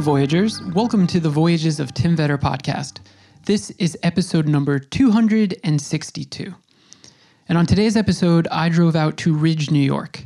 Voyagers. 0.00 0.62
Welcome 0.62 1.06
to 1.08 1.20
the 1.20 1.28
Voyages 1.28 1.78
of 1.78 1.92
Tim 1.92 2.16
Vetter 2.16 2.38
podcast. 2.38 3.00
This 3.44 3.70
is 3.72 3.98
episode 4.02 4.48
number 4.48 4.78
262. 4.78 6.54
And 7.48 7.58
on 7.58 7.66
today's 7.66 7.96
episode, 7.96 8.48
I 8.50 8.70
drove 8.70 8.96
out 8.96 9.18
to 9.18 9.34
Ridge, 9.34 9.70
New 9.70 9.78
York. 9.78 10.24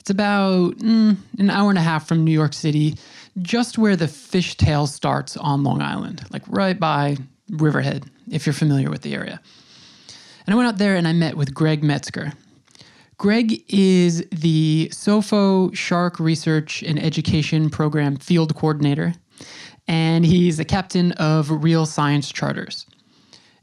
It's 0.00 0.10
about 0.10 0.78
mm, 0.78 1.16
an 1.38 1.50
hour 1.50 1.70
and 1.70 1.78
a 1.78 1.82
half 1.82 2.08
from 2.08 2.24
New 2.24 2.32
York 2.32 2.52
City, 2.52 2.96
just 3.40 3.78
where 3.78 3.94
the 3.94 4.06
fishtail 4.06 4.88
starts 4.88 5.36
on 5.36 5.62
Long 5.62 5.80
Island, 5.80 6.24
like 6.32 6.42
right 6.48 6.78
by 6.78 7.16
Riverhead, 7.48 8.04
if 8.28 8.44
you're 8.44 8.52
familiar 8.52 8.90
with 8.90 9.02
the 9.02 9.14
area. 9.14 9.40
And 10.46 10.54
I 10.54 10.56
went 10.56 10.68
out 10.68 10.78
there 10.78 10.96
and 10.96 11.06
I 11.06 11.12
met 11.12 11.36
with 11.36 11.54
Greg 11.54 11.84
Metzger. 11.84 12.32
Greg 13.22 13.62
is 13.68 14.26
the 14.32 14.88
SOFO 14.92 15.72
Shark 15.76 16.18
Research 16.18 16.82
and 16.82 17.00
Education 17.00 17.70
Program 17.70 18.16
Field 18.16 18.56
Coordinator, 18.56 19.14
and 19.86 20.26
he's 20.26 20.56
the 20.56 20.64
captain 20.64 21.12
of 21.12 21.48
Reel 21.62 21.86
Science 21.86 22.32
Charters. 22.32 22.84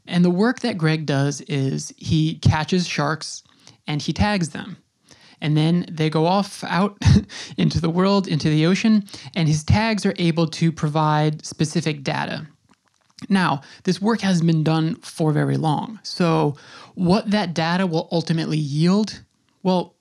And 0.06 0.24
the 0.24 0.30
work 0.30 0.60
that 0.60 0.78
Greg 0.78 1.04
does 1.04 1.42
is 1.42 1.92
he 1.98 2.36
catches 2.36 2.88
sharks 2.88 3.42
and 3.86 4.00
he 4.00 4.14
tags 4.14 4.48
them. 4.48 4.78
And 5.42 5.58
then 5.58 5.84
they 5.90 6.08
go 6.08 6.24
off 6.24 6.64
out 6.64 6.96
into 7.58 7.82
the 7.82 7.90
world, 7.90 8.26
into 8.28 8.48
the 8.48 8.64
ocean, 8.64 9.04
and 9.36 9.46
his 9.46 9.62
tags 9.62 10.06
are 10.06 10.14
able 10.16 10.46
to 10.46 10.72
provide 10.72 11.44
specific 11.44 12.02
data. 12.02 12.46
Now, 13.28 13.60
this 13.84 14.00
work 14.00 14.22
hasn't 14.22 14.46
been 14.46 14.64
done 14.64 14.94
for 15.02 15.32
very 15.32 15.58
long. 15.58 16.00
So, 16.02 16.56
what 16.94 17.30
that 17.30 17.52
data 17.52 17.86
will 17.86 18.08
ultimately 18.10 18.56
yield 18.56 19.20
well, 19.62 19.96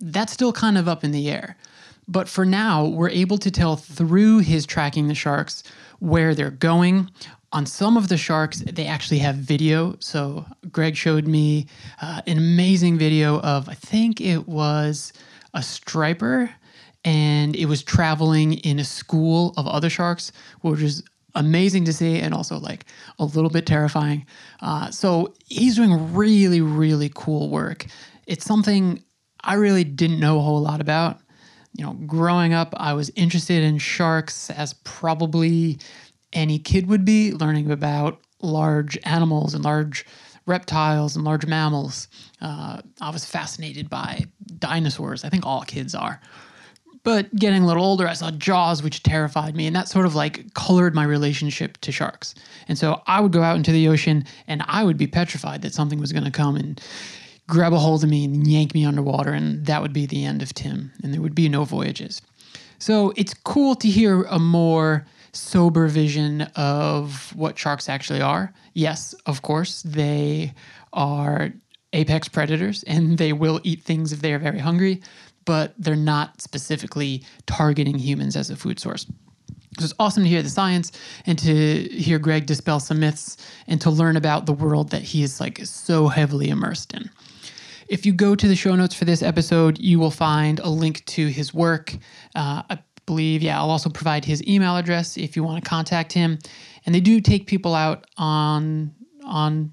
that's 0.00 0.32
still 0.32 0.52
kind 0.52 0.78
of 0.78 0.88
up 0.88 1.04
in 1.04 1.10
the 1.10 1.30
air. 1.30 1.56
But 2.08 2.28
for 2.28 2.44
now, 2.44 2.86
we're 2.86 3.10
able 3.10 3.38
to 3.38 3.50
tell 3.50 3.76
through 3.76 4.38
his 4.38 4.66
tracking 4.66 5.08
the 5.08 5.14
sharks 5.14 5.62
where 6.00 6.34
they're 6.34 6.50
going. 6.50 7.10
On 7.52 7.66
some 7.66 7.96
of 7.96 8.08
the 8.08 8.16
sharks, 8.16 8.60
they 8.60 8.86
actually 8.86 9.18
have 9.18 9.36
video. 9.36 9.96
So 10.00 10.44
Greg 10.72 10.96
showed 10.96 11.26
me 11.26 11.66
uh, 12.00 12.22
an 12.26 12.38
amazing 12.38 12.98
video 12.98 13.40
of, 13.40 13.68
I 13.68 13.74
think 13.74 14.20
it 14.20 14.48
was 14.48 15.12
a 15.54 15.62
striper, 15.62 16.50
and 17.04 17.56
it 17.56 17.66
was 17.66 17.82
traveling 17.82 18.54
in 18.54 18.78
a 18.78 18.84
school 18.84 19.54
of 19.56 19.66
other 19.66 19.90
sharks, 19.90 20.32
which 20.60 20.80
is 20.80 21.02
amazing 21.34 21.84
to 21.84 21.92
see 21.92 22.18
and 22.18 22.34
also 22.34 22.58
like 22.58 22.86
a 23.18 23.24
little 23.24 23.50
bit 23.50 23.66
terrifying. 23.66 24.26
Uh, 24.60 24.90
so 24.90 25.32
he's 25.46 25.76
doing 25.76 26.12
really, 26.14 26.60
really 26.60 27.10
cool 27.14 27.48
work 27.50 27.86
it's 28.30 28.46
something 28.46 29.02
I 29.42 29.54
really 29.54 29.82
didn't 29.82 30.20
know 30.20 30.38
a 30.38 30.42
whole 30.42 30.60
lot 30.60 30.80
about. 30.80 31.18
You 31.76 31.84
know, 31.84 31.94
growing 32.06 32.52
up, 32.52 32.72
I 32.76 32.92
was 32.92 33.10
interested 33.16 33.64
in 33.64 33.78
sharks 33.78 34.50
as 34.50 34.72
probably 34.84 35.80
any 36.32 36.60
kid 36.60 36.86
would 36.86 37.04
be, 37.04 37.32
learning 37.32 37.72
about 37.72 38.20
large 38.40 38.96
animals 39.02 39.52
and 39.52 39.64
large 39.64 40.06
reptiles 40.46 41.16
and 41.16 41.24
large 41.24 41.44
mammals. 41.44 42.06
Uh, 42.40 42.80
I 43.00 43.10
was 43.10 43.24
fascinated 43.24 43.90
by 43.90 44.26
dinosaurs. 44.58 45.24
I 45.24 45.28
think 45.28 45.44
all 45.44 45.62
kids 45.62 45.94
are. 45.94 46.20
But 47.02 47.34
getting 47.34 47.62
a 47.64 47.66
little 47.66 47.84
older, 47.84 48.06
I 48.06 48.12
saw 48.12 48.30
Jaws, 48.30 48.82
which 48.82 49.02
terrified 49.02 49.56
me, 49.56 49.66
and 49.66 49.74
that 49.74 49.88
sort 49.88 50.06
of 50.06 50.14
like 50.14 50.54
colored 50.54 50.94
my 50.94 51.04
relationship 51.04 51.78
to 51.78 51.90
sharks. 51.90 52.34
And 52.68 52.78
so 52.78 53.02
I 53.06 53.20
would 53.20 53.32
go 53.32 53.42
out 53.42 53.56
into 53.56 53.72
the 53.72 53.88
ocean 53.88 54.24
and 54.46 54.62
I 54.66 54.84
would 54.84 54.98
be 54.98 55.06
petrified 55.06 55.62
that 55.62 55.74
something 55.74 55.98
was 55.98 56.12
going 56.12 56.24
to 56.24 56.30
come 56.30 56.56
and 56.56 56.80
grab 57.50 57.72
a 57.72 57.78
hold 57.78 58.02
of 58.02 58.08
me 58.08 58.24
and 58.24 58.46
yank 58.46 58.72
me 58.74 58.86
underwater, 58.86 59.32
and 59.32 59.66
that 59.66 59.82
would 59.82 59.92
be 59.92 60.06
the 60.06 60.24
end 60.24 60.40
of 60.40 60.54
Tim, 60.54 60.92
and 61.02 61.12
there 61.12 61.20
would 61.20 61.34
be 61.34 61.48
no 61.48 61.64
voyages. 61.64 62.22
So 62.78 63.12
it's 63.16 63.34
cool 63.34 63.74
to 63.74 63.88
hear 63.88 64.22
a 64.22 64.38
more 64.38 65.06
sober 65.32 65.86
vision 65.86 66.42
of 66.56 67.34
what 67.36 67.58
sharks 67.58 67.88
actually 67.88 68.22
are. 68.22 68.52
Yes, 68.72 69.14
of 69.26 69.42
course, 69.42 69.82
they 69.82 70.54
are 70.92 71.52
apex 71.92 72.28
predators 72.28 72.82
and 72.84 73.18
they 73.22 73.32
will 73.32 73.60
eat 73.64 73.82
things 73.82 74.12
if 74.12 74.22
they 74.22 74.32
are 74.32 74.38
very 74.38 74.58
hungry, 74.58 75.02
but 75.44 75.74
they're 75.78 75.96
not 75.96 76.40
specifically 76.40 77.24
targeting 77.46 77.98
humans 77.98 78.36
as 78.36 78.50
a 78.50 78.56
food 78.56 78.80
source. 78.80 79.06
So 79.78 79.84
it's 79.84 79.94
awesome 79.98 80.24
to 80.24 80.28
hear 80.28 80.42
the 80.42 80.48
science 80.48 80.90
and 81.26 81.38
to 81.38 81.82
hear 81.88 82.18
Greg 82.18 82.46
dispel 82.46 82.80
some 82.80 83.00
myths 83.00 83.36
and 83.66 83.80
to 83.80 83.90
learn 83.90 84.16
about 84.16 84.46
the 84.46 84.52
world 84.52 84.90
that 84.90 85.02
he 85.02 85.22
is 85.22 85.40
like 85.40 85.60
so 85.64 86.08
heavily 86.08 86.48
immersed 86.48 86.92
in. 86.92 87.08
If 87.90 88.06
you 88.06 88.12
go 88.12 88.36
to 88.36 88.46
the 88.46 88.54
show 88.54 88.76
notes 88.76 88.94
for 88.94 89.04
this 89.04 89.20
episode, 89.20 89.80
you 89.80 89.98
will 89.98 90.12
find 90.12 90.60
a 90.60 90.68
link 90.68 91.04
to 91.06 91.26
his 91.26 91.52
work. 91.52 91.92
Uh, 92.36 92.62
I 92.70 92.78
believe, 93.04 93.42
yeah, 93.42 93.58
I'll 93.58 93.68
also 93.68 93.90
provide 93.90 94.24
his 94.24 94.46
email 94.46 94.76
address 94.76 95.16
if 95.16 95.34
you 95.34 95.42
want 95.42 95.62
to 95.62 95.68
contact 95.68 96.12
him. 96.12 96.38
And 96.86 96.94
they 96.94 97.00
do 97.00 97.20
take 97.20 97.48
people 97.48 97.74
out 97.74 98.06
on 98.16 98.94
on 99.24 99.72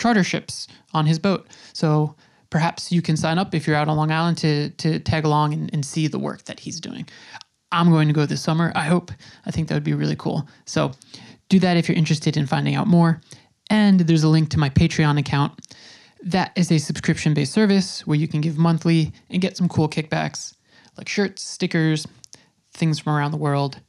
charter 0.00 0.22
ships 0.22 0.68
on 0.94 1.06
his 1.06 1.18
boat. 1.18 1.48
So 1.72 2.14
perhaps 2.50 2.92
you 2.92 3.02
can 3.02 3.16
sign 3.16 3.36
up 3.36 3.52
if 3.52 3.66
you're 3.66 3.74
out 3.74 3.88
on 3.88 3.96
Long 3.96 4.12
Island 4.12 4.38
to 4.38 4.70
to 4.70 5.00
tag 5.00 5.24
along 5.24 5.54
and, 5.54 5.70
and 5.72 5.84
see 5.84 6.06
the 6.06 6.20
work 6.20 6.44
that 6.44 6.60
he's 6.60 6.78
doing. 6.80 7.08
I'm 7.72 7.90
going 7.90 8.06
to 8.06 8.14
go 8.14 8.26
this 8.26 8.42
summer. 8.42 8.70
I 8.76 8.84
hope. 8.84 9.10
I 9.44 9.50
think 9.50 9.66
that 9.68 9.74
would 9.74 9.82
be 9.82 9.92
really 9.92 10.16
cool. 10.16 10.48
So 10.66 10.92
do 11.48 11.58
that 11.58 11.76
if 11.76 11.88
you're 11.88 11.98
interested 11.98 12.36
in 12.36 12.46
finding 12.46 12.76
out 12.76 12.86
more. 12.86 13.20
And 13.70 14.00
there's 14.00 14.22
a 14.22 14.28
link 14.28 14.50
to 14.50 14.58
my 14.58 14.70
Patreon 14.70 15.18
account. 15.18 15.52
That 16.22 16.52
is 16.56 16.70
a 16.70 16.78
subscription 16.78 17.34
based 17.34 17.52
service 17.52 18.06
where 18.06 18.18
you 18.18 18.28
can 18.28 18.40
give 18.40 18.58
monthly 18.58 19.12
and 19.30 19.40
get 19.40 19.56
some 19.56 19.68
cool 19.68 19.88
kickbacks 19.88 20.54
like 20.98 21.08
shirts, 21.08 21.42
stickers, 21.42 22.06
things 22.74 22.98
from 22.98 23.14
around 23.14 23.30
the 23.30 23.38
world, 23.38 23.80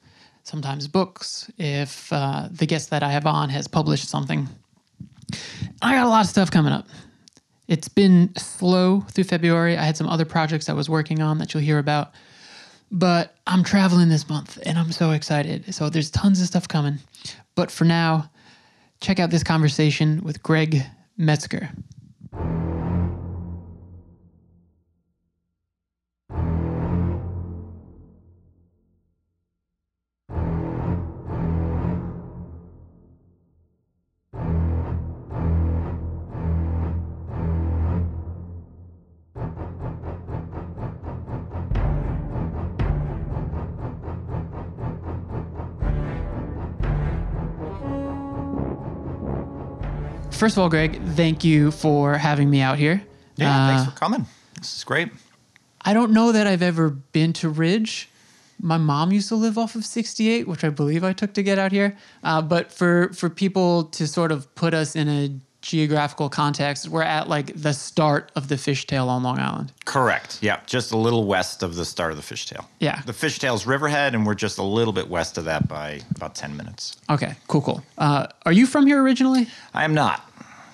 sometimes 0.44 0.88
books 0.88 1.50
if 1.58 2.14
uh, 2.14 2.48
the 2.52 2.66
guest 2.66 2.92
that 2.92 3.04
I 3.04 3.12
have 3.12 3.26
on 3.26 3.50
has 3.50 3.68
published 3.68 4.08
something. 4.08 4.48
I 5.82 5.96
got 5.96 6.06
a 6.06 6.10
lot 6.10 6.24
of 6.24 6.30
stuff 6.30 6.52
coming 6.52 6.72
up. 6.72 6.88
It's 7.68 7.88
been 7.88 8.36
slow 8.36 9.02
through 9.12 9.26
February. 9.26 9.78
I 9.78 9.84
had 9.84 9.98
some 9.98 10.08
other 10.08 10.26
projects 10.26 10.70
I 10.70 10.74
was 10.74 10.90
working 10.90 11.22
on 11.22 11.38
that 11.40 11.54
you'll 11.54 11.64
hear 11.64 11.78
about. 11.78 12.12
But 12.92 13.36
I'm 13.46 13.64
traveling 13.64 14.10
this 14.10 14.28
month 14.28 14.58
and 14.66 14.78
I'm 14.78 14.92
so 14.92 15.12
excited. 15.12 15.74
So 15.76 15.90
there's 15.90 16.10
tons 16.10 16.42
of 16.42 16.48
stuff 16.48 16.68
coming. 16.68 16.98
But 17.54 17.70
for 17.70 17.86
now, 17.86 18.32
check 19.02 19.20
out 19.20 19.30
this 19.30 19.44
conversation 19.44 20.22
with 20.24 20.42
Greg 20.42 20.84
Metzger. 21.16 21.70
First 50.32 50.56
of 50.56 50.64
all, 50.64 50.70
Greg, 50.70 51.02
thank 51.16 51.44
you 51.44 51.72
for 51.72 52.18
having 52.18 52.50
me 52.50 52.62
out 52.62 52.78
here. 52.78 53.02
Yeah, 53.36 53.52
uh, 53.52 53.68
thanks 53.68 53.92
for 53.92 53.98
coming. 53.98 54.26
This 54.58 54.78
is 54.78 54.84
great. 54.84 55.10
I 55.82 55.94
don't 55.94 56.12
know 56.12 56.32
that 56.32 56.48
I've 56.48 56.62
ever 56.62 56.90
been 56.90 57.34
to 57.34 57.50
Ridge. 57.50 58.10
My 58.62 58.78
mom 58.78 59.12
used 59.12 59.30
to 59.30 59.36
live 59.36 59.58
off 59.58 59.76
of 59.76 59.86
68, 59.86 60.48
which 60.48 60.64
I 60.64 60.70
believe 60.70 61.04
I 61.04 61.14
took 61.14 61.34
to 61.34 61.44
get 61.44 61.58
out 61.58 61.72
here. 61.72 61.98
Uh, 62.24 62.42
but 62.42 62.72
for 62.72 63.12
for 63.14 63.30
people 63.30 63.86
to 63.86 64.08
sort 64.08 64.32
of 64.32 64.54
put 64.56 64.74
us 64.74 64.96
in 64.96 65.08
a 65.08 65.30
geographical 65.62 66.30
context, 66.30 66.88
we're 66.88 67.04
at 67.04 67.28
like 67.28 67.54
the 67.56 67.74
start 67.74 68.32
of 68.36 68.48
the 68.48 68.56
fishtail 68.56 69.08
on 69.08 69.24
Long 69.24 69.40
Island. 69.40 69.72
Correct. 69.86 70.40
Yeah, 70.42 70.60
just 70.66 70.92
a 70.92 70.98
little 70.98 71.26
west 71.26 71.64
of 71.64 71.76
the 71.76 71.86
start 71.86 72.12
of 72.12 72.18
the 72.18 72.24
fishtail. 72.24 72.66
Yeah. 72.80 73.02
The 73.06 73.14
fishtail's 73.14 73.66
Riverhead, 73.66 74.16
and 74.16 74.26
we're 74.26 74.36
just 74.36 74.58
a 74.58 74.64
little 74.64 74.94
bit 74.94 75.10
west 75.10 75.38
of 75.38 75.46
that 75.46 75.68
by 75.68 76.02
about 76.16 76.36
10 76.36 76.56
minutes. 76.56 76.98
Okay, 77.10 77.36
cool, 77.48 77.62
cool. 77.62 77.84
Uh, 77.98 78.28
are 78.46 78.54
you 78.54 78.66
from 78.66 78.88
here 78.88 79.02
originally? 79.02 79.48
I 79.74 79.84
am 79.84 79.94
not. 79.94 80.26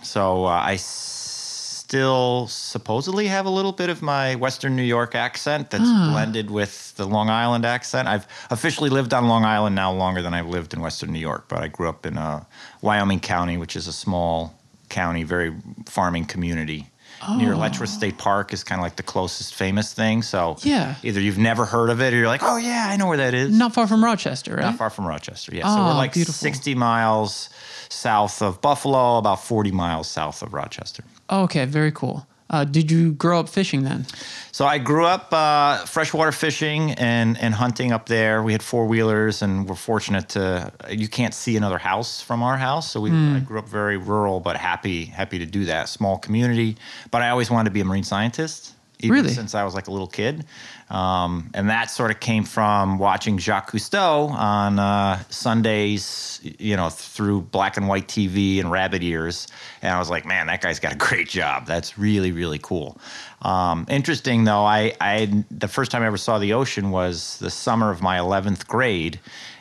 So 0.04 0.46
uh, 0.46 0.50
I 0.50 0.76
still 0.76 2.48
supposedly 2.48 3.28
have 3.28 3.46
a 3.46 3.50
little 3.50 3.72
bit 3.72 3.90
of 3.90 4.02
my 4.02 4.36
Western 4.36 4.76
New 4.76 4.84
York 4.84 5.16
accent 5.16 5.70
that's 5.70 5.84
ah. 5.86 6.10
blended 6.12 6.50
with 6.50 6.96
the 6.96 7.06
Long 7.06 7.30
Island 7.30 7.66
accent. 7.66 8.08
I've 8.08 8.28
officially 8.50 8.90
lived 8.90 9.14
on 9.14 9.28
Long 9.28 9.46
Island 9.46 9.76
now 9.76 9.92
longer 9.94 10.22
than 10.22 10.34
I've 10.34 10.48
lived 10.48 10.74
in 10.74 10.82
Western 10.82 11.12
New 11.12 11.20
York, 11.20 11.46
but 11.48 11.60
I 11.60 11.68
grew 11.68 11.88
up 11.88 12.06
in 12.06 12.18
uh, 12.18 12.44
Wyoming 12.82 13.20
County, 13.20 13.58
which 13.58 13.76
is 13.76 13.88
a 13.88 13.94
small 13.94 14.56
county, 14.96 15.24
very 15.24 15.54
farming 15.86 16.26
community. 16.26 16.88
Oh. 17.28 17.38
Near 17.38 17.56
Letchworth 17.56 17.90
State 17.90 18.18
Park 18.18 18.54
is 18.54 18.64
kind 18.64 18.80
of 18.80 18.84
like 18.84 18.96
the 18.98 19.04
closest 19.04 19.56
famous 19.56 19.94
thing. 19.94 20.22
So 20.22 20.58
yeah, 20.62 20.96
either 21.04 21.20
you've 21.20 21.38
never 21.38 21.66
heard 21.66 21.90
of 21.90 22.02
it 22.02 22.14
or 22.14 22.18
you're 22.18 22.28
like, 22.28 22.44
oh 22.44 22.58
yeah, 22.58 22.88
I 22.90 22.98
know 22.98 23.08
where 23.08 23.18
that 23.18 23.34
is. 23.34 23.58
Not 23.58 23.74
far 23.74 23.88
from 23.88 24.04
Rochester, 24.04 24.56
right? 24.56 24.62
Not 24.62 24.78
far 24.78 24.90
from 24.90 25.06
Rochester. 25.06 25.56
Yeah. 25.56 25.64
Oh, 25.66 25.76
so 25.76 25.82
we're 25.82 25.92
ah, 25.92 25.98
like 25.98 26.14
beautiful. 26.14 26.34
60 26.34 26.76
miles 26.76 27.50
south 27.90 28.42
of 28.42 28.62
Buffalo, 28.62 29.18
about 29.18 29.44
40 29.44 29.72
miles 29.72 30.08
south 30.08 30.42
of 30.42 30.54
Rochester. 30.54 31.04
okay, 31.30 31.66
very 31.66 31.92
cool. 31.92 32.28
Uh, 32.48 32.64
did 32.64 32.92
you 32.92 33.14
grow 33.14 33.40
up 33.40 33.50
fishing 33.50 33.84
then? 33.84 34.06
So 34.52 34.66
I 34.66 34.78
grew 34.78 35.06
up 35.06 35.34
uh, 35.34 35.84
freshwater 35.86 36.32
fishing 36.32 36.92
and, 36.92 37.38
and 37.40 37.56
hunting 37.56 37.92
up 37.92 38.06
there. 38.06 38.44
We 38.44 38.52
had 38.52 38.62
four 38.62 38.86
wheelers, 38.86 39.42
and 39.42 39.68
we're 39.68 39.76
fortunate 39.76 40.30
to. 40.30 40.72
You 40.90 41.08
can't 41.08 41.34
see 41.34 41.58
another 41.58 41.80
house 41.80 42.22
from 42.22 42.44
our 42.44 42.56
house, 42.56 42.92
so 42.92 43.02
we 43.02 43.12
I 43.12 43.40
grew 43.40 43.58
up 43.58 43.68
very 43.68 43.98
rural, 43.98 44.40
but 44.40 44.58
happy 44.58 45.06
happy 45.06 45.40
to 45.40 45.46
do 45.46 45.66
that. 45.66 45.90
Small 45.90 46.20
community, 46.20 46.78
but 47.10 47.24
I 47.24 47.30
always 47.30 47.50
wanted 47.50 47.70
to 47.70 47.74
be 47.74 47.82
a 47.82 47.86
marine 47.86 48.04
scientist. 48.04 48.75
Even 49.00 49.12
Really? 49.14 49.34
Since 49.34 49.56
I 49.56 49.64
was 49.64 49.76
like 49.76 49.88
a 49.88 49.92
little 49.92 50.08
kid, 50.08 50.46
um, 50.90 51.50
and 51.54 51.70
that 51.70 51.86
sort 51.86 52.12
of 52.12 52.20
came 52.20 52.44
from 52.44 52.98
watching 52.98 53.38
Jacques 53.38 53.72
Cousteau 53.72 54.30
on 54.30 54.80
uh, 54.80 55.22
Sundays, 55.30 56.40
you 56.60 56.76
know, 56.76 56.90
through 56.90 57.42
black 57.42 57.78
and 57.78 57.88
white 57.88 58.08
TV 58.08 58.60
and 58.60 58.72
rabbit 58.72 59.04
ears. 59.04 59.48
And 59.82 59.94
I 59.94 60.00
was 60.00 60.10
like, 60.10 60.26
man, 60.26 60.48
that 60.48 60.62
guy's 60.62 60.80
got 60.80 60.94
a 60.94 60.98
great 60.98 61.28
job. 61.28 61.66
That's 61.66 61.98
really, 61.98 62.32
really 62.32 62.60
cool. 62.60 62.98
Um, 63.42 63.86
interesting 63.90 64.44
though, 64.44 64.64
I, 64.64 64.94
I 65.02 65.44
the 65.52 65.68
first 65.68 65.92
time 65.92 66.02
I 66.02 66.08
ever 66.08 66.18
saw 66.18 66.40
the 66.40 66.54
ocean 66.54 66.92
was 66.92 67.38
the 67.40 67.50
summer 67.50 67.92
of 67.92 68.02
my 68.02 68.18
11th 68.18 68.68
grade 68.68 69.20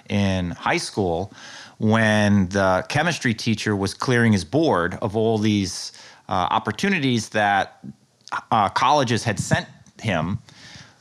in 0.08 0.50
high 0.52 0.76
school 0.78 1.32
when 1.78 2.48
the 2.48 2.84
chemistry 2.88 3.34
teacher 3.34 3.75
was 3.75 3.94
clearing 3.94 4.32
his 4.32 4.44
board 4.44 4.96
of 5.02 5.16
all 5.16 5.38
these 5.38 5.92
uh, 6.28 6.48
opportunities 6.50 7.31
that 7.31 7.84
uh, 8.50 8.69
colleges 8.70 9.25
had 9.25 9.38
sent 9.38 9.66
him 10.00 10.38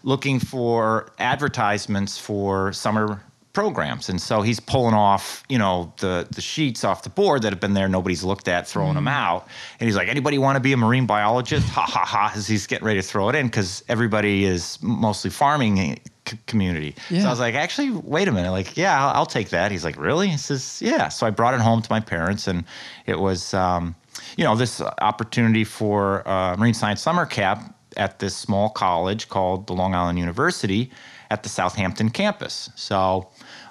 looking 0.04 0.40
for 0.40 1.12
advertisements 1.20 2.18
for 2.18 2.74
summer 2.74 3.22
programs. 3.54 4.10
And 4.10 4.20
so 4.20 4.42
he's 4.42 4.60
pulling 4.60 4.96
off 4.96 5.44
you 5.48 5.60
know 5.60 5.94
the 6.00 6.28
the 6.32 6.42
sheets 6.42 6.84
off 6.84 7.04
the 7.04 7.10
board 7.10 7.44
that 7.44 7.54
have 7.54 7.60
been 7.60 7.76
there 7.76 7.88
nobody's 7.88 8.24
looked 8.24 8.48
at 8.48 8.68
throwing 8.68 8.96
them 8.96 9.08
out. 9.08 9.48
And 9.80 9.88
he's 9.88 9.96
like 9.96 10.08
anybody 10.08 10.40
want 10.40 10.56
to 10.56 10.60
be 10.60 10.74
a 10.74 10.78
marine 10.78 11.06
biologist? 11.06 11.70
Ha 11.70 11.82
ha 11.82 12.04
ha 12.04 12.34
as 12.36 12.48
he's 12.48 12.66
getting 12.68 12.86
ready 12.86 13.00
to 13.00 13.08
throw 13.08 13.30
it 13.30 13.36
in 13.36 13.46
because 13.48 13.84
everybody 13.88 14.44
is 14.46 14.80
mostly 14.82 15.30
farming 15.30 16.00
c- 16.28 16.38
community. 16.48 16.96
So 17.10 17.28
i 17.28 17.30
was 17.30 17.40
like 17.40 17.54
actually 17.54 17.92
wait 17.92 18.28
a 18.28 18.32
minute 18.32 18.52
like 18.52 18.76
yeah 18.76 19.06
I'll, 19.06 19.18
I'll 19.18 19.26
take 19.28 19.50
that. 19.50 19.72
He's 19.72 19.84
like 19.84 19.98
really? 19.98 20.30
He 20.30 20.38
says 20.38 20.82
yeah. 20.82 21.10
So 21.10 21.28
i 21.28 21.30
brought 21.30 21.54
it 21.54 21.62
home 21.62 21.84
to 21.84 21.92
my 21.92 22.00
parents 22.00 22.48
and 22.48 22.66
it 23.06 23.20
was 23.20 23.54
um, 23.54 23.96
you 24.38 24.44
know 24.44 24.56
this 24.56 24.82
opportunity 25.02 25.64
for 25.64 26.28
uh, 26.28 26.56
marine 26.58 26.74
science 26.74 27.02
summer 27.02 27.26
camp 27.26 27.76
at 27.98 28.20
this 28.20 28.36
small 28.36 28.70
college 28.70 29.30
called 29.30 29.68
the 29.68 29.74
Long 29.74 29.94
Island 29.94 30.20
University 30.20 30.92
at 31.30 31.44
the 31.44 31.50
Southampton 31.50 32.10
campus. 32.10 32.70
So 32.76 33.30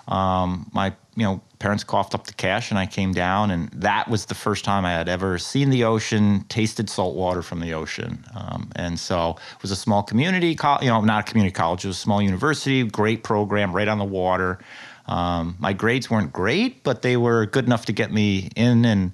um, 0.09 0.71
my 0.73 0.95
you 1.17 1.25
know 1.25 1.41
parents 1.59 1.85
coughed 1.85 2.15
up 2.15 2.27
the 2.27 2.33
cash 2.33 2.71
and 2.71 2.79
I 2.79 2.87
came 2.87 3.13
down 3.13 3.51
and 3.51 3.69
that 3.71 4.09
was 4.09 4.27
the 4.27 4.35
first 4.35 4.65
time 4.65 4.85
I 4.85 4.91
had 4.91 5.09
ever 5.09 5.39
seen 5.39 5.71
the 5.71 5.85
ocean, 5.85 6.45
tasted 6.49 6.91
salt 6.91 7.15
water 7.15 7.41
from 7.41 7.61
the 7.61 7.73
ocean. 7.73 8.25
Um, 8.35 8.71
and 8.75 8.99
so 8.99 9.37
it 9.55 9.63
was 9.63 9.71
a 9.71 9.77
small 9.77 10.03
community, 10.03 10.57
co- 10.57 10.79
you 10.81 10.89
know, 10.89 11.01
not 11.03 11.29
a 11.29 11.31
community 11.31 11.53
college, 11.53 11.85
it 11.85 11.89
was 11.89 11.99
a 11.99 12.01
small 12.01 12.21
university, 12.21 12.83
great 12.83 13.23
program 13.23 13.75
right 13.75 13.87
on 13.87 13.99
the 13.99 14.05
water. 14.05 14.59
Um, 15.07 15.57
my 15.59 15.73
grades 15.73 16.11
weren't 16.11 16.33
great, 16.33 16.83
but 16.83 17.03
they 17.03 17.17
were 17.17 17.47
good 17.47 17.67
enough 17.67 17.87
to 17.87 17.93
get 17.93 18.13
me 18.13 18.51
in 18.57 18.85
and 18.85 19.13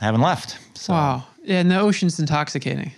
I 0.00 0.04
haven't 0.04 0.20
left. 0.20 0.58
So 0.74 0.92
Wow. 0.92 1.24
Yeah, 1.44 1.60
and 1.60 1.70
the 1.70 1.78
ocean's 1.78 2.18
intoxicating. 2.18 2.92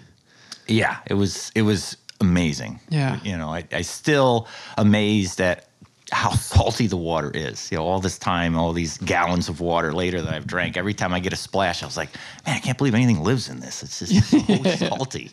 yeah, 0.66 0.98
it 1.06 1.14
was 1.14 1.52
it 1.54 1.62
was 1.62 1.96
amazing. 2.20 2.80
Yeah. 2.88 3.20
you 3.22 3.36
know, 3.36 3.48
I, 3.48 3.64
I 3.72 3.82
still 3.82 4.48
amazed 4.76 5.40
at 5.40 5.68
how 6.10 6.30
salty 6.32 6.86
the 6.86 6.96
water 6.96 7.30
is. 7.34 7.70
You 7.70 7.76
know, 7.78 7.84
all 7.84 8.00
this 8.00 8.18
time, 8.18 8.56
all 8.56 8.72
these 8.72 8.98
gallons 8.98 9.48
of 9.48 9.60
water 9.60 9.92
later 9.92 10.20
that 10.22 10.32
I've 10.34 10.46
drank. 10.46 10.76
Every 10.76 10.94
time 10.94 11.12
I 11.12 11.20
get 11.20 11.32
a 11.32 11.36
splash, 11.36 11.82
I 11.82 11.86
was 11.86 11.96
like, 11.96 12.10
man, 12.46 12.56
I 12.56 12.60
can't 12.60 12.78
believe 12.78 12.94
anything 12.94 13.22
lives 13.22 13.48
in 13.48 13.60
this. 13.60 13.82
It's 13.82 13.98
just 13.98 14.30
so 14.30 14.88
salty. 14.88 15.30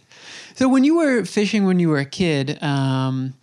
So 0.56 0.68
when 0.70 0.84
you 0.84 0.98
were 0.98 1.26
fishing 1.26 1.66
when 1.66 1.80
you 1.80 1.90
were 1.90 2.00
a 2.00 2.06
kid, 2.06 2.62
um, 2.62 3.34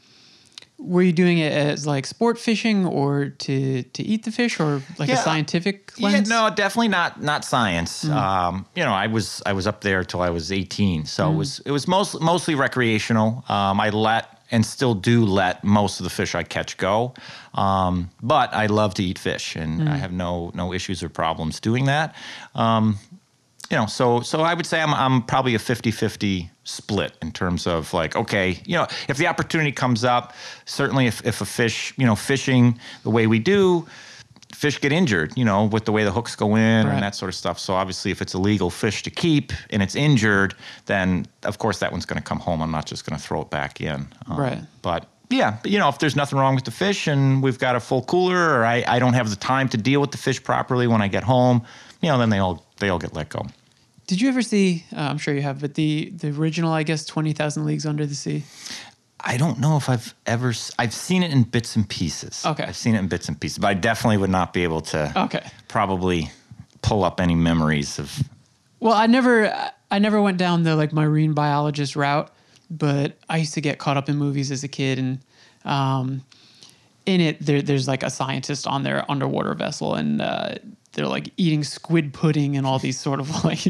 were 0.82 1.02
you 1.02 1.12
doing 1.12 1.38
it 1.38 1.52
as 1.52 1.86
like 1.86 2.06
sport 2.06 2.38
fishing 2.38 2.84
or 2.84 3.28
to 3.28 3.82
to 3.82 4.02
eat 4.02 4.24
the 4.24 4.32
fish 4.32 4.58
or 4.58 4.82
like 4.98 5.08
a 5.08 5.16
scientific 5.16 5.98
lens? 6.00 6.28
Yeah, 6.28 6.48
no, 6.48 6.54
definitely 6.54 6.88
not 6.88 7.22
not 7.22 7.44
science. 7.44 8.04
Um, 8.04 8.66
you 8.74 8.84
know, 8.84 8.92
I 8.92 9.06
was 9.06 9.42
I 9.46 9.52
was 9.52 9.66
up 9.66 9.80
there 9.82 10.04
till 10.04 10.20
I 10.20 10.30
was 10.30 10.50
18, 10.50 11.06
so 11.06 11.30
it 11.30 11.36
was 11.36 11.60
it 11.60 11.70
was 11.70 11.86
most, 11.86 12.20
mostly 12.20 12.54
recreational. 12.54 13.44
Um, 13.48 13.80
I 13.80 13.90
let 13.90 14.40
and 14.50 14.66
still 14.66 14.94
do 14.94 15.24
let 15.24 15.64
most 15.64 16.00
of 16.00 16.04
the 16.04 16.10
fish 16.10 16.34
I 16.34 16.42
catch 16.42 16.76
go, 16.76 17.14
um, 17.54 18.10
but 18.22 18.52
I 18.52 18.66
love 18.66 18.94
to 18.94 19.02
eat 19.02 19.18
fish, 19.18 19.56
and 19.56 19.88
I 19.88 19.96
have 19.96 20.12
no 20.12 20.50
no 20.54 20.72
issues 20.72 21.02
or 21.02 21.08
problems 21.08 21.60
doing 21.60 21.86
that. 21.86 22.14
Um, 22.54 22.98
you 23.70 23.76
know, 23.76 23.86
so 23.86 24.20
so 24.20 24.42
I 24.42 24.54
would 24.54 24.66
say 24.66 24.80
I'm 24.82 24.92
I'm 24.92 25.22
probably 25.22 25.54
a 25.54 25.58
50-50 25.58 26.50
split 26.64 27.12
in 27.22 27.32
terms 27.32 27.66
of 27.66 27.92
like, 27.92 28.14
okay, 28.16 28.58
you 28.64 28.76
know, 28.76 28.86
if 29.08 29.16
the 29.16 29.26
opportunity 29.26 29.72
comes 29.72 30.04
up, 30.04 30.32
certainly 30.64 31.06
if, 31.06 31.24
if 31.26 31.40
a 31.40 31.44
fish, 31.44 31.92
you 31.96 32.06
know, 32.06 32.14
fishing 32.14 32.78
the 33.02 33.10
way 33.10 33.26
we 33.26 33.38
do, 33.38 33.86
fish 34.54 34.80
get 34.80 34.92
injured, 34.92 35.32
you 35.36 35.44
know, 35.44 35.64
with 35.64 35.84
the 35.86 35.92
way 35.92 36.04
the 36.04 36.12
hooks 36.12 36.36
go 36.36 36.54
in 36.54 36.86
Right. 36.86 36.94
and 36.94 37.02
that 37.02 37.14
sort 37.16 37.28
of 37.30 37.34
stuff. 37.34 37.58
So 37.58 37.74
obviously 37.74 38.10
if 38.10 38.22
it's 38.22 38.34
a 38.34 38.38
legal 38.38 38.70
fish 38.70 39.02
to 39.02 39.10
keep 39.10 39.52
and 39.70 39.82
it's 39.82 39.96
injured, 39.96 40.54
then 40.86 41.26
of 41.44 41.58
course 41.58 41.78
that 41.80 41.90
one's 41.90 42.06
gonna 42.06 42.20
come 42.22 42.38
home. 42.38 42.62
I'm 42.62 42.70
not 42.70 42.86
just 42.86 43.04
gonna 43.06 43.18
throw 43.18 43.40
it 43.42 43.50
back 43.50 43.80
in. 43.80 44.06
Um, 44.28 44.36
Right. 44.38 44.60
But 44.82 45.06
yeah, 45.30 45.56
but, 45.62 45.70
you 45.70 45.78
know, 45.78 45.88
if 45.88 45.98
there's 45.98 46.14
nothing 46.14 46.38
wrong 46.38 46.54
with 46.54 46.64
the 46.64 46.70
fish 46.70 47.06
and 47.06 47.42
we've 47.42 47.58
got 47.58 47.74
a 47.74 47.80
full 47.80 48.02
cooler 48.02 48.58
or 48.58 48.64
I, 48.66 48.84
I 48.86 48.98
don't 48.98 49.14
have 49.14 49.30
the 49.30 49.36
time 49.36 49.68
to 49.70 49.78
deal 49.78 50.00
with 50.00 50.10
the 50.10 50.18
fish 50.18 50.42
properly 50.44 50.86
when 50.86 51.00
I 51.02 51.08
get 51.08 51.24
home, 51.24 51.62
you 52.02 52.10
know, 52.10 52.18
then 52.18 52.28
they 52.30 52.38
all 52.38 52.64
they 52.78 52.88
all 52.90 52.98
get 52.98 53.14
let 53.14 53.30
go. 53.30 53.46
Did 54.12 54.20
you 54.20 54.28
ever 54.28 54.42
see? 54.42 54.84
Uh, 54.94 55.00
I'm 55.00 55.16
sure 55.16 55.32
you 55.32 55.40
have, 55.40 55.58
but 55.62 55.72
the 55.72 56.12
the 56.14 56.28
original, 56.28 56.70
I 56.70 56.82
guess, 56.82 57.06
Twenty 57.06 57.32
Thousand 57.32 57.64
Leagues 57.64 57.86
Under 57.86 58.04
the 58.04 58.14
Sea. 58.14 58.44
I 59.18 59.38
don't 59.38 59.58
know 59.58 59.78
if 59.78 59.88
I've 59.88 60.14
ever 60.26 60.52
I've 60.78 60.92
seen 60.92 61.22
it 61.22 61.30
in 61.30 61.44
bits 61.44 61.76
and 61.76 61.88
pieces. 61.88 62.44
Okay. 62.44 62.64
I've 62.64 62.76
seen 62.76 62.94
it 62.94 62.98
in 62.98 63.08
bits 63.08 63.28
and 63.28 63.40
pieces, 63.40 63.56
but 63.56 63.68
I 63.68 63.74
definitely 63.74 64.18
would 64.18 64.28
not 64.28 64.52
be 64.52 64.64
able 64.64 64.82
to 64.82 65.10
Okay. 65.16 65.42
probably 65.66 66.30
pull 66.82 67.04
up 67.04 67.22
any 67.22 67.34
memories 67.34 67.98
of 67.98 68.22
Well, 68.80 68.92
I 68.92 69.06
never 69.06 69.50
I 69.90 69.98
never 69.98 70.20
went 70.20 70.36
down 70.36 70.62
the 70.64 70.76
like 70.76 70.92
marine 70.92 71.32
biologist 71.32 71.96
route, 71.96 72.30
but 72.70 73.16
I 73.30 73.38
used 73.38 73.54
to 73.54 73.62
get 73.62 73.78
caught 73.78 73.96
up 73.96 74.10
in 74.10 74.16
movies 74.18 74.50
as 74.50 74.62
a 74.62 74.68
kid, 74.68 74.98
and 74.98 75.20
um, 75.64 76.22
in 77.06 77.22
it 77.22 77.38
there, 77.40 77.62
there's 77.62 77.88
like 77.88 78.02
a 78.02 78.10
scientist 78.10 78.66
on 78.66 78.82
their 78.82 79.10
underwater 79.10 79.54
vessel, 79.54 79.94
and 79.94 80.20
uh, 80.20 80.56
they're 80.94 81.06
like 81.06 81.30
eating 81.36 81.64
squid 81.64 82.12
pudding 82.12 82.56
and 82.56 82.66
all 82.66 82.78
these 82.78 82.98
sort 83.00 83.18
of 83.20 83.44
like 83.44 83.60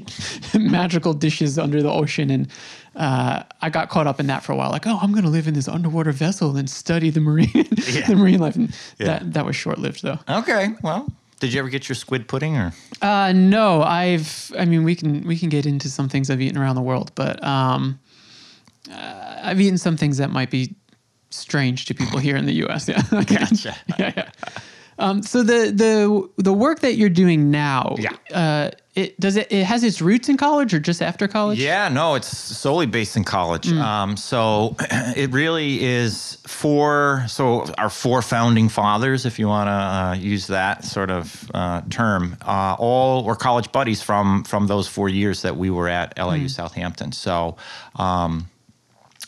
magical 0.54 1.12
dishes 1.14 1.58
under 1.58 1.82
the 1.82 1.90
ocean, 1.90 2.30
and 2.30 2.48
uh, 2.96 3.42
I 3.60 3.70
got 3.70 3.88
caught 3.88 4.06
up 4.06 4.18
in 4.20 4.26
that 4.26 4.42
for 4.42 4.52
a 4.52 4.56
while. 4.56 4.70
Like, 4.70 4.86
oh, 4.86 4.98
I'm 5.00 5.12
gonna 5.12 5.30
live 5.30 5.46
in 5.48 5.54
this 5.54 5.68
underwater 5.68 6.12
vessel 6.12 6.56
and 6.56 6.68
study 6.68 7.10
the 7.10 7.20
marine 7.20 7.50
the 7.52 8.14
marine 8.16 8.40
life, 8.40 8.56
and 8.56 8.68
Yeah. 8.98 9.06
that 9.18 9.32
that 9.34 9.46
was 9.46 9.56
short 9.56 9.78
lived 9.78 10.02
though. 10.02 10.18
Okay, 10.28 10.74
well, 10.82 11.06
did 11.40 11.52
you 11.52 11.60
ever 11.60 11.68
get 11.68 11.88
your 11.88 11.96
squid 11.96 12.26
pudding 12.28 12.56
or 12.56 12.72
Uh, 13.00 13.32
no, 13.32 13.82
I've. 13.82 14.52
I 14.58 14.64
mean, 14.64 14.84
we 14.84 14.94
can 14.94 15.26
we 15.26 15.38
can 15.38 15.48
get 15.48 15.64
into 15.66 15.88
some 15.88 16.08
things 16.08 16.28
I've 16.30 16.40
eaten 16.40 16.58
around 16.58 16.74
the 16.76 16.82
world, 16.82 17.12
but 17.14 17.42
um, 17.44 17.98
uh, 18.90 19.40
I've 19.42 19.60
eaten 19.60 19.78
some 19.78 19.96
things 19.96 20.18
that 20.18 20.30
might 20.30 20.50
be 20.50 20.74
strange 21.30 21.86
to 21.86 21.94
people 21.94 22.18
here 22.18 22.36
in 22.36 22.46
the 22.46 22.52
U.S. 22.66 22.88
Yeah, 22.92 23.02
Gotcha. 23.10 23.74
yeah, 23.98 24.12
yeah. 24.16 24.28
Um, 25.02 25.22
so 25.22 25.42
the 25.42 25.72
the 25.74 26.42
the 26.42 26.52
work 26.52 26.80
that 26.80 26.94
you're 26.94 27.08
doing 27.08 27.50
now, 27.50 27.96
Yeah. 27.98 28.10
uh, 28.32 28.70
it 28.94 29.18
does 29.18 29.36
it 29.36 29.50
it 29.50 29.64
has 29.64 29.82
its 29.82 30.00
roots 30.00 30.28
in 30.28 30.36
college 30.36 30.72
or 30.72 30.78
just 30.78 31.02
after 31.02 31.26
college? 31.26 31.58
Yeah, 31.58 31.88
no, 31.88 32.14
it's 32.14 32.28
solely 32.28 32.86
based 32.86 33.16
in 33.16 33.24
college. 33.24 33.72
Um, 33.72 34.16
so 34.16 34.76
it 35.16 35.30
really 35.32 35.82
is 35.82 36.38
for 36.46 37.24
so 37.26 37.64
our 37.78 37.90
four 37.90 38.22
founding 38.22 38.68
fathers, 38.68 39.26
if 39.26 39.38
you 39.38 39.48
want 39.48 39.68
to 39.68 39.72
uh, 39.72 40.14
use 40.14 40.46
that 40.46 40.84
sort 40.84 41.10
of 41.10 41.50
uh, 41.52 41.80
term, 41.90 42.36
uh, 42.46 42.76
all 42.78 43.24
were 43.24 43.34
college 43.36 43.72
buddies 43.72 44.02
from 44.02 44.44
from 44.44 44.68
those 44.68 44.86
four 44.86 45.08
years 45.08 45.42
that 45.42 45.56
we 45.56 45.68
were 45.70 45.88
at 45.88 46.16
LIU 46.16 46.48
Southampton. 46.48 47.12
So. 47.12 47.56
Um, 47.96 48.48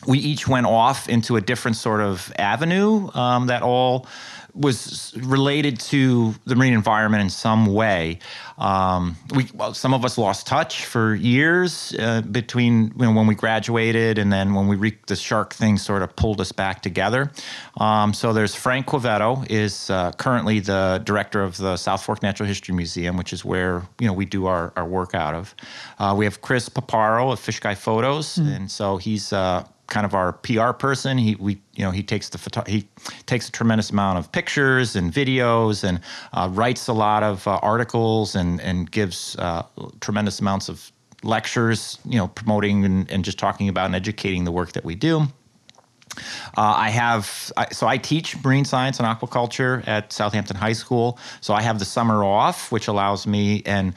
we 0.07 0.19
each 0.19 0.47
went 0.47 0.67
off 0.67 1.09
into 1.09 1.37
a 1.37 1.41
different 1.41 1.79
sort 1.79 2.03
of 2.03 2.31
avenue 2.39 3.09
um, 3.15 3.47
that 3.47 3.63
all 3.63 4.07
was 4.55 5.13
related 5.17 5.81
to 5.81 6.35
the 6.45 6.55
marine 6.55 6.73
environment 6.73 7.23
in 7.23 7.31
some 7.31 7.67
way. 7.67 8.19
Um, 8.57 9.17
we 9.35 9.49
well, 9.55 9.75
some 9.75 9.93
of 9.93 10.05
us 10.05 10.17
lost 10.17 10.47
touch 10.47 10.85
for 10.85 11.15
years 11.15 11.95
uh, 11.99 12.21
between 12.21 12.93
you 12.97 13.07
know, 13.07 13.13
when 13.13 13.27
we 13.27 13.35
graduated 13.35 14.17
and 14.19 14.33
then 14.33 14.55
when 14.55 14.69
we 14.69 14.77
re- 14.77 14.99
the 15.09 15.17
shark 15.17 15.53
thing 15.53 15.77
sort 15.77 16.03
of 16.03 16.15
pulled 16.15 16.41
us 16.41 16.53
back 16.53 16.83
together. 16.83 17.33
Um, 17.79 18.15
so 18.15 18.33
there's 18.33 18.55
Frank 18.55 18.87
Quevedo 18.87 19.45
is 19.51 19.91
uh, 19.91 20.13
currently 20.13 20.61
the 20.61 21.03
director 21.05 21.43
of 21.43 21.57
the 21.57 21.77
South 21.77 22.05
Fork 22.05 22.23
Natural 22.23 22.47
History 22.47 22.75
Museum, 22.75 23.17
which 23.17 23.33
is 23.33 23.45
where 23.45 23.83
you 23.99 24.07
know 24.07 24.13
we 24.13 24.25
do 24.25 24.47
our, 24.47 24.73
our 24.77 24.87
work 24.87 25.15
out 25.15 25.35
of. 25.35 25.55
Uh, 25.99 26.15
we 26.17 26.25
have 26.25 26.41
Chris 26.41 26.69
Paparo 26.69 27.33
of 27.33 27.41
Fish 27.41 27.59
Guy 27.59 27.75
Photos, 27.75 28.37
and 28.37 28.71
so 28.71 28.99
he's 28.99 29.33
uh, 29.33 29.65
kind 29.87 30.07
of 30.07 30.15
our 30.15 30.33
PR 30.33 30.73
person. 30.73 31.19
He 31.19 31.35
we 31.35 31.61
you 31.75 31.85
know 31.85 31.91
he 31.91 32.03
takes 32.03 32.29
the 32.29 32.39
photo 32.39 32.63
he 32.71 32.89
takes 33.27 33.49
a 33.49 33.53
tremendous 33.53 33.91
amount 33.91 34.19
of 34.19 34.33
pictures 34.33 34.97
and 34.97 35.13
videos 35.13 35.85
and 35.85 36.01
uh, 36.33 36.49
writes 36.51 36.89
a 36.89 36.93
lot 36.93 37.23
of 37.23 37.47
uh, 37.47 37.59
articles 37.63 38.35
and 38.35 38.61
and 38.61 38.91
gives 38.91 39.37
uh, 39.37 39.63
tremendous 40.01 40.41
amounts 40.41 40.69
of 40.69 40.91
lectures, 41.25 41.99
you 42.05 42.19
know, 42.19 42.29
promoting 42.29 42.85
and, 42.85 43.11
and 43.11 43.25
just 43.25 43.39
talking 43.39 43.69
about 43.69 43.87
and 43.87 43.95
educating 43.95 44.45
the 44.45 44.53
work 44.53 44.73
that 44.73 44.85
we 44.85 44.95
do. 44.95 45.27
Uh, 46.57 46.75
I 46.77 46.91
have, 46.91 47.53
I, 47.57 47.69
so 47.73 47.89
I 47.89 47.97
teach 47.97 48.43
marine 48.45 48.65
science 48.65 49.01
and 49.01 49.09
aquaculture 49.09 49.87
at 49.89 50.13
Southampton 50.13 50.57
High 50.57 50.75
School. 50.75 51.19
So 51.41 51.55
I 51.55 51.63
have 51.63 51.79
the 51.79 51.85
summer 51.85 52.23
off, 52.23 52.71
which 52.71 52.87
allows 52.87 53.27
me, 53.27 53.63
and 53.67 53.95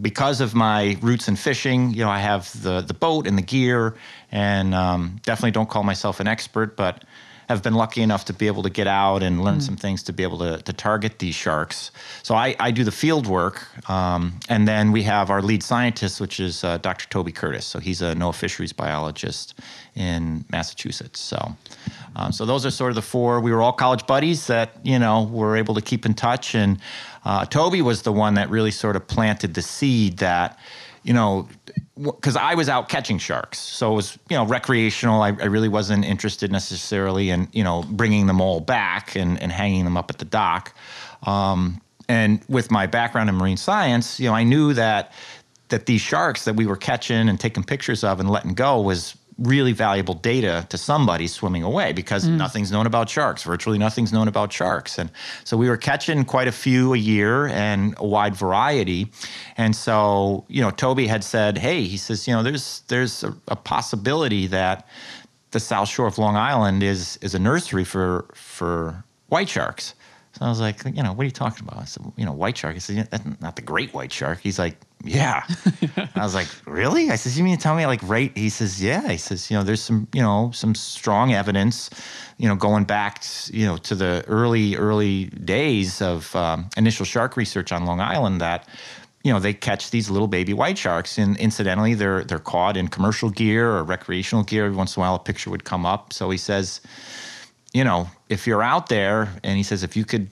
because 0.00 0.40
of 0.40 0.54
my 0.54 0.96
roots 1.00 1.28
in 1.28 1.36
fishing, 1.36 1.90
you 1.90 2.04
know, 2.04 2.10
I 2.10 2.18
have 2.18 2.50
the 2.62 2.80
the 2.80 2.94
boat 2.94 3.26
and 3.26 3.36
the 3.36 3.42
gear, 3.42 3.94
and 4.30 4.74
um, 4.74 5.20
definitely 5.22 5.52
don't 5.52 5.68
call 5.68 5.82
myself 5.82 6.20
an 6.20 6.26
expert, 6.26 6.76
but 6.76 7.04
have 7.48 7.62
been 7.62 7.74
lucky 7.74 8.02
enough 8.02 8.24
to 8.26 8.32
be 8.32 8.46
able 8.46 8.62
to 8.62 8.70
get 8.70 8.86
out 8.86 9.22
and 9.22 9.44
learn 9.44 9.58
mm. 9.58 9.62
some 9.62 9.76
things 9.76 10.02
to 10.04 10.12
be 10.12 10.22
able 10.22 10.38
to, 10.38 10.62
to 10.62 10.72
target 10.72 11.18
these 11.18 11.34
sharks. 11.34 11.90
So 12.22 12.34
I, 12.34 12.54
I 12.58 12.70
do 12.70 12.84
the 12.84 12.92
field 12.92 13.26
work, 13.26 13.66
um, 13.90 14.38
and 14.48 14.66
then 14.66 14.92
we 14.92 15.02
have 15.04 15.30
our 15.30 15.42
lead 15.42 15.62
scientist, 15.62 16.20
which 16.20 16.40
is 16.40 16.64
uh, 16.64 16.78
Dr. 16.78 17.08
Toby 17.08 17.32
Curtis. 17.32 17.66
So 17.66 17.78
he's 17.78 18.02
a 18.02 18.14
NOAA 18.14 18.34
fisheries 18.34 18.72
biologist 18.72 19.54
in 19.94 20.44
Massachusetts. 20.50 21.20
So, 21.20 21.56
um, 22.16 22.32
so 22.32 22.44
those 22.44 22.64
are 22.64 22.70
sort 22.70 22.90
of 22.90 22.94
the 22.96 23.02
four. 23.02 23.40
We 23.40 23.52
were 23.52 23.62
all 23.62 23.72
college 23.72 24.06
buddies 24.06 24.46
that 24.46 24.78
you 24.82 24.98
know 24.98 25.24
were 25.24 25.56
able 25.56 25.74
to 25.74 25.82
keep 25.82 26.06
in 26.06 26.14
touch, 26.14 26.54
and 26.54 26.78
uh, 27.24 27.44
Toby 27.46 27.82
was 27.82 28.02
the 28.02 28.12
one 28.12 28.34
that 28.34 28.50
really 28.50 28.70
sort 28.70 28.96
of 28.96 29.06
planted 29.06 29.54
the 29.54 29.62
seed 29.62 30.18
that 30.18 30.58
you 31.02 31.12
know, 31.12 31.48
because 32.00 32.36
I 32.36 32.54
was 32.54 32.68
out 32.68 32.88
catching 32.88 33.18
sharks, 33.18 33.58
so 33.58 33.92
it 33.92 33.96
was 33.96 34.18
you 34.28 34.36
know 34.36 34.46
recreational. 34.46 35.22
I, 35.22 35.28
I, 35.28 35.46
really 35.46 35.68
wasn't 35.68 36.04
interested 36.04 36.50
necessarily 36.50 37.30
in 37.30 37.48
you 37.52 37.64
know 37.64 37.84
bringing 37.88 38.26
them 38.26 38.40
all 38.40 38.60
back 38.60 39.14
and, 39.16 39.40
and 39.40 39.52
hanging 39.52 39.84
them 39.84 39.96
up 39.96 40.10
at 40.10 40.18
the 40.18 40.24
dock. 40.24 40.74
Um, 41.24 41.80
and 42.08 42.42
with 42.48 42.70
my 42.70 42.86
background 42.86 43.28
in 43.28 43.36
marine 43.36 43.56
science, 43.56 44.18
you 44.18 44.28
know, 44.28 44.34
I 44.34 44.44
knew 44.44 44.72
that 44.74 45.12
that 45.68 45.86
these 45.86 46.00
sharks 46.00 46.44
that 46.44 46.54
we 46.54 46.66
were 46.66 46.76
catching 46.76 47.28
and 47.28 47.40
taking 47.40 47.64
pictures 47.64 48.04
of 48.04 48.20
and 48.20 48.30
letting 48.30 48.54
go 48.54 48.80
was 48.80 49.16
really 49.38 49.72
valuable 49.72 50.14
data 50.14 50.66
to 50.68 50.78
somebody 50.78 51.26
swimming 51.26 51.62
away 51.62 51.92
because 51.92 52.26
mm. 52.26 52.36
nothing's 52.36 52.70
known 52.70 52.86
about 52.86 53.08
sharks. 53.08 53.42
Virtually 53.42 53.78
nothing's 53.78 54.12
known 54.12 54.28
about 54.28 54.52
sharks. 54.52 54.98
And 54.98 55.10
so 55.44 55.56
we 55.56 55.68
were 55.68 55.76
catching 55.76 56.24
quite 56.24 56.48
a 56.48 56.52
few 56.52 56.94
a 56.94 56.98
year 56.98 57.46
and 57.48 57.94
a 57.98 58.06
wide 58.06 58.34
variety. 58.34 59.10
And 59.56 59.74
so, 59.74 60.44
you 60.48 60.60
know, 60.60 60.70
Toby 60.70 61.06
had 61.06 61.24
said, 61.24 61.58
hey, 61.58 61.84
he 61.84 61.96
says, 61.96 62.26
you 62.26 62.34
know, 62.34 62.42
there's 62.42 62.82
there's 62.88 63.24
a, 63.24 63.34
a 63.48 63.56
possibility 63.56 64.46
that 64.48 64.86
the 65.52 65.60
South 65.60 65.88
Shore 65.88 66.06
of 66.06 66.18
Long 66.18 66.36
Island 66.36 66.82
is 66.82 67.18
is 67.22 67.34
a 67.34 67.38
nursery 67.38 67.84
for 67.84 68.26
for 68.34 69.04
white 69.28 69.48
sharks. 69.48 69.94
So 70.32 70.46
I 70.46 70.48
was 70.48 70.60
like, 70.60 70.82
you 70.84 71.02
know, 71.02 71.12
what 71.12 71.22
are 71.22 71.26
you 71.26 71.30
talking 71.30 71.66
about? 71.66 71.82
I 71.82 71.84
said, 71.84 72.04
you 72.16 72.24
know, 72.24 72.32
white 72.32 72.56
shark. 72.56 72.74
He 72.74 72.80
said, 72.80 73.08
that's 73.10 73.24
not 73.40 73.56
the 73.56 73.62
great 73.62 73.92
white 73.92 74.10
shark. 74.10 74.40
He's 74.40 74.58
like, 74.58 74.78
yeah. 75.04 75.44
I 76.14 76.22
was 76.22 76.34
like, 76.34 76.48
really? 76.66 77.10
I 77.10 77.16
says, 77.16 77.36
you 77.36 77.44
mean 77.44 77.56
to 77.56 77.62
tell 77.62 77.74
me 77.74 77.86
like 77.86 78.00
right? 78.02 78.36
He 78.36 78.48
says, 78.48 78.82
yeah. 78.82 79.08
He 79.08 79.16
says, 79.16 79.50
you 79.50 79.56
know, 79.56 79.64
there's 79.64 79.82
some, 79.82 80.08
you 80.12 80.22
know, 80.22 80.50
some 80.52 80.74
strong 80.74 81.32
evidence, 81.32 81.90
you 82.38 82.48
know, 82.48 82.54
going 82.54 82.84
back, 82.84 83.24
you 83.50 83.66
know, 83.66 83.76
to 83.78 83.94
the 83.94 84.24
early, 84.26 84.76
early 84.76 85.26
days 85.26 86.00
of 86.00 86.34
um, 86.36 86.68
initial 86.76 87.04
shark 87.04 87.36
research 87.36 87.72
on 87.72 87.84
Long 87.84 88.00
Island 88.00 88.40
that, 88.40 88.68
you 89.22 89.32
know, 89.32 89.38
they 89.38 89.54
catch 89.54 89.90
these 89.90 90.10
little 90.10 90.28
baby 90.28 90.52
white 90.52 90.76
sharks, 90.76 91.16
and 91.16 91.36
incidentally, 91.36 91.94
they're 91.94 92.24
they're 92.24 92.40
caught 92.40 92.76
in 92.76 92.88
commercial 92.88 93.30
gear 93.30 93.70
or 93.70 93.84
recreational 93.84 94.42
gear. 94.42 94.64
Every 94.64 94.76
once 94.76 94.96
in 94.96 95.00
a 95.00 95.04
while, 95.04 95.14
a 95.14 95.20
picture 95.20 95.48
would 95.50 95.62
come 95.62 95.86
up. 95.86 96.12
So 96.12 96.28
he 96.30 96.38
says, 96.38 96.80
you 97.72 97.84
know, 97.84 98.10
if 98.28 98.48
you're 98.48 98.64
out 98.64 98.88
there, 98.88 99.28
and 99.44 99.56
he 99.56 99.62
says, 99.62 99.84
if 99.84 99.96
you 99.96 100.04
could 100.04 100.28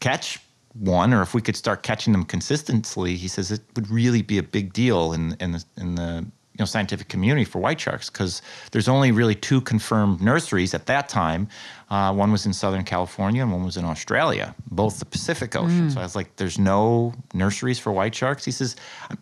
catch 0.00 0.40
one, 0.74 1.12
or 1.12 1.22
if 1.22 1.34
we 1.34 1.42
could 1.42 1.56
start 1.56 1.82
catching 1.82 2.12
them 2.12 2.24
consistently, 2.24 3.16
he 3.16 3.28
says 3.28 3.50
it 3.50 3.60
would 3.76 3.90
really 3.90 4.22
be 4.22 4.38
a 4.38 4.42
big 4.42 4.72
deal 4.72 5.12
in 5.12 5.36
in 5.40 5.52
the, 5.52 5.64
in 5.76 5.94
the 5.94 6.26
you 6.52 6.58
know 6.58 6.64
scientific 6.64 7.08
community 7.08 7.44
for 7.44 7.60
white 7.60 7.80
sharks 7.80 8.10
because 8.10 8.42
there's 8.72 8.88
only 8.88 9.10
really 9.10 9.34
two 9.34 9.60
confirmed 9.60 10.20
nurseries 10.20 10.74
at 10.74 10.86
that 10.86 11.08
time. 11.08 11.48
Uh, 11.90 12.12
one 12.12 12.30
was 12.30 12.46
in 12.46 12.52
Southern 12.52 12.84
California 12.84 13.42
and 13.42 13.52
one 13.52 13.64
was 13.64 13.76
in 13.76 13.84
Australia, 13.84 14.54
both 14.70 14.98
the 14.98 15.04
Pacific 15.04 15.56
Ocean. 15.56 15.88
Mm. 15.88 15.94
So 15.94 16.00
I 16.00 16.02
was 16.02 16.16
like, 16.16 16.36
"There's 16.36 16.58
no 16.58 17.14
nurseries 17.34 17.78
for 17.78 17.92
white 17.92 18.14
sharks." 18.14 18.44
He 18.44 18.50
says, 18.50 18.76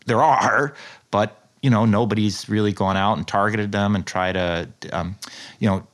"There 0.06 0.22
are, 0.22 0.74
but 1.10 1.48
you 1.62 1.70
know 1.70 1.84
nobody's 1.84 2.48
really 2.48 2.72
gone 2.72 2.96
out 2.96 3.16
and 3.16 3.26
targeted 3.26 3.72
them 3.72 3.94
and 3.94 4.06
try 4.06 4.32
to 4.32 4.68
um, 4.92 5.16
you 5.58 5.68
know 5.68 5.86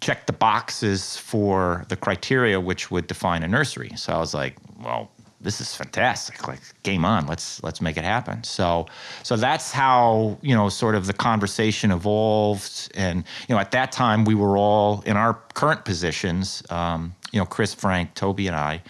check 0.00 0.26
the 0.26 0.32
boxes 0.32 1.16
for 1.16 1.84
the 1.88 1.96
criteria 1.96 2.60
which 2.60 2.90
would 2.90 3.06
define 3.06 3.42
a 3.42 3.48
nursery. 3.48 3.92
So 3.96 4.12
I 4.12 4.18
was 4.18 4.34
like, 4.34 4.56
well, 4.84 5.10
this 5.44 5.60
is 5.60 5.74
fantastic. 5.74 6.48
Like 6.48 6.60
game 6.82 7.04
on. 7.04 7.26
Let's 7.26 7.62
let's 7.62 7.80
make 7.80 7.96
it 7.96 8.04
happen. 8.04 8.42
So 8.44 8.86
so 9.22 9.36
that's 9.36 9.70
how, 9.70 10.38
you 10.40 10.54
know, 10.54 10.68
sort 10.68 10.94
of 10.94 11.06
the 11.06 11.12
conversation 11.12 11.90
evolved 11.90 12.90
and 12.94 13.24
you 13.48 13.54
know, 13.54 13.60
at 13.60 13.70
that 13.72 13.92
time 13.92 14.24
we 14.24 14.34
were 14.34 14.56
all 14.56 15.02
in 15.06 15.16
our 15.16 15.34
current 15.54 15.84
positions, 15.84 16.62
um, 16.70 17.14
you 17.30 17.38
know, 17.38 17.46
Chris, 17.46 17.74
Frank, 17.74 18.14
Toby 18.14 18.46
and 18.46 18.56
I. 18.56 18.82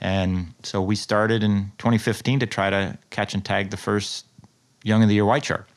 And 0.00 0.52
so 0.62 0.82
we 0.82 0.96
started 0.96 1.42
in 1.42 1.72
2015 1.78 2.40
to 2.40 2.46
try 2.46 2.70
to 2.70 2.98
catch 3.10 3.34
and 3.34 3.44
tag 3.44 3.70
the 3.70 3.76
first 3.76 4.26
young 4.82 5.02
of 5.02 5.08
the 5.08 5.14
year 5.14 5.24
white 5.24 5.44
shark. 5.44 5.68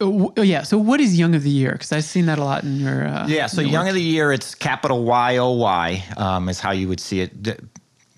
Oh, 0.00 0.32
oh, 0.36 0.42
yeah. 0.42 0.62
So 0.62 0.78
what 0.78 1.00
is 1.00 1.18
Young 1.18 1.34
of 1.34 1.42
the 1.42 1.50
Year? 1.50 1.72
Because 1.72 1.90
I've 1.90 2.04
seen 2.04 2.26
that 2.26 2.38
a 2.38 2.44
lot 2.44 2.62
in 2.62 2.78
your. 2.78 3.08
Uh, 3.08 3.26
yeah. 3.26 3.46
So 3.46 3.60
Young 3.60 3.86
work. 3.86 3.88
of 3.88 3.94
the 3.96 4.02
Year, 4.02 4.30
it's 4.30 4.54
capital 4.54 5.02
Y 5.02 5.38
O 5.38 5.50
Y 5.54 6.04
um, 6.16 6.48
is 6.48 6.60
how 6.60 6.70
you 6.70 6.86
would 6.86 7.00
see 7.00 7.20
it 7.20 7.60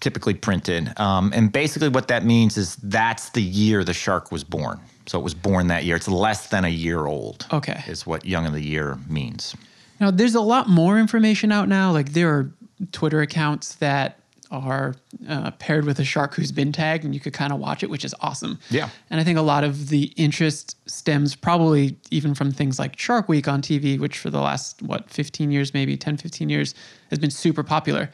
typically 0.01 0.35
printed. 0.35 0.99
Um, 0.99 1.33
and 1.35 1.53
basically, 1.53 1.89
what 1.89 2.09
that 2.09 2.25
means 2.25 2.57
is 2.57 2.77
that's 2.77 3.31
the 3.31 3.43
year 3.43 3.85
the 3.85 3.95
shark 3.95 4.33
was 4.33 4.45
born. 4.45 4.81
So 5.07 5.19
it 5.19 5.23
was 5.23 5.35
born 5.35 5.69
that 5.69 5.85
year. 5.85 5.97
It's 5.97 6.09
less 6.09 6.49
than 6.49 6.65
a 6.65 6.69
year 6.69 7.07
old. 7.07 7.47
Okay. 7.53 7.83
Is 7.87 8.07
what 8.07 8.25
Young 8.25 8.47
of 8.47 8.53
the 8.53 8.63
Year 8.63 8.99
means. 9.09 9.57
Now, 9.99 10.11
there's 10.11 10.35
a 10.35 10.41
lot 10.41 10.69
more 10.69 10.99
information 10.99 11.53
out 11.53 11.69
now. 11.69 11.93
Like 11.93 12.13
there 12.13 12.31
are 12.31 12.53
Twitter 12.93 13.21
accounts 13.21 13.75
that 13.77 14.21
are 14.51 14.97
uh, 15.29 15.51
paired 15.53 15.85
with 15.85 16.01
a 16.01 16.05
shark 16.05 16.35
who's 16.35 16.51
been 16.51 16.73
tagged, 16.73 17.05
and 17.05 17.15
you 17.15 17.21
could 17.21 17.33
kind 17.33 17.53
of 17.53 17.61
watch 17.61 17.83
it, 17.83 17.91
which 17.91 18.05
is 18.05 18.15
awesome. 18.21 18.59
Yeah. 18.69 18.89
And 19.09 19.21
I 19.21 19.25
think 19.25 19.39
a 19.39 19.43
lot 19.43 19.63
of 19.63 19.89
the 19.89 20.13
interest 20.17 20.77
stems 20.91 21.37
probably 21.37 21.97
even 22.11 22.35
from 22.35 22.51
things 22.51 22.79
like 22.79 22.99
Shark 22.99 23.29
Week 23.29 23.47
on 23.47 23.63
TV, 23.63 23.99
which 23.99 24.19
for 24.19 24.29
the 24.29 24.41
last, 24.41 24.83
what, 24.83 25.09
15 25.09 25.53
years, 25.53 25.73
maybe 25.73 25.97
10, 25.97 26.17
15 26.17 26.49
years, 26.49 26.75
has 27.11 27.19
been 27.19 27.31
super 27.31 27.63
popular. 27.63 28.11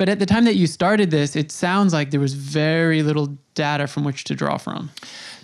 But 0.00 0.08
at 0.08 0.18
the 0.18 0.24
time 0.24 0.46
that 0.46 0.56
you 0.56 0.66
started 0.66 1.10
this, 1.10 1.36
it 1.36 1.52
sounds 1.52 1.92
like 1.92 2.10
there 2.10 2.20
was 2.20 2.32
very 2.32 3.02
little 3.02 3.36
data 3.52 3.86
from 3.86 4.02
which 4.02 4.24
to 4.24 4.34
draw 4.34 4.56
from. 4.56 4.88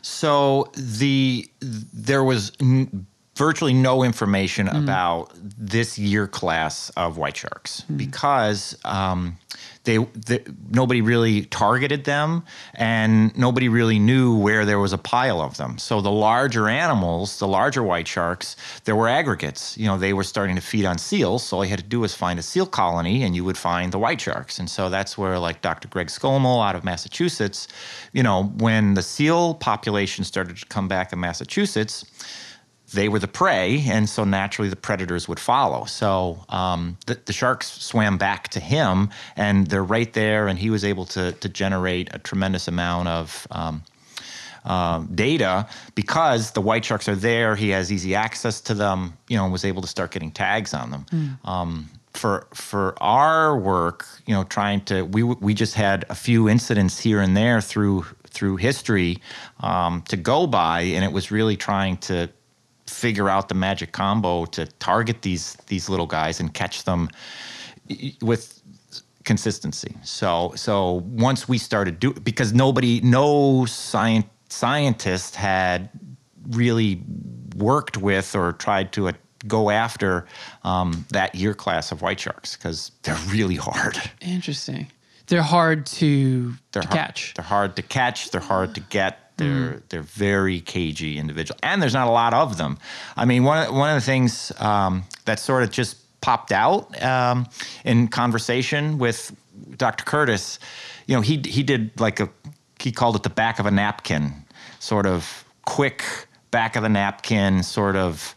So 0.01 0.71
the 0.75 1.47
there 1.61 2.25
was 2.25 2.53
n- 2.59 3.07
virtually 3.35 3.75
no 3.75 4.03
information 4.03 4.67
mm. 4.67 4.83
about 4.83 5.31
this 5.59 5.99
year 5.99 6.27
class 6.27 6.89
of 6.97 7.19
white 7.19 7.37
sharks 7.37 7.83
mm. 7.83 7.99
because 7.99 8.79
um, 8.87 9.37
they, 9.87 9.99
they, 9.99 10.45
nobody 10.71 11.00
really 11.00 11.47
targeted 11.47 12.05
them 12.05 12.45
and 12.75 13.37
nobody 13.38 13.69
really 13.69 13.99
knew 13.99 14.37
where 14.37 14.66
there 14.66 14.78
was 14.78 14.93
a 14.93 14.99
pile 14.99 15.40
of 15.40 15.57
them. 15.57 15.78
So 15.78 16.02
the 16.02 16.11
larger 16.11 16.69
animals 16.69 17.38
the 17.38 17.49
larger 17.49 17.83
white 17.83 18.07
sharks 18.07 18.57
there 18.85 18.97
were 18.97 19.09
aggregates. 19.09 19.78
You 19.78 19.87
know 19.87 19.97
they 19.97 20.12
were 20.12 20.25
starting 20.25 20.57
to 20.57 20.62
feed 20.62 20.85
on 20.85 20.99
seals. 20.99 21.45
So 21.45 21.57
all 21.57 21.64
you 21.64 21.71
had 21.71 21.78
to 21.78 21.87
do 21.87 22.00
was 22.00 22.14
find 22.14 22.38
a 22.38 22.43
seal 22.43 22.66
colony 22.66 23.23
and 23.23 23.35
you 23.35 23.45
would 23.45 23.57
find 23.57 23.93
the 23.93 23.99
white 23.99 24.21
sharks. 24.21 24.59
And 24.59 24.69
so 24.69 24.90
that's 24.90 25.16
where 25.16 25.38
like 25.38 25.62
dr 25.62 25.88
greg 25.88 26.09
Skomal 26.09 26.66
out 26.66 26.76
of 26.76 26.85
massachusetts 26.85 27.69
you 28.12 28.23
know 28.23 28.45
when 28.59 28.95
the 28.95 29.02
seal 29.02 29.55
population 29.55 30.25
started 30.25 30.57
to 30.59 30.66
come 30.66 30.88
back 30.88 31.12
in 31.12 31.21
massachusetts 31.21 32.05
they 32.95 33.09
were 33.09 33.19
the 33.19 33.28
prey, 33.28 33.85
and 33.88 34.09
so 34.09 34.25
naturally 34.25 34.69
the 34.69 34.76
predators 34.76 35.28
would 35.28 35.40
follow. 35.40 35.85
So 35.87 36.45
um, 36.49 36.97
the, 37.07 37.19
the, 37.25 37.33
sharks 37.33 37.66
swam 37.83 38.16
back 38.16 38.49
to 38.49 38.61
him, 38.61 39.11
and 39.37 39.66
they're 39.66 39.85
right 39.85 40.12
there, 40.12 40.47
and 40.47 40.59
he 40.59 40.71
was 40.71 40.85
able 40.85 41.05
to, 41.07 41.33
to 41.33 41.49
generate 41.49 42.14
a 42.14 42.19
tremendous 42.19 42.69
amount 42.69 43.09
of. 43.09 43.47
Um, 43.50 43.83
uh, 44.64 45.05
data 45.14 45.64
because 45.95 46.50
the 46.50 46.61
white 46.61 46.85
sharks 46.85 47.09
are 47.09 47.14
there. 47.14 47.55
He 47.55 47.69
has 47.69 47.93
easy 47.93 48.16
access 48.16 48.61
to 48.62 48.75
them, 48.75 49.16
you 49.28 49.37
know, 49.37 49.45
and 49.45 49.52
was 49.52 49.64
able 49.64 49.81
to 49.81 49.87
start 49.87 50.11
getting 50.11 50.33
tags 50.33 50.75
on 50.75 50.90
them. 50.90 51.07
Mm. 51.12 51.49
Um, 51.49 51.88
for 52.16 52.49
for 52.52 53.00
our 53.00 53.57
work, 53.57 54.07
you 54.26 54.35
know, 54.35 54.43
trying 54.43 54.81
to 54.87 55.02
we 55.02 55.23
we 55.23 55.55
just 55.55 55.75
had 55.75 56.05
a 56.09 56.16
few 56.16 56.49
incidents 56.49 56.99
here 56.99 57.21
and 57.21 57.37
there 57.37 57.61
through 57.61 58.07
through 58.28 58.57
history 58.57 59.19
um, 59.61 60.02
to 60.09 60.16
go 60.16 60.47
by, 60.49 60.81
and 60.81 61.05
it 61.05 61.12
was 61.12 61.31
really 61.31 61.57
trying 61.57 61.97
to 61.99 62.28
figure 62.97 63.29
out 63.29 63.49
the 63.49 63.55
magic 63.55 63.93
combo 63.93 64.47
to 64.47 64.67
target 64.79 65.23
these 65.23 65.55
these 65.67 65.88
little 65.88 66.07
guys 66.07 66.41
and 66.41 66.55
catch 66.55 66.85
them 66.85 67.09
with 68.23 68.62
consistency. 69.25 69.95
So 70.03 70.53
so 70.57 71.05
once 71.29 71.49
we 71.49 71.59
started 71.59 72.00
do 72.00 72.12
because 72.12 72.53
nobody 72.53 73.00
no 73.03 73.67
science 73.67 74.26
scientist 74.49 75.37
had 75.37 75.91
really 76.50 77.03
worked 77.57 77.97
with 77.97 78.35
or 78.35 78.53
tried 78.53 78.93
to 78.93 79.09
uh, 79.09 79.12
go 79.47 79.71
after 79.71 80.26
um, 80.65 81.05
that 81.11 81.35
year 81.35 81.55
class 81.55 81.93
of 81.93 82.03
white 82.03 82.21
sharks 82.21 82.57
because 82.57 82.93
they're 83.03 83.19
really 83.29 83.57
hard. 83.57 83.99
Interesting. 84.21 84.91
They're 85.26 85.43
hard 85.43 85.87
to, 85.87 86.53
they're 86.73 86.83
to 86.83 86.88
hard, 86.88 86.99
catch. 86.99 87.35
They're 87.35 87.45
hard 87.45 87.76
to 87.76 87.83
catch. 87.83 88.31
They're 88.31 88.41
hard 88.41 88.75
to 88.76 88.81
get 88.81 89.25
They're 89.37 89.83
they're 89.90 90.02
very 90.02 90.61
cagey 90.61 91.19
individual, 91.19 91.59
and 91.62 91.83
there's 91.83 91.93
not 91.95 92.09
a 92.09 92.11
lot 92.11 92.33
of 92.33 92.57
them. 92.57 92.78
I 93.16 93.26
mean, 93.26 93.45
one 93.45 93.66
of, 93.66 93.75
one 93.75 93.90
of 93.90 93.97
the 93.97 94.07
things 94.07 94.50
um, 94.59 95.05
that 95.26 95.38
sort 95.38 95.62
of 95.62 95.71
just 95.71 95.99
popped 96.23 96.52
out 96.52 97.02
um, 97.02 97.47
in 97.85 98.09
conversation 98.09 98.99
with 98.99 99.37
Dr. 99.76 100.05
Curtis, 100.05 100.59
you 101.07 101.14
know, 101.14 101.21
he 101.21 101.43
he 101.45 101.62
did 101.62 102.00
like 102.00 102.19
a 102.21 102.31
he 102.78 102.93
called 102.93 103.16
it 103.16 103.23
the 103.23 103.31
back 103.31 103.59
of 103.59 103.66
a 103.66 103.71
napkin, 103.71 104.33
sort 104.78 105.07
of 105.07 105.45
quick 105.66 106.02
back 106.50 106.76
of 106.76 106.83
the 106.83 106.88
napkin 106.88 107.62
sort 107.62 107.97
of 107.97 108.35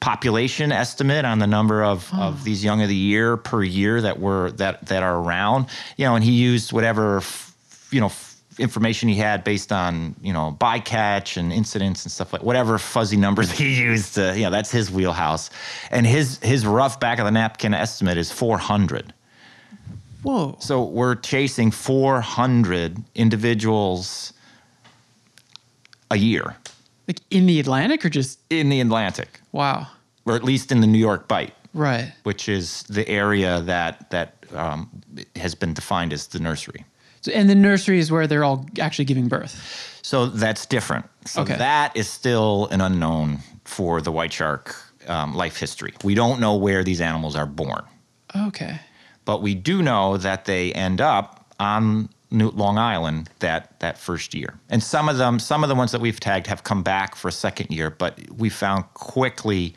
population 0.00 0.72
estimate 0.72 1.24
on 1.24 1.40
the 1.40 1.46
number 1.46 1.84
of, 1.84 2.12
of 2.14 2.42
these 2.44 2.64
young 2.64 2.80
of 2.80 2.88
the 2.88 2.96
year 2.96 3.36
per 3.36 3.62
year 3.62 4.00
that 4.00 4.18
were 4.18 4.50
that 4.52 4.86
that 4.86 5.02
are 5.02 5.18
around 5.18 5.66
you 5.98 6.06
know 6.06 6.14
and 6.14 6.24
he 6.24 6.32
used 6.32 6.72
whatever 6.72 7.18
f- 7.18 7.54
you 7.90 8.00
know 8.00 8.08
information 8.60 9.08
he 9.08 9.14
had 9.16 9.42
based 9.42 9.72
on 9.72 10.14
you 10.22 10.32
know 10.32 10.56
bycatch 10.60 11.36
and 11.36 11.52
incidents 11.52 12.04
and 12.04 12.12
stuff 12.12 12.32
like 12.32 12.42
whatever 12.42 12.78
fuzzy 12.78 13.16
numbers 13.16 13.50
he 13.62 13.80
used 13.80 14.14
to 14.14 14.34
you 14.36 14.42
know 14.42 14.50
that's 14.50 14.70
his 14.70 14.90
wheelhouse 14.90 15.50
and 15.90 16.06
his 16.06 16.38
his 16.42 16.66
rough 16.66 17.00
back 17.00 17.18
of 17.18 17.24
the 17.24 17.30
napkin 17.30 17.74
estimate 17.74 18.18
is 18.18 18.30
400 18.30 19.12
Whoa. 20.22 20.56
so 20.60 20.84
we're 20.84 21.14
chasing 21.14 21.70
400 21.70 23.02
individuals 23.14 24.32
a 26.10 26.16
year 26.16 26.56
Like 27.08 27.20
in 27.30 27.46
the 27.46 27.58
Atlantic 27.60 28.04
or 28.04 28.10
just 28.10 28.38
in 28.50 28.68
the 28.68 28.80
Atlantic 28.80 29.40
wow. 29.52 29.86
or 30.26 30.36
at 30.36 30.44
least 30.44 30.70
in 30.70 30.80
the 30.82 30.86
New 30.86 30.98
York 30.98 31.26
Bight 31.28 31.54
Right. 31.72 32.12
which 32.24 32.48
is 32.48 32.82
the 32.84 33.08
area 33.08 33.60
that 33.62 34.10
that 34.10 34.34
um, 34.54 34.90
has 35.36 35.54
been 35.54 35.72
defined 35.72 36.12
as 36.12 36.26
the 36.26 36.40
nursery. 36.40 36.84
So, 37.22 37.32
and 37.32 37.48
the 37.50 37.54
nursery 37.54 37.98
is 37.98 38.10
where 38.10 38.26
they're 38.26 38.44
all 38.44 38.66
actually 38.80 39.04
giving 39.04 39.28
birth. 39.28 39.98
So 40.02 40.26
that's 40.26 40.64
different. 40.66 41.06
So 41.26 41.42
Okay. 41.42 41.56
that 41.56 41.96
is 41.96 42.08
still 42.08 42.66
an 42.70 42.80
unknown 42.80 43.38
for 43.64 44.00
the 44.00 44.10
white 44.10 44.32
shark 44.32 44.74
um, 45.06 45.34
life 45.34 45.56
history. 45.58 45.92
We 46.02 46.14
don't 46.14 46.40
know 46.40 46.54
where 46.56 46.82
these 46.82 47.00
animals 47.00 47.36
are 47.36 47.46
born, 47.46 47.82
Okay. 48.34 48.78
but 49.24 49.42
we 49.42 49.54
do 49.54 49.82
know 49.82 50.16
that 50.16 50.44
they 50.46 50.72
end 50.72 51.00
up 51.00 51.46
on 51.60 52.08
New 52.30 52.48
Long 52.50 52.78
Island 52.78 53.28
that 53.40 53.78
that 53.80 53.98
first 53.98 54.34
year. 54.34 54.54
And 54.70 54.82
some 54.82 55.08
of 55.08 55.18
them, 55.18 55.38
some 55.38 55.62
of 55.64 55.68
the 55.68 55.74
ones 55.74 55.90
that 55.92 56.00
we've 56.00 56.20
tagged 56.20 56.46
have 56.46 56.62
come 56.62 56.82
back 56.82 57.16
for 57.16 57.28
a 57.28 57.32
second 57.32 57.70
year, 57.70 57.90
but 57.90 58.18
we 58.38 58.48
found 58.48 58.84
quickly 58.94 59.74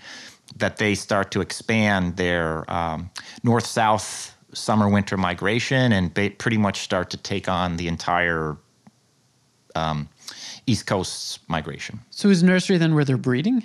that 0.57 0.77
they 0.77 0.93
start 0.95 1.31
to 1.31 1.41
expand 1.41 2.15
their 2.17 2.69
um, 2.71 3.09
north-south 4.53 4.57
summer-winter 4.57 5.17
migration 5.17 5.91
and 5.91 6.13
ba- 6.13 6.31
pretty 6.37 6.57
much 6.57 6.79
start 6.79 7.09
to 7.11 7.17
take 7.17 7.49
on 7.49 7.77
the 7.77 7.87
entire 7.87 8.57
um, 9.75 10.07
East 10.65 10.87
Coast 10.87 11.39
migration. 11.47 11.99
So 12.09 12.29
is 12.29 12.43
nursery 12.43 12.77
then 12.77 12.95
where 12.95 13.05
they're 13.05 13.17
breeding? 13.17 13.63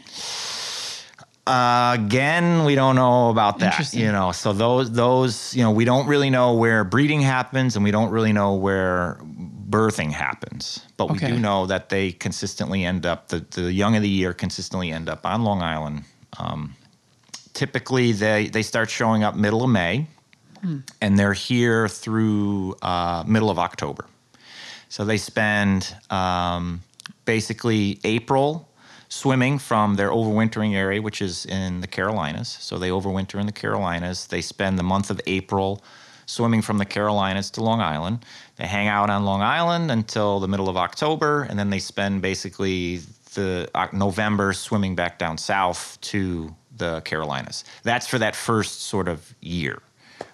Uh, 1.47 1.97
again, 1.99 2.65
we 2.65 2.75
don't 2.75 2.97
know 2.97 3.31
about 3.31 3.59
that. 3.61 3.95
You 3.95 4.13
know, 4.13 4.33
so 4.33 4.53
those 4.53 4.91
those 4.93 5.55
you 5.55 5.63
know 5.63 5.71
we 5.71 5.87
don't 5.87 6.07
really 6.07 6.29
know 6.29 6.55
where 6.55 6.85
breeding 6.85 7.23
happens, 7.23 7.75
and 7.75 7.85
we 7.85 7.91
don't 7.91 8.11
really 8.11 8.33
know 8.33 8.55
where 8.55 9.19
birthing 9.71 10.13
happens. 10.13 10.85
But 10.99 11.11
we 11.11 11.19
do 11.19 11.39
know 11.39 11.67
that 11.67 11.89
they 11.89 12.13
consistently 12.13 12.85
end 12.85 13.07
up 13.07 13.29
the 13.29 13.47
the 13.51 13.73
young 13.73 13.97
of 13.97 14.03
the 14.03 14.09
year 14.11 14.35
consistently 14.35 14.93
end 14.93 15.09
up 15.09 15.25
on 15.25 15.43
Long 15.43 15.63
Island. 15.63 16.05
Um, 16.39 16.77
typically, 17.55 18.13
they 18.13 18.49
they 18.49 18.63
start 18.63 18.91
showing 18.91 19.25
up 19.25 19.35
middle 19.35 19.65
of 19.65 19.71
May, 19.71 20.07
and 21.01 21.19
they're 21.19 21.33
here 21.33 21.89
through 21.89 22.77
uh, 22.83 23.25
middle 23.27 23.51
of 23.51 23.59
October. 23.59 24.07
So 24.89 25.05
they 25.05 25.19
spend 25.19 25.95
um, 26.11 26.83
basically 27.25 28.01
April 28.05 28.69
swimming 29.09 29.59
from 29.59 29.97
their 29.97 30.11
overwintering 30.11 30.75
area, 30.75 31.01
which 31.01 31.23
is 31.23 31.47
in 31.47 31.81
the 31.81 31.87
Carolinas. 31.87 32.49
So 32.49 32.79
they 32.79 32.91
overwinter 32.91 33.41
in 33.41 33.47
the 33.47 33.53
Carolinas. 33.53 34.27
They 34.27 34.41
spend 34.41 34.79
the 34.79 34.83
month 34.83 35.11
of 35.11 35.21
April 35.27 35.83
swimming 36.27 36.61
from 36.61 36.79
the 36.79 36.85
Carolinas 36.85 37.51
to 37.53 37.63
Long 37.63 37.81
Island. 37.81 38.25
They 38.57 38.67
hang 38.67 38.89
out 38.89 39.09
on 39.09 39.25
Long 39.25 39.41
Island 39.41 39.91
until 39.91 40.41
the 40.41 40.49
middle 40.49 40.69
of 40.69 40.77
October, 40.77 41.43
and 41.43 41.59
then 41.59 41.71
they 41.71 41.79
spend 41.79 42.21
basically 42.21 43.01
the 43.35 43.71
Oc- 43.75 43.95
November 43.95 44.53
swimming 44.53 44.95
back 44.95 45.19
down 45.19 45.39
south 45.39 45.99
to 46.03 46.55
the 46.77 47.01
Carolinas. 47.03 47.65
That's 47.83 48.07
for 48.07 48.19
that 48.19 48.37
first 48.37 48.83
sort 48.83 49.09
of 49.09 49.35
year 49.41 49.81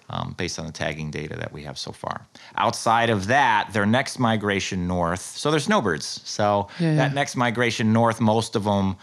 um, 0.09 0.35
based 0.37 0.59
on 0.59 0.65
the 0.65 0.71
tagging 0.71 1.11
data 1.11 1.35
that 1.35 1.51
we 1.51 1.63
have 1.63 1.77
so 1.77 1.91
far. 1.91 2.27
Outside 2.57 3.09
of 3.09 3.27
that, 3.27 3.69
their 3.73 3.85
next 3.85 4.19
migration 4.19 4.87
north, 4.87 5.21
so 5.21 5.51
they're 5.51 5.59
snowbirds. 5.59 6.21
So 6.25 6.67
Yeah, 6.79 6.89
yeah. 6.89 6.95
that 6.97 7.13
next 7.13 7.35
migration 7.35 7.91
north, 7.93 8.21
most 8.21 8.55
of 8.55 8.63
them 8.63 8.97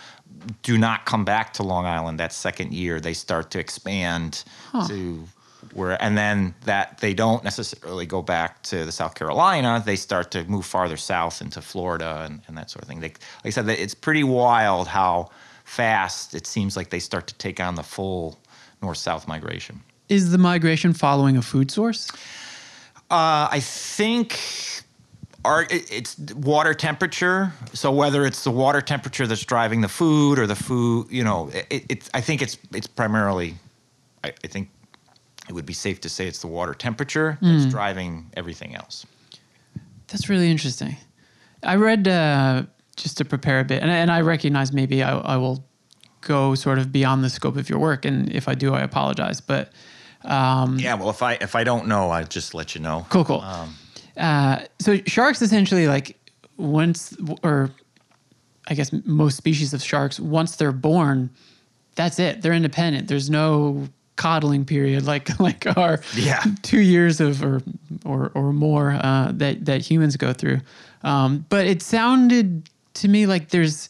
do 0.62 0.78
not 0.78 1.04
come 1.06 1.24
back 1.24 1.52
to 1.54 1.62
Long 1.62 1.86
Island 1.86 2.18
that 2.20 2.32
second 2.32 2.72
year. 2.72 3.00
They 3.00 3.14
start 3.14 3.50
to 3.52 3.58
expand 3.58 4.44
to 4.88 5.28
where, 5.74 6.02
and 6.02 6.18
then 6.18 6.54
that 6.64 6.98
they 6.98 7.14
don't 7.14 7.44
necessarily 7.44 8.06
go 8.06 8.22
back 8.22 8.62
to 8.64 8.84
the 8.84 8.92
South 8.92 9.14
Carolina. 9.14 9.82
They 9.84 9.96
start 9.96 10.30
to 10.32 10.44
move 10.44 10.66
farther 10.66 10.96
south 10.96 11.40
into 11.40 11.62
Florida 11.62 12.24
and, 12.26 12.42
and 12.48 12.56
that 12.58 12.70
sort 12.70 12.82
of 12.82 12.88
thing. 12.88 13.00
They, 13.00 13.08
like 13.08 13.46
I 13.46 13.50
said, 13.50 13.68
it's 13.68 13.94
pretty 13.94 14.24
wild 14.24 14.88
how 14.88 15.30
fast 15.64 16.34
it 16.34 16.46
seems 16.46 16.76
like 16.76 16.90
they 16.90 16.98
start 16.98 17.26
to 17.28 17.34
take 17.34 17.60
on 17.60 17.76
the 17.76 17.82
full 17.82 18.40
north-south 18.82 19.28
migration. 19.28 19.80
Is 20.12 20.30
the 20.30 20.36
migration 20.36 20.92
following 20.92 21.38
a 21.38 21.42
food 21.42 21.70
source? 21.70 22.10
Uh, 23.10 23.48
I 23.50 23.60
think 23.60 24.38
our, 25.42 25.66
it's 25.70 26.18
water 26.34 26.74
temperature. 26.74 27.52
So 27.72 27.90
whether 27.90 28.26
it's 28.26 28.44
the 28.44 28.50
water 28.50 28.82
temperature 28.82 29.26
that's 29.26 29.44
driving 29.44 29.80
the 29.80 29.88
food 29.88 30.38
or 30.38 30.46
the 30.46 30.54
food, 30.54 31.06
you 31.10 31.24
know, 31.24 31.50
it, 31.70 31.86
it's 31.88 32.10
I 32.12 32.20
think 32.20 32.42
it's 32.42 32.58
it's 32.74 32.86
primarily, 32.86 33.54
I, 34.22 34.34
I 34.44 34.48
think 34.48 34.68
it 35.48 35.54
would 35.54 35.64
be 35.64 35.72
safe 35.72 35.98
to 36.02 36.10
say 36.10 36.26
it's 36.26 36.40
the 36.40 36.46
water 36.46 36.74
temperature 36.74 37.38
that's 37.40 37.64
driving 37.64 38.30
everything 38.36 38.76
else. 38.76 39.06
That's 40.08 40.28
really 40.28 40.50
interesting. 40.50 40.96
I 41.62 41.76
read 41.76 42.06
uh, 42.06 42.64
just 42.96 43.16
to 43.16 43.24
prepare 43.24 43.60
a 43.60 43.64
bit, 43.64 43.82
and, 43.82 43.90
and 43.90 44.10
I 44.10 44.20
recognize 44.20 44.74
maybe 44.74 45.02
I, 45.02 45.16
I 45.18 45.36
will 45.38 45.64
go 46.20 46.54
sort 46.54 46.78
of 46.78 46.92
beyond 46.92 47.24
the 47.24 47.30
scope 47.30 47.56
of 47.56 47.70
your 47.70 47.78
work, 47.78 48.04
and 48.04 48.30
if 48.30 48.46
I 48.46 48.54
do, 48.54 48.74
I 48.74 48.82
apologize. 48.82 49.40
But 49.40 49.72
Yeah, 50.24 50.94
well, 50.94 51.10
if 51.10 51.22
I 51.22 51.34
if 51.40 51.54
I 51.54 51.64
don't 51.64 51.86
know, 51.86 52.10
I 52.10 52.22
just 52.24 52.54
let 52.54 52.74
you 52.74 52.80
know. 52.80 53.06
cool, 53.10 53.24
cool. 53.24 53.44
uh, 54.16 54.60
so 54.78 54.98
sharks 55.06 55.42
essentially 55.42 55.86
like 55.88 56.16
once, 56.56 57.16
or 57.42 57.70
I 58.68 58.74
guess 58.74 58.90
most 59.04 59.36
species 59.36 59.72
of 59.74 59.82
sharks, 59.82 60.20
once 60.20 60.56
they're 60.56 60.72
born, 60.72 61.30
that's 61.96 62.18
it. 62.18 62.42
They're 62.42 62.52
independent. 62.52 63.08
There's 63.08 63.28
no 63.30 63.88
coddling 64.16 64.64
period 64.64 65.06
like 65.06 65.40
like 65.40 65.66
our 65.76 65.98
Yeah. 66.14 66.42
two 66.62 66.80
years 66.80 67.20
of 67.20 67.42
or 67.42 67.62
or 68.04 68.30
or 68.34 68.52
more 68.52 68.92
uh, 68.92 69.32
that 69.34 69.64
that 69.64 69.80
humans 69.82 70.16
go 70.16 70.32
through. 70.32 70.60
Um, 71.02 71.44
but 71.48 71.66
it 71.66 71.82
sounded 71.82 72.68
to 72.94 73.08
me 73.08 73.26
like 73.26 73.48
there's 73.48 73.88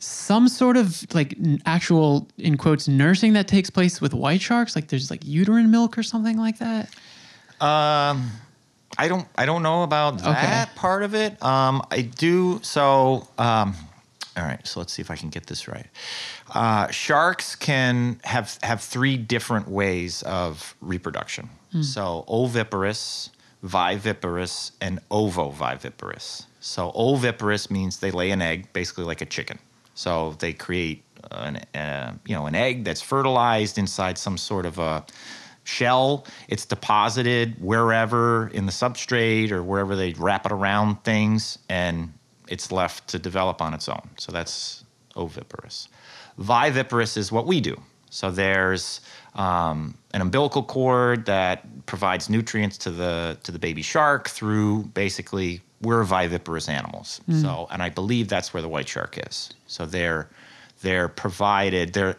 some 0.00 0.48
sort 0.48 0.76
of 0.76 1.06
like 1.14 1.36
actual 1.66 2.26
in 2.38 2.56
quotes 2.56 2.88
nursing 2.88 3.34
that 3.34 3.46
takes 3.46 3.70
place 3.70 4.00
with 4.00 4.12
white 4.12 4.40
sharks. 4.40 4.74
Like 4.74 4.88
there's 4.88 5.10
like 5.10 5.24
uterine 5.24 5.70
milk 5.70 5.96
or 5.96 6.02
something 6.02 6.36
like 6.36 6.58
that. 6.58 6.88
um 7.60 8.30
I 8.98 9.06
don't 9.08 9.28
I 9.36 9.46
don't 9.46 9.62
know 9.62 9.82
about 9.84 10.18
that 10.18 10.74
part 10.74 11.02
of 11.04 11.14
it. 11.14 11.40
Um, 11.42 11.82
I 11.90 12.02
do 12.02 12.58
so. 12.62 13.28
Um, 13.38 13.74
all 14.36 14.44
right, 14.44 14.64
so 14.66 14.80
let's 14.80 14.92
see 14.92 15.02
if 15.02 15.10
I 15.10 15.16
can 15.16 15.28
get 15.28 15.46
this 15.46 15.68
right. 15.68 15.86
Uh, 16.52 16.88
sharks 16.88 17.54
can 17.54 18.20
have 18.24 18.58
have 18.62 18.80
three 18.80 19.16
different 19.16 19.68
ways 19.68 20.22
of 20.22 20.74
reproduction. 20.80 21.50
So 21.82 22.24
oviparous, 22.26 23.30
viviparous, 23.62 24.72
and 24.80 24.98
ovoviviparous. 25.08 26.46
So 26.58 26.90
oviparous 26.96 27.70
means 27.70 28.00
they 28.00 28.10
lay 28.10 28.32
an 28.32 28.42
egg, 28.42 28.72
basically 28.72 29.04
like 29.04 29.20
a 29.20 29.26
chicken. 29.26 29.60
So 30.00 30.34
they 30.38 30.54
create 30.54 31.04
an 31.30 31.56
uh, 31.74 32.14
you 32.26 32.34
know 32.34 32.46
an 32.46 32.54
egg 32.54 32.84
that's 32.84 33.02
fertilized 33.02 33.76
inside 33.76 34.16
some 34.16 34.38
sort 34.38 34.64
of 34.64 34.78
a 34.78 35.04
shell. 35.64 36.24
It's 36.48 36.64
deposited 36.64 37.56
wherever 37.60 38.48
in 38.48 38.64
the 38.64 38.72
substrate 38.72 39.50
or 39.50 39.62
wherever 39.62 39.94
they 39.94 40.14
wrap 40.14 40.46
it 40.46 40.52
around 40.52 41.04
things, 41.04 41.58
and 41.68 42.14
it's 42.48 42.72
left 42.72 43.08
to 43.08 43.18
develop 43.18 43.60
on 43.60 43.74
its 43.74 43.90
own. 43.90 44.08
So 44.16 44.32
that's 44.32 44.84
oviparous. 45.16 45.88
Viviparous 46.38 47.18
is 47.18 47.30
what 47.30 47.46
we 47.46 47.60
do. 47.60 47.76
So 48.08 48.30
there's 48.30 49.02
um, 49.34 49.98
an 50.14 50.22
umbilical 50.22 50.62
cord 50.62 51.26
that 51.26 51.84
provides 51.84 52.30
nutrients 52.30 52.78
to 52.78 52.90
the 52.90 53.36
to 53.42 53.52
the 53.52 53.58
baby 53.58 53.82
shark 53.82 54.30
through 54.30 54.84
basically 54.94 55.60
we're 55.80 56.04
viviparous 56.04 56.68
animals. 56.68 57.20
Mm. 57.28 57.42
So 57.42 57.68
and 57.70 57.82
I 57.82 57.88
believe 57.88 58.28
that's 58.28 58.52
where 58.52 58.62
the 58.62 58.68
white 58.68 58.88
shark 58.88 59.18
is. 59.26 59.50
So 59.66 59.86
they're 59.86 60.28
they're 60.82 61.08
provided 61.08 61.92
they're 61.92 62.16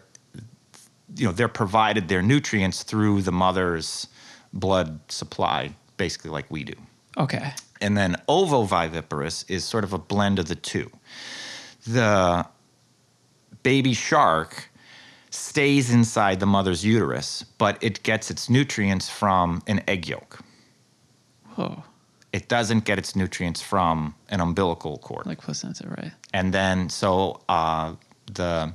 you 1.16 1.26
know 1.26 1.32
they're 1.32 1.48
provided 1.48 2.08
their 2.08 2.22
nutrients 2.22 2.84
through 2.84 3.22
the 3.22 3.32
mother's 3.32 4.08
blood 4.54 5.00
supply 5.10 5.72
basically 5.98 6.32
like 6.32 6.50
we 6.50 6.64
do 6.64 6.74
Okay. 7.18 7.54
And 7.82 7.98
then 7.98 8.16
ovoviviparous 8.30 9.50
is 9.50 9.64
sort 9.66 9.84
of 9.84 9.94
a 9.94 9.98
blend 9.98 10.40
of 10.40 10.48
the 10.48 10.56
two. 10.56 10.90
The 11.88 12.46
baby 13.64 13.94
shark 13.94 14.70
stays 15.30 15.92
inside 15.92 16.40
the 16.40 16.46
mother's 16.46 16.86
uterus, 16.86 17.44
but 17.58 17.78
it 17.82 18.04
gets 18.04 18.30
its 18.30 18.50
nutrients 18.50 19.10
from 19.10 19.62
an 19.68 19.82
egg 19.88 20.08
yolk. 20.08 20.40
Whoa. 21.56 21.84
It 22.34 22.48
doesn't 22.48 22.86
get 22.86 22.98
its 22.98 23.16
nutrients 23.16 23.62
from 23.62 24.16
an 24.30 24.40
umbilical 24.40 24.98
cord. 25.00 25.26
Like 25.26 25.42
placenta, 25.42 25.88
right? 25.90 26.12
And 26.34 26.54
then, 26.54 26.90
so 26.90 27.42
uh, 27.50 27.96
the 28.34 28.74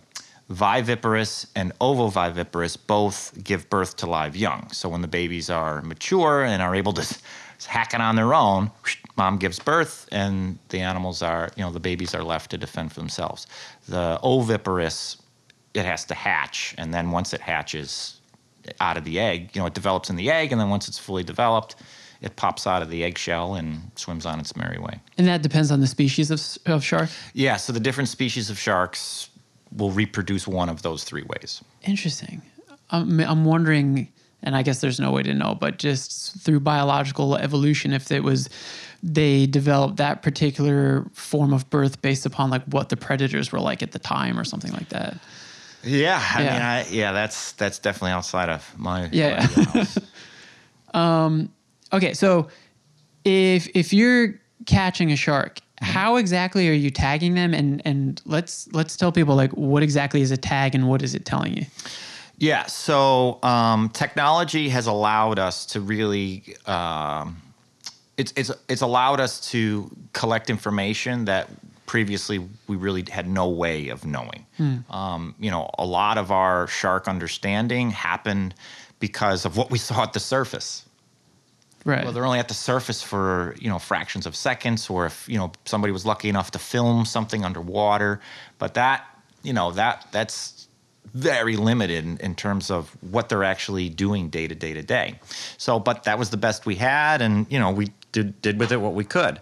viviparous 0.51 1.47
and 1.57 1.77
ovoviviparous 1.81 2.77
both 2.87 3.33
give 3.43 3.69
birth 3.69 3.97
to 3.97 4.07
live 4.07 4.37
young. 4.37 4.71
So 4.71 4.89
when 4.89 5.01
the 5.01 5.09
babies 5.09 5.51
are 5.51 5.83
mature 5.83 6.45
and 6.45 6.63
are 6.63 6.75
able 6.75 6.93
to 6.95 7.19
hack 7.67 7.95
it 7.95 8.01
on 8.01 8.17
their 8.17 8.35
own, 8.35 8.71
mom 9.17 9.39
gives 9.39 9.59
birth, 9.59 10.09
and 10.13 10.59
the 10.69 10.81
animals 10.81 11.23
are, 11.23 11.51
you 11.57 11.65
know, 11.65 11.73
the 11.73 11.81
babies 11.81 12.15
are 12.15 12.23
left 12.23 12.51
to 12.53 12.59
defend 12.59 12.93
for 12.93 13.01
themselves. 13.01 13.47
The 13.89 14.21
oviparous, 14.23 15.17
it 15.75 15.85
has 15.85 16.05
to 16.07 16.15
hatch, 16.15 16.75
and 16.79 16.93
then 16.93 17.11
once 17.11 17.33
it 17.33 17.41
hatches 17.41 18.21
out 18.81 18.97
of 18.97 19.05
the 19.05 19.19
egg, 19.19 19.51
you 19.55 19.61
know, 19.61 19.67
it 19.67 19.75
develops 19.75 20.11
in 20.11 20.17
the 20.17 20.31
egg, 20.31 20.53
and 20.53 20.61
then 20.61 20.69
once 20.69 20.89
it's 20.89 20.99
fully 20.99 21.25
developed, 21.25 21.77
it 22.21 22.37
pops 22.37 22.67
out 22.67 22.83
of 22.83 22.91
the 22.91 23.05
eggshell 23.05 23.55
and 23.55 23.91
swims 23.97 24.25
on 24.27 24.41
its 24.41 24.57
merry 24.57 24.79
way. 24.79 25.01
And 25.19 25.27
that 25.27 25.43
depends 25.43 25.71
on 25.71 25.81
the 25.81 25.87
species 25.87 26.31
of, 26.31 26.41
of 26.73 26.83
shark. 26.85 27.11
Yeah, 27.35 27.57
so 27.57 27.73
the 27.73 27.81
different 27.81 28.09
species 28.09 28.51
of 28.51 28.59
sharks 28.59 29.29
will 29.77 29.91
reproduce 29.91 30.47
one 30.49 30.69
of 30.69 30.83
those 30.83 31.05
three 31.05 31.25
ways. 31.25 31.63
Interesting. 31.85 32.41
Um, 32.91 33.21
I'm, 33.21 33.29
I'm 33.29 33.45
wondering, 33.45 34.09
and 34.43 34.57
I 34.57 34.63
guess 34.63 34.81
there's 34.81 35.01
no 35.01 35.11
way 35.13 35.23
to 35.25 35.35
know, 35.35 35.55
but 35.55 35.79
just 35.79 36.39
through 36.41 36.61
biological 36.61 37.37
evolution, 37.37 37.93
if 37.93 38.11
it 38.11 38.23
was 38.23 38.49
they 39.03 39.47
developed 39.47 39.99
that 39.99 40.23
particular 40.23 41.05
form 41.13 41.53
of 41.53 41.69
birth 41.71 42.01
based 42.01 42.25
upon 42.27 42.49
like 42.51 42.65
what 42.65 42.89
the 42.89 42.97
predators 42.97 43.53
were 43.53 43.61
like 43.61 43.83
at 43.83 43.93
the 43.93 43.99
time 43.99 44.39
or 44.39 44.45
something 44.45 44.73
like 44.73 44.89
that. 44.89 45.19
Yeah, 45.85 46.21
I 46.35 46.43
Yeah. 46.43 46.53
mean, 46.53 46.63
I, 46.63 46.87
yeah, 46.89 47.13
that's 47.13 47.53
that's 47.53 47.79
definitely 47.79 48.13
outside 48.13 48.49
of 48.49 48.75
my 48.79 49.09
Yeah. 49.13 49.41
my 49.41 49.47
wheelhouse. 49.55 49.99
Um, 50.95 51.51
Okay, 51.93 52.15
so 52.15 52.49
if 53.25 53.69
if 53.75 53.93
you're 53.93 54.41
catching 54.67 55.13
a 55.13 55.17
shark, 55.17 55.61
how 55.81 56.17
exactly 56.17 56.69
are 56.69 56.73
you 56.73 56.91
tagging 56.91 57.35
them? 57.35 57.55
And 57.55 57.83
and 57.85 58.21
let's 58.25 58.69
let's 58.73 58.97
tell 58.97 59.13
people 59.13 59.35
like 59.35 59.53
what 59.53 59.83
exactly 59.83 60.21
is 60.23 60.31
a 60.31 60.37
tag 60.37 60.75
and 60.75 60.89
what 60.89 61.03
is 61.03 61.15
it 61.15 61.25
telling 61.25 61.57
you? 61.57 61.67
yeah. 62.39 62.67
So 62.67 63.39
um, 63.43 63.89
technology 63.91 64.69
has 64.69 64.87
allowed 64.87 65.39
us 65.39 65.67
to 65.67 65.81
really. 65.81 66.57
Um, 66.67 67.43
it's, 68.17 68.33
it's, 68.35 68.51
it's 68.71 68.81
allowed 68.81 69.21
us 69.21 69.51
to 69.51 69.95
collect 70.15 70.49
information 70.49 71.27
that 71.27 71.51
previously 71.85 72.49
we 72.67 72.75
really 72.75 73.05
had 73.11 73.29
no 73.29 73.47
way 73.47 73.89
of 73.89 74.07
knowing. 74.07 74.47
Um, 74.89 75.35
you 75.39 75.51
know, 75.51 75.69
a 75.79 75.85
lot 75.85 76.17
of 76.17 76.31
our 76.31 76.67
shark 76.67 77.09
understanding 77.09 77.91
happened 77.91 78.55
because 79.01 79.45
of 79.45 79.59
what 79.59 79.71
we 79.71 79.77
saw 79.77 80.03
at 80.03 80.15
the 80.15 80.21
surface. 80.21 80.87
Right. 81.87 82.03
Well, 82.03 82.13
they're 82.13 82.27
only 82.27 82.41
at 82.41 82.49
the 82.49 82.55
surface 82.55 83.01
for 83.01 83.55
you 83.61 83.69
know 83.69 83.79
fractions 83.79 84.27
of 84.27 84.35
seconds, 84.35 84.91
or 84.91 85.07
if 85.07 85.29
you 85.29 85.39
know 85.39 85.53
somebody 85.67 85.93
was 85.93 86.05
lucky 86.05 86.29
enough 86.29 86.51
to 86.51 86.59
film 86.59 87.05
something 87.05 87.45
underwater. 87.45 88.21
But 88.59 88.75
that 88.75 89.07
you 89.45 89.53
know 89.53 89.71
that 89.71 90.05
that's 90.11 90.67
very 91.15 91.55
limited 91.55 92.05
in, 92.05 92.17
in 92.17 92.35
terms 92.35 92.73
of 92.73 92.91
what 93.13 93.29
they're 93.29 93.45
actually 93.45 93.89
doing 93.89 94.29
day 94.31 94.49
to 94.49 94.55
day 94.57 94.73
to 94.73 94.83
day. 94.83 95.21
So, 95.59 95.79
but 95.79 96.03
that 96.05 96.19
was 96.19 96.31
the 96.31 96.37
best 96.37 96.67
we 96.67 96.75
had, 96.75 97.23
and 97.23 97.47
you 97.53 97.61
know 97.61 97.71
we 97.71 97.93
did 98.11 98.43
did 98.43 98.59
with 98.59 98.73
it 98.73 98.79
what 98.79 98.95
we 98.95 99.05
could. 99.05 99.41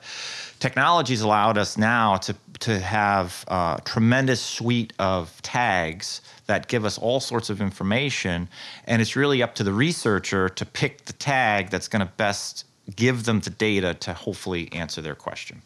Technology's 0.61 1.23
allowed 1.23 1.57
us 1.57 1.79
now 1.79 2.17
to 2.17 2.37
to 2.61 2.79
have 2.79 3.45
a 3.49 3.81
tremendous 3.85 4.41
suite 4.41 4.93
of 4.99 5.41
tags 5.43 6.21
that 6.47 6.69
give 6.69 6.85
us 6.85 6.99
all 6.99 7.21
sorts 7.21 7.51
of 7.51 7.61
information, 7.61 8.49
and 8.87 9.01
it's 9.03 9.17
really 9.17 9.43
up 9.43 9.55
to 9.57 9.63
the 9.65 9.73
researcher 9.73 10.49
to 10.49 10.65
pick 10.67 11.05
the 11.07 11.13
tag 11.15 11.71
that's 11.71 11.89
going 11.89 12.05
to 12.07 12.13
best 12.17 12.65
give 12.97 13.25
them 13.25 13.41
the 13.41 13.51
data 13.51 13.95
to 13.95 14.13
hopefully 14.13 14.71
answer 14.73 15.01
their 15.01 15.15
question. 15.15 15.63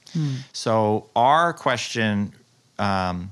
So 0.53 1.09
our 1.17 1.53
question 1.53 2.33
um, 2.79 3.31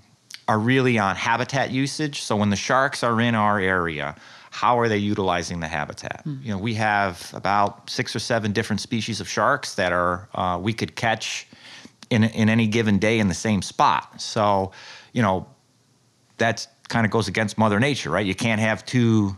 are 0.49 0.59
really 0.59 0.99
on 0.99 1.15
habitat 1.17 1.71
usage. 1.71 2.23
So 2.23 2.35
when 2.35 2.51
the 2.51 2.57
sharks 2.57 3.05
are 3.05 3.21
in 3.21 3.37
our 3.37 3.61
area, 3.61 4.17
how 4.51 4.79
are 4.81 4.89
they 4.89 4.99
utilizing 4.99 5.61
the 5.61 5.69
habitat? 5.69 6.23
You 6.43 6.53
know, 6.53 6.59
we 6.59 6.75
have 6.75 7.31
about 7.35 7.89
six 7.91 8.17
or 8.17 8.19
seven 8.19 8.53
different 8.53 8.81
species 8.81 9.21
of 9.21 9.29
sharks 9.29 9.75
that 9.75 9.93
are 9.93 10.29
uh, 10.35 10.59
we 10.61 10.73
could 10.73 10.97
catch 10.97 11.47
in 12.11 12.25
in 12.25 12.49
any 12.49 12.67
given 12.67 12.99
day 12.99 13.19
in 13.19 13.29
the 13.29 13.35
same 13.35 13.63
spot. 13.63 14.21
So, 14.21 14.73
you 15.13 15.23
know, 15.23 15.47
that 16.39 16.67
kind 16.89 17.05
of 17.05 17.11
goes 17.11 17.29
against 17.29 17.59
Mother 17.59 17.81
Nature, 17.81 18.11
right? 18.11 18.27
You 18.27 18.35
can't 18.35 18.61
have 18.61 18.85
two 18.85 19.37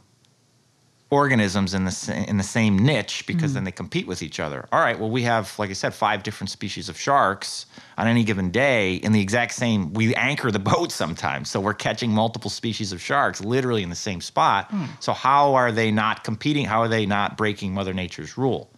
organisms 1.11 1.73
in 1.73 1.87
the 1.87 2.25
in 2.29 2.37
the 2.37 2.43
same 2.43 2.79
niche 2.79 3.27
because 3.27 3.55
then 3.55 3.61
mm-hmm. 3.61 3.65
they 3.65 3.73
compete 3.73 4.07
with 4.07 4.23
each 4.23 4.39
other. 4.39 4.69
All 4.71 4.81
right, 4.81 4.99
well 4.99 5.09
we 5.09 5.23
have 5.23 5.59
like 5.59 5.71
I 5.71 5.73
said 5.73 5.95
five 5.95 6.23
different 6.23 6.51
species 6.51 6.91
of 6.91 6.99
sharks 7.01 7.67
on 7.97 8.07
any 8.07 8.25
given 8.25 8.51
day 8.51 8.97
in 8.97 9.13
the 9.13 9.21
exact 9.21 9.55
same 9.55 9.95
we 9.95 10.15
anchor 10.15 10.51
the 10.51 10.59
boat 10.73 10.93
sometimes. 10.93 11.49
So 11.49 11.61
we're 11.61 11.75
catching 11.75 12.11
multiple 12.11 12.51
species 12.51 12.93
of 12.93 13.01
sharks 13.01 13.41
literally 13.41 13.83
in 13.83 13.89
the 13.89 13.97
same 13.97 14.21
spot. 14.21 14.71
Hmm. 14.71 14.85
So 15.01 15.15
how 15.15 15.55
are 15.55 15.73
they 15.73 15.91
not 15.91 16.25
competing? 16.25 16.67
How 16.67 16.81
are 16.83 16.89
they 16.89 17.07
not 17.07 17.39
breaking 17.39 17.73
mother 17.73 17.95
nature's 17.95 18.37
rule? 18.37 18.71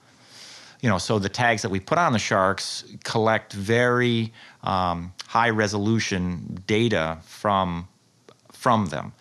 You 0.82 0.88
know, 0.88 0.98
so 0.98 1.18
the 1.18 1.28
tags 1.28 1.62
that 1.62 1.70
we 1.70 1.80
put 1.80 1.98
on 1.98 2.12
the 2.12 2.18
sharks 2.18 2.84
collect 3.04 3.52
very 3.52 4.32
um, 4.62 5.12
high 5.26 5.50
resolution 5.50 6.62
data 6.66 7.18
from 7.22 7.86
from 8.52 8.86
them, 8.86 9.12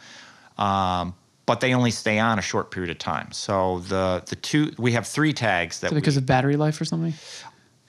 um, 0.57 1.13
but 1.45 1.59
they 1.61 1.73
only 1.73 1.91
stay 1.91 2.19
on 2.19 2.39
a 2.39 2.41
short 2.41 2.71
period 2.71 2.89
of 2.89 2.97
time. 2.97 3.31
So 3.31 3.79
the 3.79 4.23
the 4.25 4.35
two 4.35 4.73
we 4.77 4.91
have 4.93 5.07
three 5.07 5.33
tags 5.33 5.79
that 5.81 5.93
because 5.93 6.15
we, 6.15 6.19
of 6.21 6.25
battery 6.25 6.55
life 6.55 6.79
or 6.79 6.85
something? 6.85 7.13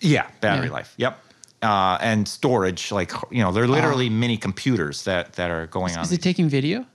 yeah 0.01 0.27
battery 0.41 0.67
Yeah. 0.67 0.73
life. 0.73 0.95
Yep. 0.97 1.19
Uh, 1.63 1.99
and 2.01 2.27
storage, 2.27 2.91
like 2.91 3.13
you 3.31 3.43
know, 3.43 3.53
they're 3.53 3.69
literally 3.69 4.09
mini 4.09 4.37
computers 4.39 5.05
that 5.05 5.35
that 5.35 5.51
are 5.51 5.67
going 5.67 5.95
on. 5.97 6.03
Is 6.05 6.13
it 6.13 6.23
taking 6.23 6.49
video? 6.49 6.87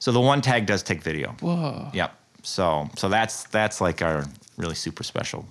so 0.00 0.12
the 0.12 0.20
one 0.20 0.40
tag 0.40 0.66
does 0.66 0.82
take 0.82 1.02
video. 1.02 1.34
Whoa. 1.40 1.90
Yep. 1.94 2.12
So 2.42 2.88
so 2.96 3.08
that's 3.08 3.44
that's 3.44 3.80
like 3.80 4.02
our 4.02 4.24
really 4.56 4.74
super 4.74 5.04
special. 5.04 5.46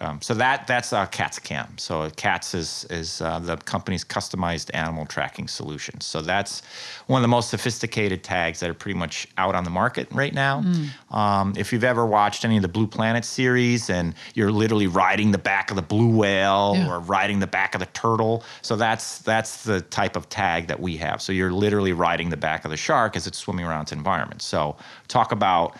Um, 0.00 0.20
so 0.22 0.34
that 0.34 0.66
that's 0.66 0.92
uh, 0.92 1.06
Cats 1.06 1.38
Cam. 1.38 1.76
So 1.78 2.08
Cats 2.10 2.54
is 2.54 2.86
is 2.90 3.20
uh, 3.20 3.38
the 3.38 3.56
company's 3.56 4.04
customized 4.04 4.70
animal 4.74 5.06
tracking 5.06 5.48
solution. 5.48 6.00
So 6.00 6.22
that's 6.22 6.62
one 7.06 7.18
of 7.20 7.22
the 7.22 7.28
most 7.28 7.50
sophisticated 7.50 8.22
tags 8.22 8.60
that 8.60 8.70
are 8.70 8.74
pretty 8.74 8.98
much 8.98 9.26
out 9.38 9.54
on 9.54 9.64
the 9.64 9.70
market 9.70 10.08
right 10.12 10.32
now. 10.34 10.64
Um, 11.10 11.54
if 11.56 11.72
you've 11.72 11.84
ever 11.84 12.06
watched 12.06 12.44
any 12.44 12.56
of 12.56 12.62
the 12.62 12.68
Blue 12.68 12.86
Planet 12.86 13.24
series 13.24 13.90
and 13.90 14.14
you're 14.34 14.52
literally 14.52 14.86
riding 14.86 15.30
the 15.32 15.38
back 15.38 15.70
of 15.70 15.76
the 15.76 15.82
blue 15.82 16.08
whale 16.16 16.74
Yeah. 16.76 16.88
or 16.88 17.00
riding 17.00 17.38
the 17.40 17.46
back 17.46 17.74
of 17.74 17.80
the 17.80 17.86
turtle, 17.86 18.44
so 18.62 18.76
that's 18.76 19.18
that's 19.18 19.64
the 19.64 19.80
type 19.80 20.16
of 20.16 20.28
tag 20.28 20.66
that 20.68 20.80
we 20.80 20.96
have. 20.98 21.20
So 21.20 21.32
you're 21.32 21.52
literally 21.52 21.92
riding 21.92 22.30
the 22.30 22.36
back 22.36 22.64
of 22.64 22.70
the 22.70 22.76
shark 22.76 23.16
as 23.16 23.26
it's 23.26 23.38
swimming 23.38 23.64
around 23.66 23.82
its 23.82 23.92
environment. 23.92 24.42
So 24.42 24.76
talk 25.08 25.32
about, 25.32 25.76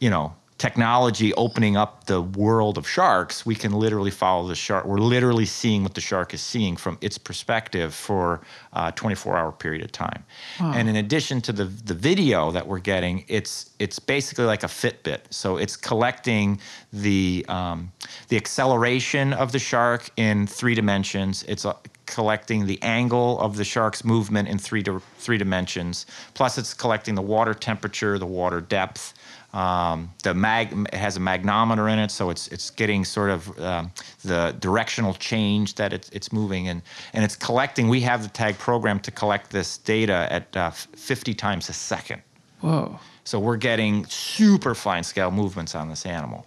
you 0.00 0.10
know, 0.10 0.34
technology 0.58 1.32
opening 1.34 1.76
up 1.76 2.04
the 2.06 2.20
world 2.20 2.76
of 2.76 2.88
sharks. 2.88 3.46
We 3.46 3.54
can 3.54 3.72
literally 3.72 4.10
follow 4.10 4.48
the 4.48 4.56
shark. 4.56 4.84
We're 4.84 4.98
literally 4.98 5.46
seeing 5.46 5.84
what 5.84 5.94
the 5.94 6.00
shark 6.00 6.34
is 6.34 6.42
seeing 6.42 6.76
from 6.76 6.98
its 7.00 7.16
perspective 7.16 7.94
for 7.94 8.40
a 8.72 8.92
24-hour 8.92 9.52
period 9.52 9.84
of 9.84 9.92
time. 9.92 10.24
And 10.58 10.88
in 10.88 10.96
addition 10.96 11.40
to 11.42 11.52
the 11.52 11.64
the 11.64 11.94
video 11.94 12.50
that 12.50 12.66
we're 12.66 12.80
getting, 12.80 13.24
it's 13.28 13.70
it's 13.78 13.98
basically 13.98 14.44
like 14.44 14.64
a 14.64 14.66
Fitbit. 14.66 15.20
So 15.30 15.56
it's 15.56 15.76
collecting 15.76 16.60
the 16.92 17.44
um, 17.48 17.92
the 18.28 18.36
acceleration 18.36 19.32
of 19.32 19.52
the 19.52 19.58
shark 19.58 20.10
in 20.16 20.46
three 20.46 20.74
dimensions. 20.74 21.44
It's 21.44 21.64
uh, 21.64 21.74
collecting 22.06 22.66
the 22.66 22.82
angle 22.82 23.38
of 23.38 23.56
the 23.56 23.64
shark's 23.64 24.04
movement 24.04 24.48
in 24.48 24.58
three 24.58 24.82
di- 24.82 24.98
three 25.18 25.38
dimensions. 25.38 26.06
Plus, 26.34 26.58
it's 26.58 26.74
collecting 26.74 27.14
the 27.14 27.22
water 27.22 27.54
temperature, 27.54 28.18
the 28.18 28.26
water 28.26 28.60
depth. 28.60 29.14
Um, 29.54 30.12
the 30.24 30.34
mag 30.34 30.72
it 30.92 30.94
has 30.94 31.16
a 31.16 31.20
magnometer 31.20 31.90
in 31.90 31.98
it, 31.98 32.10
so 32.10 32.28
it's 32.28 32.48
it's 32.48 32.68
getting 32.68 33.04
sort 33.04 33.30
of 33.30 33.58
um, 33.60 33.90
the 34.22 34.54
directional 34.60 35.14
change 35.14 35.76
that 35.76 35.92
it's 35.92 36.10
it's 36.10 36.32
moving 36.32 36.68
and 36.68 36.82
and 37.14 37.24
it's 37.24 37.34
collecting. 37.34 37.88
We 37.88 38.02
have 38.02 38.22
the 38.22 38.28
tag 38.28 38.58
program 38.58 39.00
to 39.00 39.10
collect 39.10 39.50
this 39.50 39.78
data 39.78 40.28
at 40.30 40.54
uh, 40.56 40.70
50 40.70 41.32
times 41.34 41.68
a 41.70 41.72
second. 41.72 42.22
Whoa. 42.60 42.98
So 43.24 43.38
we're 43.38 43.56
getting 43.56 44.04
super 44.06 44.74
fine 44.74 45.02
scale 45.02 45.30
movements 45.30 45.74
on 45.74 45.88
this 45.88 46.04
animal. 46.04 46.46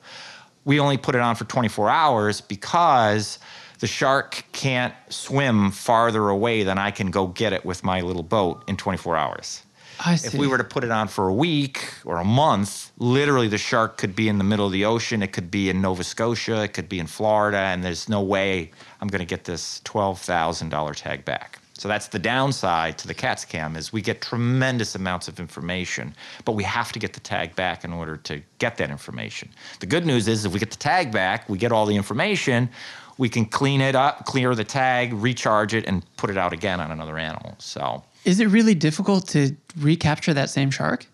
We 0.65 0.79
only 0.79 0.97
put 0.97 1.15
it 1.15 1.21
on 1.21 1.35
for 1.35 1.45
24 1.45 1.89
hours 1.89 2.41
because 2.41 3.39
the 3.79 3.87
shark 3.87 4.43
can't 4.51 4.93
swim 5.09 5.71
farther 5.71 6.29
away 6.29 6.63
than 6.63 6.77
I 6.77 6.91
can 6.91 7.09
go 7.09 7.27
get 7.27 7.51
it 7.51 7.65
with 7.65 7.83
my 7.83 8.01
little 8.01 8.23
boat 8.23 8.63
in 8.67 8.77
24 8.77 9.17
hours. 9.17 9.63
I 10.03 10.13
if 10.13 10.33
we 10.33 10.47
were 10.47 10.57
to 10.57 10.63
put 10.63 10.83
it 10.83 10.91
on 10.91 11.07
for 11.07 11.27
a 11.27 11.33
week 11.33 11.93
or 12.05 12.17
a 12.17 12.23
month, 12.23 12.91
literally 12.97 13.47
the 13.47 13.57
shark 13.57 13.97
could 13.97 14.15
be 14.15 14.27
in 14.27 14.37
the 14.37 14.43
middle 14.43 14.65
of 14.65 14.71
the 14.71 14.85
ocean. 14.85 15.21
It 15.21 15.31
could 15.31 15.51
be 15.51 15.69
in 15.69 15.79
Nova 15.81 16.03
Scotia. 16.03 16.63
It 16.63 16.73
could 16.73 16.89
be 16.89 16.99
in 16.99 17.07
Florida, 17.07 17.57
and 17.57 17.83
there's 17.83 18.09
no 18.09 18.21
way 18.21 18.71
I'm 18.99 19.07
going 19.07 19.19
to 19.19 19.25
get 19.25 19.43
this 19.43 19.79
twelve 19.83 20.19
thousand 20.19 20.69
dollar 20.69 20.93
tag 20.93 21.23
back. 21.23 21.59
So 21.73 21.87
that's 21.87 22.07
the 22.07 22.19
downside 22.19 22.99
to 22.99 23.07
the 23.07 23.13
CATS 23.15 23.43
cam 23.43 23.75
is 23.75 23.91
we 23.91 24.03
get 24.03 24.21
tremendous 24.21 24.93
amounts 24.93 25.27
of 25.27 25.39
information, 25.39 26.13
but 26.45 26.51
we 26.51 26.63
have 26.63 26.91
to 26.91 26.99
get 26.99 27.13
the 27.13 27.19
tag 27.19 27.55
back 27.55 27.83
in 27.83 27.91
order 27.91 28.17
to 28.17 28.39
get 28.59 28.77
that 28.77 28.91
information. 28.91 29.49
The 29.79 29.87
good 29.87 30.05
news 30.05 30.27
is 30.27 30.45
if 30.45 30.53
we 30.53 30.59
get 30.59 30.69
the 30.69 30.77
tag 30.77 31.11
back, 31.11 31.49
we 31.49 31.57
get 31.57 31.71
all 31.71 31.87
the 31.87 31.95
information, 31.95 32.69
we 33.17 33.29
can 33.29 33.45
clean 33.45 33.81
it 33.81 33.95
up, 33.95 34.25
clear 34.25 34.53
the 34.53 34.63
tag, 34.63 35.11
recharge 35.13 35.73
it, 35.73 35.87
and 35.87 36.05
put 36.17 36.29
it 36.29 36.37
out 36.37 36.53
again 36.53 36.79
on 36.79 36.91
another 36.91 37.17
animal. 37.17 37.55
So 37.57 38.03
Is 38.25 38.39
it 38.39 38.47
really 38.47 38.75
difficult 38.75 39.27
to 39.29 39.55
recapture 39.77 40.33
that 40.33 40.49
same 40.49 40.71
shark? 40.71 41.05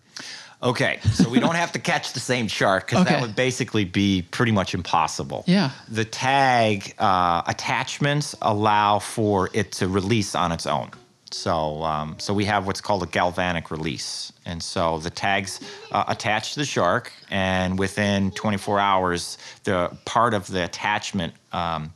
Okay, 0.60 0.98
so 1.12 1.28
we 1.28 1.38
don't 1.38 1.54
have 1.54 1.70
to 1.72 1.78
catch 1.78 2.12
the 2.14 2.20
same 2.20 2.48
shark 2.48 2.86
because 2.86 3.02
Okay. 3.02 3.14
that 3.14 3.22
would 3.22 3.36
basically 3.36 3.84
be 3.84 4.22
pretty 4.32 4.50
much 4.50 4.74
impossible. 4.74 5.44
Yeah. 5.46 5.70
The 5.88 6.04
tag 6.04 6.94
uh, 6.98 7.42
attachments 7.46 8.34
allow 8.42 8.98
for 8.98 9.50
it 9.52 9.70
to 9.72 9.86
release 9.86 10.34
on 10.34 10.50
its 10.50 10.66
own. 10.66 10.90
So, 11.30 11.84
um, 11.84 12.16
so 12.18 12.34
we 12.34 12.44
have 12.46 12.66
what's 12.66 12.80
called 12.80 13.02
a 13.02 13.06
galvanic 13.06 13.70
release, 13.70 14.32
and 14.46 14.62
so 14.62 14.98
the 14.98 15.10
tags 15.10 15.60
uh, 15.92 16.04
attach 16.08 16.54
to 16.54 16.60
the 16.60 16.64
shark, 16.64 17.12
and 17.30 17.78
within 17.78 18.30
24 18.32 18.80
hours, 18.80 19.38
the 19.64 19.94
part 20.06 20.32
of 20.34 20.46
the 20.48 20.64
attachment 20.64 21.34
um, 21.52 21.92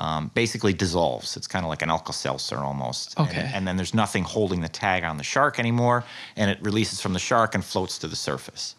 um, 0.00 0.30
basically 0.34 0.72
dissolves. 0.72 1.36
It's 1.36 1.46
kind 1.46 1.64
of 1.64 1.68
like 1.68 1.82
an 1.82 1.90
Alka-Seltzer 1.90 2.56
almost. 2.58 3.18
And- 3.18 3.28
Okay. 3.28 3.50
and 3.54 3.66
then 3.68 3.76
there's 3.76 3.94
nothing 3.94 4.24
holding 4.24 4.60
the 4.62 4.68
tag 4.68 5.04
on 5.04 5.16
the 5.18 5.22
shark 5.24 5.58
anymore, 5.58 6.04
and 6.36 6.50
it 6.50 6.58
releases 6.62 7.00
from 7.00 7.12
the 7.12 7.18
shark 7.18 7.54
and 7.54 7.64
floats 7.64 7.98
to 7.98 8.08
the 8.08 8.16
surface. 8.16 8.74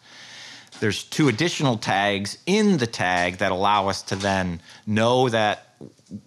There's 0.80 1.04
two 1.04 1.28
additional 1.28 1.76
tags 1.78 2.38
in 2.46 2.78
the 2.78 2.86
tag 2.88 3.38
that 3.38 3.52
allow 3.52 3.88
us 3.88 4.02
to 4.02 4.16
then 4.16 4.60
know 4.86 5.28
that 5.28 5.76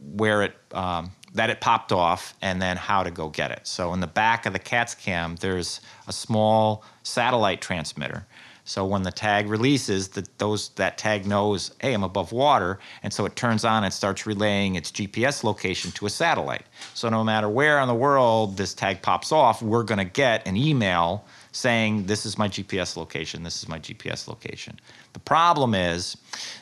where 0.02 0.44
it 0.44 0.54
um, 0.74 1.12
that 1.34 1.50
it 1.50 1.60
popped 1.60 1.92
off 1.92 2.34
and 2.42 2.62
then 2.62 2.78
how 2.78 3.04
to 3.04 3.12
go 3.12 3.28
get 3.28 3.52
it. 3.52 3.68
So 3.68 3.94
in 3.94 4.00
the 4.00 4.08
back 4.08 4.46
of 4.46 4.54
the 4.54 4.60
CATS 4.60 4.96
cam, 4.96 5.36
there's 5.42 5.82
a 6.08 6.14
small 6.14 6.86
satellite 7.04 7.60
transmitter. 7.60 8.26
So 8.68 8.84
when 8.84 9.04
the 9.04 9.12
tag 9.12 9.48
releases, 9.48 10.08
that 10.10 10.40
those 10.40 10.70
that 10.70 10.98
tag 10.98 11.28
knows, 11.28 11.72
hey, 11.80 11.94
I'm 11.94 12.04
above 12.04 12.32
water, 12.32 12.80
and 13.04 13.14
so 13.14 13.26
it 13.26 13.36
turns 13.36 13.64
on 13.64 13.84
and 13.84 13.94
starts 13.94 14.26
relaying 14.26 14.74
its 14.74 14.92
GPS 14.92 15.44
location 15.44 15.92
to 15.92 16.08
a 16.08 16.10
satellite. 16.10 16.66
So 16.96 17.08
no 17.10 17.24
matter 17.24 17.48
where 17.48 17.80
in 17.80 17.88
the 17.88 17.94
world 17.94 18.58
this 18.58 18.74
tag 18.74 19.04
pops 19.04 19.32
off, 19.32 19.62
we're 19.62 19.84
going 19.84 20.00
to 20.00 20.04
get 20.04 20.48
an 20.48 20.58
email 20.58 21.26
saying 21.52 22.08
this 22.08 22.26
is 22.26 22.40
my 22.40 22.50
GPS 22.50 22.98
location, 22.98 23.44
this 23.44 23.62
is 23.62 23.70
my 23.70 23.78
GPS 23.78 24.28
location. 24.28 24.80
The 25.14 25.20
problem 25.20 25.76
is 25.76 26.18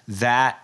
that 0.10 0.60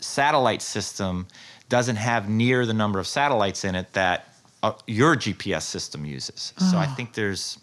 satellite 0.00 0.60
system 0.60 1.28
doesn't 1.68 1.96
have 1.96 2.28
near 2.28 2.66
the 2.66 2.74
number 2.74 2.98
of 2.98 3.06
satellites 3.06 3.64
in 3.64 3.76
it 3.76 3.92
that 3.92 4.34
uh, 4.64 4.72
your 4.88 5.14
GPS 5.14 5.62
system 5.62 6.04
uses. 6.04 6.52
So 6.58 6.76
I 6.76 6.86
think 6.86 7.14
there's 7.14 7.58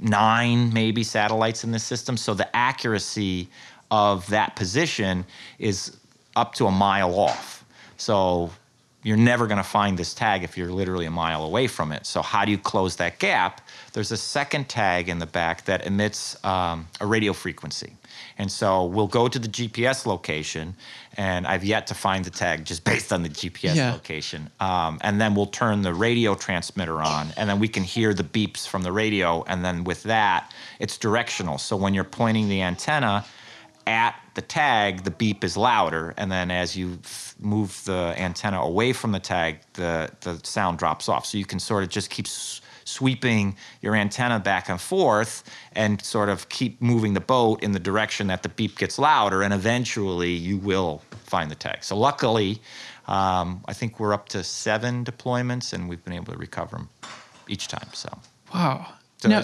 nine 0.00 0.72
maybe 0.72 1.02
satellites 1.02 1.64
in 1.64 1.72
the 1.72 1.78
system. 1.78 2.16
So 2.16 2.34
the 2.34 2.54
accuracy 2.54 3.48
of 3.90 4.26
that 4.28 4.56
position 4.56 5.24
is 5.58 5.96
up 6.34 6.54
to 6.54 6.66
a 6.66 6.70
mile 6.70 7.18
off. 7.18 7.64
So 7.96 8.50
you're 9.06 9.16
never 9.16 9.46
going 9.46 9.56
to 9.56 9.62
find 9.62 9.96
this 9.96 10.12
tag 10.12 10.42
if 10.42 10.58
you're 10.58 10.72
literally 10.72 11.06
a 11.06 11.10
mile 11.12 11.44
away 11.44 11.68
from 11.68 11.92
it. 11.92 12.04
So 12.04 12.22
how 12.22 12.44
do 12.44 12.50
you 12.50 12.58
close 12.58 12.96
that 12.96 13.20
gap? 13.20 13.60
There's 13.92 14.10
a 14.10 14.16
second 14.16 14.68
tag 14.68 15.08
in 15.08 15.20
the 15.20 15.26
back 15.26 15.64
that 15.66 15.86
emits 15.86 16.42
um, 16.44 16.88
a 17.00 17.06
radio 17.06 17.32
frequency. 17.32 17.92
And 18.36 18.50
so 18.50 18.84
we'll 18.84 19.06
go 19.06 19.28
to 19.28 19.38
the 19.38 19.46
GPS 19.46 20.06
location, 20.06 20.74
and 21.16 21.46
I've 21.46 21.62
yet 21.62 21.86
to 21.86 21.94
find 21.94 22.24
the 22.24 22.30
tag 22.30 22.64
just 22.64 22.82
based 22.84 23.12
on 23.12 23.22
the 23.22 23.28
GPS 23.28 23.76
Yeah. 23.76 23.92
location. 23.92 24.50
Um, 24.58 24.98
and 25.02 25.20
then 25.20 25.36
we'll 25.36 25.46
turn 25.46 25.82
the 25.82 25.94
radio 25.94 26.34
transmitter 26.34 27.00
on, 27.00 27.28
and 27.36 27.48
then 27.48 27.60
we 27.60 27.68
can 27.68 27.84
hear 27.84 28.12
the 28.12 28.24
beeps 28.24 28.66
from 28.66 28.82
the 28.82 28.90
radio. 28.90 29.44
And 29.46 29.64
then 29.64 29.84
with 29.84 30.02
that, 30.02 30.52
it's 30.80 30.98
directional. 30.98 31.58
So 31.58 31.76
when 31.76 31.94
you're 31.94 32.02
pointing 32.22 32.48
the 32.48 32.60
antenna 32.62 33.24
at 33.86 34.16
the 34.36 34.42
tag, 34.42 35.02
the 35.02 35.10
beep 35.10 35.42
is 35.42 35.56
louder. 35.56 36.14
And 36.16 36.30
then 36.30 36.50
as 36.50 36.76
you 36.76 36.98
f- 37.02 37.34
move 37.40 37.82
the 37.86 38.14
antenna 38.16 38.60
away 38.60 38.92
from 38.92 39.10
the 39.12 39.18
tag, 39.18 39.60
the, 39.72 40.10
the 40.20 40.38
sound 40.44 40.78
drops 40.78 41.08
off. 41.08 41.26
So 41.26 41.38
you 41.38 41.46
can 41.46 41.58
sort 41.58 41.82
of 41.82 41.88
just 41.88 42.10
keep 42.10 42.26
s- 42.26 42.60
sweeping 42.84 43.56
your 43.80 43.96
antenna 43.96 44.38
back 44.38 44.68
and 44.68 44.80
forth 44.80 45.42
and 45.72 46.00
sort 46.04 46.28
of 46.28 46.48
keep 46.50 46.80
moving 46.80 47.14
the 47.14 47.20
boat 47.20 47.62
in 47.62 47.72
the 47.72 47.80
direction 47.80 48.26
that 48.28 48.42
the 48.42 48.50
beep 48.50 48.78
gets 48.78 48.98
louder. 48.98 49.42
And 49.42 49.52
eventually 49.52 50.32
you 50.32 50.58
will 50.58 51.02
find 51.24 51.50
the 51.50 51.56
tag. 51.56 51.82
So 51.82 51.96
luckily, 51.96 52.60
um, 53.08 53.64
I 53.66 53.72
think 53.72 53.98
we're 53.98 54.12
up 54.12 54.28
to 54.30 54.44
seven 54.44 55.04
deployments 55.04 55.72
and 55.72 55.88
we've 55.88 56.04
been 56.04 56.12
able 56.14 56.32
to 56.32 56.38
recover 56.38 56.76
them 56.76 56.88
each 57.48 57.68
time. 57.68 57.88
So. 57.94 58.10
Wow. 58.52 58.86
So 59.18 59.30
Now, 59.30 59.42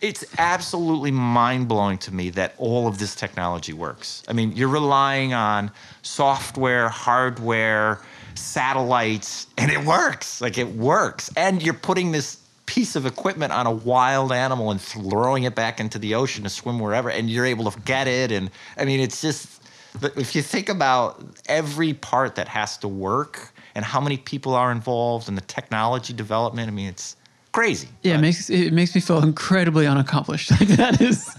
it's, 0.00 0.24
absolutely 0.38 1.10
mind 1.10 1.68
blowing 1.68 1.98
to 1.98 2.12
me 2.12 2.30
that 2.30 2.54
all 2.58 2.86
of 2.86 2.98
this 2.98 3.14
technology 3.14 3.72
works. 3.72 4.22
I 4.28 4.32
mean, 4.32 4.52
you're 4.52 4.68
relying 4.68 5.32
on 5.32 5.70
software, 6.02 6.88
hardware, 6.88 8.00
satellites, 8.34 9.46
and 9.58 9.70
it 9.70 9.84
works. 9.84 10.40
Like 10.40 10.58
it 10.58 10.68
works. 10.68 11.30
And 11.36 11.62
you're 11.62 11.74
putting 11.74 12.12
this 12.12 12.40
piece 12.66 12.96
of 12.96 13.06
equipment 13.06 13.52
on 13.52 13.66
a 13.66 13.70
wild 13.70 14.32
animal 14.32 14.70
and 14.70 14.80
throwing 14.80 15.44
it 15.44 15.54
back 15.54 15.80
into 15.80 15.98
the 15.98 16.14
ocean 16.14 16.44
to 16.44 16.50
swim 16.50 16.78
wherever, 16.78 17.10
and 17.10 17.28
you're 17.30 17.46
able 17.46 17.70
to 17.70 17.80
get 17.80 18.08
it. 18.08 18.32
And 18.32 18.50
I 18.76 18.84
mean, 18.84 19.00
it's 19.00 19.20
just, 19.20 19.62
if 20.02 20.34
you 20.34 20.42
think 20.42 20.68
about 20.68 21.22
every 21.46 21.94
part 21.94 22.36
that 22.36 22.48
has 22.48 22.78
to 22.78 22.88
work 22.88 23.52
and 23.74 23.84
how 23.84 24.00
many 24.00 24.16
people 24.16 24.54
are 24.54 24.72
involved 24.72 25.28
and 25.28 25.36
the 25.36 25.42
technology 25.42 26.12
development, 26.12 26.68
I 26.68 26.70
mean, 26.72 26.88
it's 26.88 27.16
crazy. 27.54 27.88
yeah, 28.02 28.16
it 28.16 28.20
makes 28.20 28.50
it 28.50 28.72
makes 28.72 28.94
me 28.94 29.00
feel 29.00 29.22
incredibly 29.22 29.86
unaccomplished. 29.86 30.50
Like 30.60 30.68
that 30.76 31.00
is. 31.00 31.30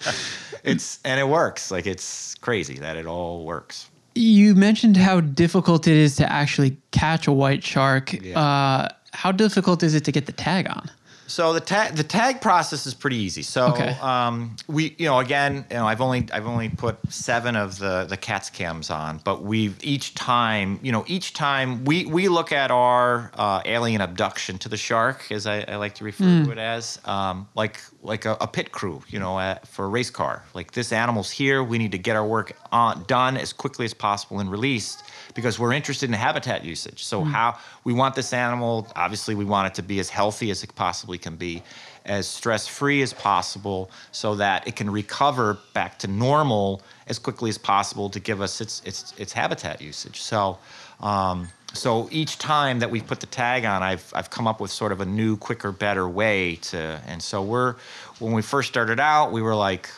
it's 0.64 0.98
and 1.04 1.20
it 1.20 1.28
works 1.28 1.70
like 1.70 1.86
it's 1.86 2.34
crazy 2.36 2.78
that 2.78 2.96
it 2.96 3.06
all 3.06 3.44
works 3.44 3.88
You 4.14 4.54
mentioned 4.54 4.96
how 4.96 5.20
difficult 5.20 5.86
it 5.86 5.96
is 5.96 6.16
to 6.16 6.24
actually 6.32 6.76
catch 6.90 7.26
a 7.26 7.32
white 7.32 7.62
shark. 7.62 8.12
Yeah. 8.12 8.38
Uh, 8.40 8.88
how 9.12 9.32
difficult 9.32 9.82
is 9.82 9.94
it 9.94 10.04
to 10.04 10.12
get 10.12 10.26
the 10.26 10.32
tag 10.32 10.68
on? 10.68 10.90
So 11.26 11.52
the 11.52 11.60
tag 11.60 11.94
the 11.96 12.04
tag 12.04 12.40
process 12.40 12.86
is 12.86 12.94
pretty 12.94 13.16
easy. 13.16 13.42
So 13.42 13.66
Okay. 13.68 13.96
um, 14.00 14.56
we 14.68 14.94
you 14.98 15.06
know 15.06 15.18
again 15.18 15.64
you 15.70 15.76
know 15.76 15.86
i've 15.86 16.00
only 16.00 16.26
i've 16.32 16.46
only 16.46 16.68
put 16.68 16.96
seven 17.08 17.56
of 17.56 17.78
the 17.78 18.06
the 18.08 18.16
cats 18.16 18.48
cams 18.50 18.90
on 18.90 19.20
but 19.24 19.42
we've 19.42 19.76
each 19.82 20.14
time 20.14 20.78
you 20.82 20.92
know 20.92 21.04
each 21.06 21.32
time 21.32 21.84
we 21.84 22.06
we 22.06 22.28
look 22.28 22.52
at 22.52 22.70
our 22.70 23.30
uh, 23.34 23.60
alien 23.64 24.00
abduction 24.00 24.58
to 24.58 24.68
the 24.68 24.76
shark 24.76 25.30
as 25.30 25.46
i, 25.46 25.60
I 25.62 25.76
like 25.76 25.94
to 25.96 26.04
refer 26.04 26.44
to 26.44 26.50
it 26.52 26.58
as 26.58 26.98
um, 27.04 27.48
like 27.54 27.80
like 28.02 28.24
a, 28.24 28.36
a 28.40 28.46
pit 28.46 28.70
crew 28.72 29.02
you 29.08 29.18
know 29.18 29.36
for 29.64 29.84
a 29.84 29.88
race 29.88 30.10
car. 30.10 30.44
Like 30.54 30.72
this 30.72 30.92
animal's 30.92 31.30
here. 31.30 31.62
We 31.62 31.78
need 31.78 31.92
to 31.92 31.98
get 31.98 32.16
our 32.16 32.24
work 32.26 32.52
on, 32.72 33.04
done 33.04 33.36
as 33.36 33.52
quickly 33.52 33.84
as 33.84 33.94
possible 33.94 34.40
and 34.40 34.50
released 34.50 35.02
because 35.36 35.58
we're 35.58 35.72
interested 35.72 36.10
in 36.10 36.14
habitat 36.14 36.64
usage. 36.64 37.04
So 37.04 37.22
how 37.22 37.58
we 37.84 37.92
want 37.92 38.16
this 38.16 38.32
animal, 38.32 38.88
obviously 38.96 39.36
we 39.36 39.44
want 39.44 39.68
it 39.68 39.74
to 39.76 39.82
be 39.82 40.00
as 40.00 40.10
healthy 40.10 40.50
as 40.50 40.64
it 40.64 40.74
possibly 40.74 41.18
can 41.18 41.36
be, 41.36 41.62
as 42.04 42.26
stress-free 42.26 43.02
as 43.02 43.12
possible 43.12 43.90
so 44.10 44.34
that 44.36 44.66
it 44.66 44.74
can 44.74 44.90
recover 44.90 45.58
back 45.74 45.98
to 46.00 46.08
normal 46.08 46.82
as 47.06 47.18
quickly 47.18 47.50
as 47.50 47.58
possible 47.58 48.08
to 48.10 48.18
give 48.18 48.40
us 48.40 48.60
its 48.60 48.82
its 48.84 49.14
its 49.18 49.32
habitat 49.32 49.80
usage. 49.80 50.20
So 50.22 50.58
um, 51.00 51.48
so 51.72 52.08
each 52.10 52.38
time 52.38 52.78
that 52.78 52.90
we 52.90 53.00
put 53.00 53.20
the 53.20 53.26
tag 53.26 53.64
on, 53.64 53.82
I've 53.82 54.10
I've 54.14 54.30
come 54.30 54.46
up 54.46 54.60
with 54.60 54.70
sort 54.70 54.92
of 54.92 55.00
a 55.00 55.06
new, 55.06 55.36
quicker, 55.36 55.72
better 55.72 56.08
way 56.08 56.56
to. 56.70 57.00
And 57.06 57.22
so 57.22 57.42
we're 57.42 57.76
when 58.18 58.32
we 58.32 58.42
first 58.42 58.68
started 58.68 58.98
out, 58.98 59.32
we 59.32 59.42
were 59.42 59.54
like 59.54 59.90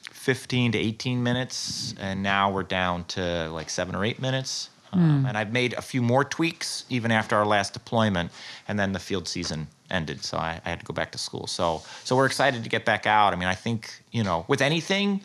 15 0.00 0.72
to 0.72 0.78
18 0.78 1.22
minutes, 1.22 1.94
and 2.00 2.22
now 2.22 2.50
we're 2.50 2.62
down 2.62 3.04
to 3.04 3.50
like 3.50 3.70
seven 3.70 3.94
or 3.94 4.04
eight 4.04 4.20
minutes. 4.20 4.70
Um, 4.92 5.26
and 5.26 5.36
I've 5.36 5.52
made 5.52 5.74
a 5.74 5.82
few 5.82 6.02
more 6.02 6.24
tweaks 6.24 6.84
even 6.88 7.10
after 7.10 7.36
our 7.36 7.46
last 7.46 7.72
deployment, 7.72 8.30
and 8.66 8.78
then 8.78 8.92
the 8.92 8.98
field 8.98 9.28
season 9.28 9.68
ended, 9.90 10.24
so 10.24 10.36
I, 10.36 10.60
I 10.64 10.68
had 10.70 10.80
to 10.80 10.86
go 10.86 10.94
back 10.94 11.12
to 11.12 11.18
school. 11.18 11.46
So, 11.46 11.82
so 12.04 12.16
we're 12.16 12.26
excited 12.26 12.62
to 12.64 12.68
get 12.68 12.84
back 12.84 13.06
out. 13.06 13.32
I 13.32 13.36
mean, 13.36 13.48
I 13.48 13.54
think 13.54 13.90
you 14.12 14.24
know, 14.24 14.44
with 14.48 14.60
anything 14.60 15.20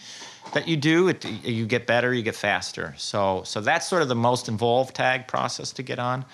that 0.53 0.67
you 0.67 0.77
do, 0.77 1.07
it, 1.07 1.25
you 1.25 1.65
get 1.65 1.87
better, 1.87 2.13
you 2.13 2.21
get 2.21 2.35
faster. 2.35 2.93
So, 2.97 3.43
so 3.45 3.61
that's 3.61 3.87
sort 3.87 4.01
of 4.01 4.07
the 4.07 4.15
most 4.15 4.49
involved 4.49 4.95
tag 4.95 5.27
process 5.27 5.71
to 5.73 5.83
get 5.83 5.99
on. 5.99 6.25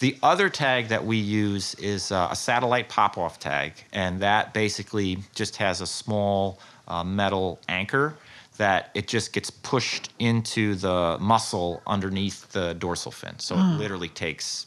The 0.00 0.16
other 0.22 0.48
tag 0.48 0.88
that 0.88 1.04
we 1.04 1.16
use 1.16 1.74
is 1.74 2.10
uh, 2.10 2.28
a 2.30 2.36
satellite 2.36 2.88
pop-off 2.88 3.38
tag, 3.38 3.74
and 3.92 4.20
that 4.20 4.54
basically 4.54 5.18
just 5.34 5.56
has 5.56 5.80
a 5.80 5.86
small 5.86 6.58
uh, 6.88 7.04
metal 7.04 7.60
anchor 7.68 8.14
that 8.58 8.90
it 8.94 9.08
just 9.08 9.32
gets 9.32 9.50
pushed 9.50 10.12
into 10.18 10.74
the 10.74 11.16
muscle 11.20 11.80
underneath 11.86 12.52
the 12.52 12.74
dorsal 12.74 13.10
fin. 13.12 13.38
So 13.38 13.56
it 13.56 13.78
literally 13.78 14.08
takes 14.08 14.66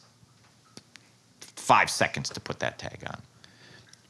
five 1.40 1.90
seconds 1.90 2.30
to 2.30 2.40
put 2.40 2.60
that 2.60 2.80
tag 2.80 3.00
on. 3.08 3.22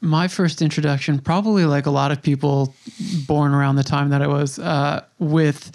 my 0.00 0.26
first 0.28 0.62
introduction, 0.62 1.18
probably 1.20 1.64
like 1.64 1.86
a 1.86 1.90
lot 1.90 2.10
of 2.10 2.20
people 2.22 2.74
born 3.26 3.52
around 3.52 3.76
the 3.76 3.84
time 3.84 4.08
that 4.10 4.22
I 4.22 4.26
was 4.26 4.58
uh, 4.58 5.04
with 5.18 5.70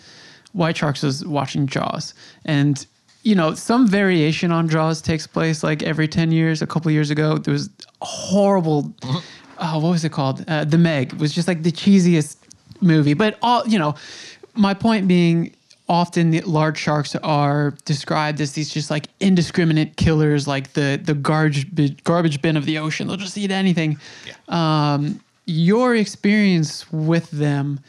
white 0.53 0.75
sharks, 0.77 1.01
was 1.03 1.25
watching 1.25 1.67
Jaws, 1.67 2.13
and 2.43 2.85
you 3.23 3.35
know 3.35 3.53
some 3.53 3.87
variation 3.87 4.51
on 4.51 4.67
Jaws 4.67 5.01
takes 5.01 5.27
place 5.27 5.63
like 5.63 5.83
every 5.83 6.07
ten 6.07 6.31
years. 6.31 6.61
A 6.61 6.67
couple 6.67 6.91
years 6.91 7.09
ago, 7.11 7.37
there 7.37 7.53
was 7.53 7.69
a 8.01 8.05
horrible. 8.05 8.93
Uh, 9.59 9.79
what 9.79 9.89
was 9.89 10.05
it 10.05 10.11
called? 10.11 10.43
Uh, 10.47 10.63
the 10.65 10.77
Meg 10.77 11.13
It 11.13 11.19
was 11.19 11.33
just 11.33 11.47
like 11.47 11.63
the 11.63 11.71
cheesiest 11.71 12.36
movie, 12.81 13.13
but 13.13 13.37
all 13.41 13.67
you 13.67 13.79
know. 13.79 13.95
My 14.59 14.73
point 14.73 15.07
being, 15.07 15.55
often 15.87 16.31
the 16.31 16.41
large 16.41 16.77
sharks 16.77 17.15
are 17.15 17.75
described 17.85 18.41
as 18.41 18.53
these 18.53 18.69
just 18.69 18.89
like 18.89 19.07
indiscriminate 19.19 19.95
killers, 19.97 20.47
like 20.47 20.73
the 20.73 20.99
the 21.01 21.13
garbage 21.13 22.03
garbage 22.03 22.41
bin 22.41 22.57
of 22.57 22.65
the 22.65 22.79
ocean. 22.79 23.07
They'll 23.07 23.17
just 23.17 23.37
eat 23.37 23.51
anything. 23.51 23.97
Yeah. 24.25 24.93
Um, 24.93 25.19
your 25.45 25.95
experience 25.95 26.91
with 26.91 27.31
them, 27.31 27.79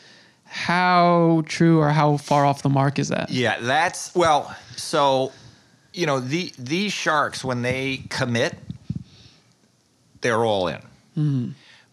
how 0.45 1.43
true 1.47 1.81
or 1.81 1.91
how 1.91 2.17
far 2.17 2.47
off 2.47 2.63
the 2.63 2.69
mark 2.69 2.99
is 2.99 3.09
that? 3.09 3.31
Yeah, 3.31 3.59
that's 3.61 4.15
well. 4.15 4.55
So, 4.77 5.33
you 5.93 6.07
know, 6.07 6.21
the 6.21 6.53
these 6.59 6.93
sharks 6.93 7.45
when 7.45 7.63
they 7.63 8.05
commit, 8.09 8.55
they're 10.21 10.45
all 10.45 10.69
in. 10.69 10.81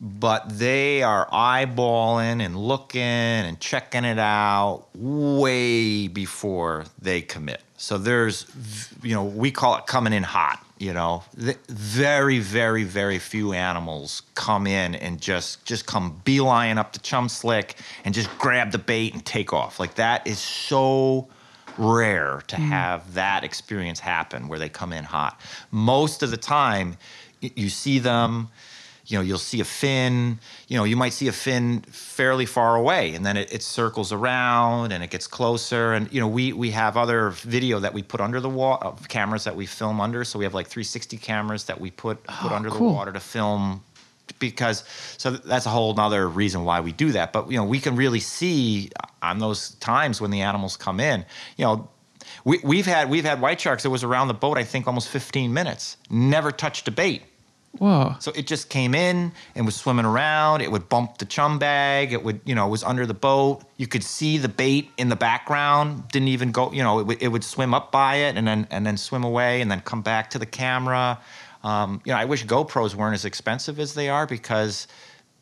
But 0.01 0.59
they 0.59 1.03
are 1.03 1.27
eyeballing 1.29 2.43
and 2.43 2.57
looking 2.57 3.01
and 3.01 3.59
checking 3.59 4.03
it 4.03 4.19
out 4.19 4.87
way 4.93 6.07
before 6.07 6.85
they 7.01 7.21
commit. 7.21 7.61
So 7.77 7.97
there's, 7.97 8.45
you 9.01 9.13
know, 9.13 9.23
we 9.23 9.51
call 9.51 9.77
it 9.77 9.85
coming 9.87 10.13
in 10.13 10.23
hot. 10.23 10.61
You 10.77 10.91
know, 10.91 11.23
very, 11.33 12.39
very, 12.39 12.83
very 12.83 13.17
few 13.17 13.53
animals 13.53 14.23
come 14.35 14.67
in 14.67 14.93
and 14.95 15.21
just 15.21 15.63
just 15.63 15.85
come 15.85 16.21
beeline 16.25 16.77
up 16.77 16.91
the 16.91 16.99
chum 16.99 17.29
slick 17.29 17.77
and 18.03 18.13
just 18.13 18.29
grab 18.37 18.71
the 18.73 18.77
bait 18.77 19.13
and 19.13 19.25
take 19.25 19.53
off. 19.53 19.79
Like 19.79 19.95
that 19.95 20.27
is 20.27 20.37
so 20.37 21.29
rare 21.77 22.41
to 22.47 22.55
mm. 22.57 22.67
have 22.67 23.13
that 23.13 23.45
experience 23.45 24.01
happen 24.01 24.49
where 24.49 24.59
they 24.59 24.67
come 24.67 24.91
in 24.91 25.05
hot. 25.05 25.39
Most 25.71 26.23
of 26.23 26.31
the 26.31 26.37
time, 26.37 26.97
you 27.39 27.69
see 27.69 27.99
them, 27.99 28.49
you 29.07 29.17
know, 29.17 29.21
you'll 29.23 29.37
see 29.37 29.59
a 29.61 29.65
fin, 29.65 30.39
you 30.67 30.77
know, 30.77 30.83
you 30.83 30.95
might 30.95 31.13
see 31.13 31.27
a 31.27 31.31
fin 31.31 31.81
fairly 31.81 32.45
far 32.45 32.75
away 32.75 33.13
and 33.13 33.25
then 33.25 33.37
it, 33.37 33.53
it 33.53 33.61
circles 33.61 34.11
around 34.11 34.91
and 34.91 35.03
it 35.03 35.09
gets 35.11 35.27
closer. 35.27 35.93
And, 35.93 36.11
you 36.11 36.19
know, 36.19 36.27
we, 36.27 36.53
we 36.53 36.71
have 36.71 36.97
other 36.97 37.29
video 37.29 37.79
that 37.79 37.93
we 37.93 38.01
put 38.01 38.19
under 38.21 38.39
the 38.39 38.49
water, 38.49 38.87
uh, 38.87 38.91
cameras 39.07 39.43
that 39.43 39.55
we 39.55 39.65
film 39.65 40.01
under. 40.01 40.23
So 40.23 40.39
we 40.39 40.45
have 40.45 40.53
like 40.53 40.67
360 40.67 41.17
cameras 41.17 41.65
that 41.65 41.79
we 41.79 41.91
put, 41.91 42.17
oh, 42.27 42.37
put 42.41 42.51
Oh, 42.51 42.55
under 42.55 42.69
cool. 42.69 42.89
the 42.89 42.93
water 42.95 43.11
to 43.13 43.19
film 43.19 43.83
because 44.39 44.83
so 45.17 45.31
that's 45.31 45.65
a 45.67 45.69
whole 45.69 45.93
nother 45.93 46.27
reason 46.27 46.65
why 46.65 46.79
we 46.81 46.91
do 46.91 47.11
that 47.11 47.31
but 47.31 47.49
you 47.49 47.55
know 47.57 47.63
we 47.63 47.79
can 47.79 47.95
really 47.95 48.19
see 48.19 48.89
on 49.21 49.37
those 49.37 49.75
times 49.75 50.19
when 50.19 50.31
the 50.31 50.41
animals 50.41 50.75
come 50.75 50.99
in 50.99 51.23
you 51.57 51.63
know 51.63 51.87
we, 52.43 52.59
we've 52.63 52.87
had 52.87 53.07
we've 53.09 53.23
had 53.23 53.39
white 53.39 53.61
sharks 53.61 53.83
that 53.83 53.91
was 53.91 54.03
around 54.03 54.27
the 54.27 54.33
boat 54.33 54.57
i 54.57 54.63
think 54.63 54.87
almost 54.87 55.09
15 55.09 55.53
minutes 55.53 55.97
never 56.09 56.51
touched 56.51 56.87
a 56.87 56.91
bait 56.91 57.21
Whoa. 57.79 58.15
so 58.19 58.31
it 58.35 58.47
just 58.47 58.69
came 58.69 58.95
in 58.95 59.31
and 59.55 59.65
was 59.65 59.75
swimming 59.75 60.05
around. 60.05 60.61
It 60.61 60.71
would 60.71 60.87
bump 60.89 61.17
the 61.17 61.25
chum 61.25 61.59
bag. 61.59 62.13
It 62.13 62.23
would 62.23 62.39
you 62.45 62.55
know 62.55 62.67
it 62.67 62.69
was 62.71 62.83
under 62.83 63.05
the 63.05 63.13
boat. 63.13 63.61
You 63.77 63.87
could 63.87 64.03
see 64.03 64.37
the 64.37 64.49
bait 64.49 64.91
in 64.97 65.09
the 65.09 65.15
background. 65.15 66.07
Didn't 66.09 66.29
even 66.29 66.51
go 66.51 66.71
you 66.71 66.83
know 66.83 66.99
it, 66.99 67.03
would- 67.07 67.21
it 67.21 67.27
would 67.29 67.43
swim 67.43 67.73
up 67.73 67.91
by 67.91 68.15
it 68.15 68.37
and 68.37 68.47
then 68.47 68.67
and 68.71 68.85
then 68.85 68.97
swim 68.97 69.23
away 69.23 69.61
and 69.61 69.69
then 69.69 69.81
come 69.81 70.01
back 70.01 70.29
to 70.31 70.39
the 70.39 70.45
camera. 70.45 71.19
Um, 71.63 71.99
you 72.05 72.11
know 72.13 72.19
i 72.19 72.25
wish 72.25 72.45
gopros 72.45 72.93
weren't 72.93 73.15
as 73.15 73.25
expensive 73.25 73.79
as 73.79 73.95
they 73.95 74.07
are 74.07 74.27
because 74.27 74.87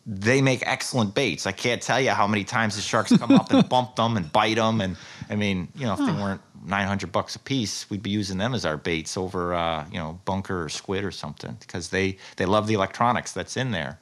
they 0.06 0.42
make 0.42 0.64
excellent 0.66 1.16
baits. 1.16 1.48
I 1.48 1.52
can't 1.54 1.82
tell 1.82 2.00
you 2.00 2.12
how 2.12 2.28
many 2.28 2.44
times 2.44 2.76
the 2.76 2.82
sharks 2.82 3.16
come 3.16 3.32
up 3.32 3.52
and 3.52 3.68
bump 3.70 3.96
them 3.96 4.18
and 4.18 4.32
bite 4.32 4.56
them. 4.56 4.82
And 4.82 4.98
I 5.30 5.36
mean, 5.36 5.70
you 5.76 5.86
know, 5.86 5.94
if 5.94 6.00
they 6.00 6.12
weren't 6.12 6.42
900 6.66 7.12
bucks 7.12 7.36
a 7.36 7.40
piece, 7.40 7.90
we'd 7.90 8.04
be 8.04 8.10
using 8.10 8.38
them 8.38 8.54
as 8.54 8.66
our 8.66 8.78
baits 8.78 9.16
over, 9.16 9.54
uh, 9.54 9.86
you 9.92 9.98
know, 9.98 10.20
bunker 10.26 10.64
or 10.64 10.70
squid 10.70 11.06
or 11.06 11.12
something 11.12 11.56
because 11.62 11.90
they, 11.90 12.18
they 12.36 12.46
love 12.46 12.68
the 12.68 12.74
electronics 12.74 13.32
that's 13.32 13.56
in 13.56 13.72
there. 13.72 13.98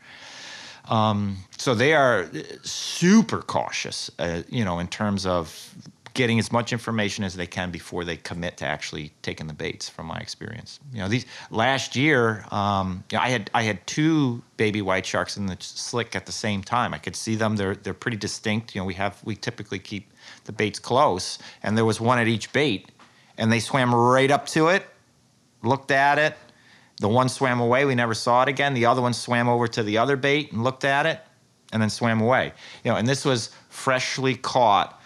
Um, 0.90 1.38
so 1.58 1.76
they 1.76 1.94
are 1.94 2.28
super 2.64 3.42
cautious, 3.42 4.10
uh, 4.18 4.42
you 4.50 4.66
know, 4.66 4.80
in 4.80 4.88
terms 4.88 5.28
of 5.28 5.76
getting 6.14 6.40
as 6.40 6.52
much 6.52 6.74
information 6.74 7.24
as 7.24 7.36
they 7.36 7.48
can 7.48 7.72
before 7.72 8.04
they 8.04 8.18
commit 8.18 8.58
to 8.58 8.66
actually 8.66 9.14
taking 9.22 9.48
the 9.48 9.54
baits. 9.54 9.90
From 9.90 10.08
my 10.08 10.18
experience, 10.18 10.80
you 10.94 11.00
know, 11.00 11.08
these 11.08 11.26
last 11.50 11.96
year, 11.96 12.46
um, 12.52 13.04
you 13.12 13.18
know, 13.18 13.24
I 13.24 13.30
had 13.30 13.50
I 13.54 13.64
had 13.64 13.86
two 13.88 14.42
baby 14.58 14.82
white 14.82 15.06
sharks 15.06 15.38
in 15.38 15.46
the 15.46 15.58
slick 15.60 16.16
at 16.16 16.26
the 16.26 16.32
same 16.32 16.64
time. 16.64 16.94
I 16.94 16.98
could 16.98 17.16
see 17.16 17.36
them; 17.36 17.56
they're 17.56 17.76
they're 17.76 17.94
pretty 17.94 18.18
distinct. 18.18 18.76
You 18.76 18.82
know, 18.82 18.86
we 18.86 18.94
have 18.96 19.22
we 19.24 19.36
typically 19.36 19.80
keep 19.80 20.12
the 20.46 20.52
baits 20.52 20.80
close, 20.80 21.40
and 21.64 21.78
there 21.78 21.86
was 21.86 22.02
one 22.02 22.20
at 22.20 22.28
each 22.28 22.52
bait, 22.52 22.92
and 23.38 23.52
they 23.52 23.60
swam 23.60 23.94
right 23.94 24.32
up 24.32 24.46
to 24.48 24.68
it, 24.68 24.86
looked 25.64 25.92
at 25.92 26.20
it. 26.20 26.38
The 27.00 27.10
one 27.10 27.30
swam 27.30 27.60
away. 27.60 27.86
We 27.86 27.96
never 27.96 28.14
saw 28.14 28.44
it 28.44 28.50
again. 28.50 28.76
The 28.76 28.86
other 28.86 29.02
one 29.02 29.14
swam 29.14 29.50
over 29.50 29.68
to 29.68 29.82
the 29.82 29.98
other 29.98 30.16
bait 30.16 30.52
and 30.52 30.64
looked 30.64 30.86
at 30.86 31.06
it, 31.06 31.20
and 31.74 31.82
then 31.82 31.90
swam 31.90 32.22
away. 32.22 32.54
You 32.84 32.92
know, 32.92 32.98
and 32.98 33.08
this 33.08 33.26
was 33.26 33.50
freshly 33.70 34.36
caught 34.36 35.01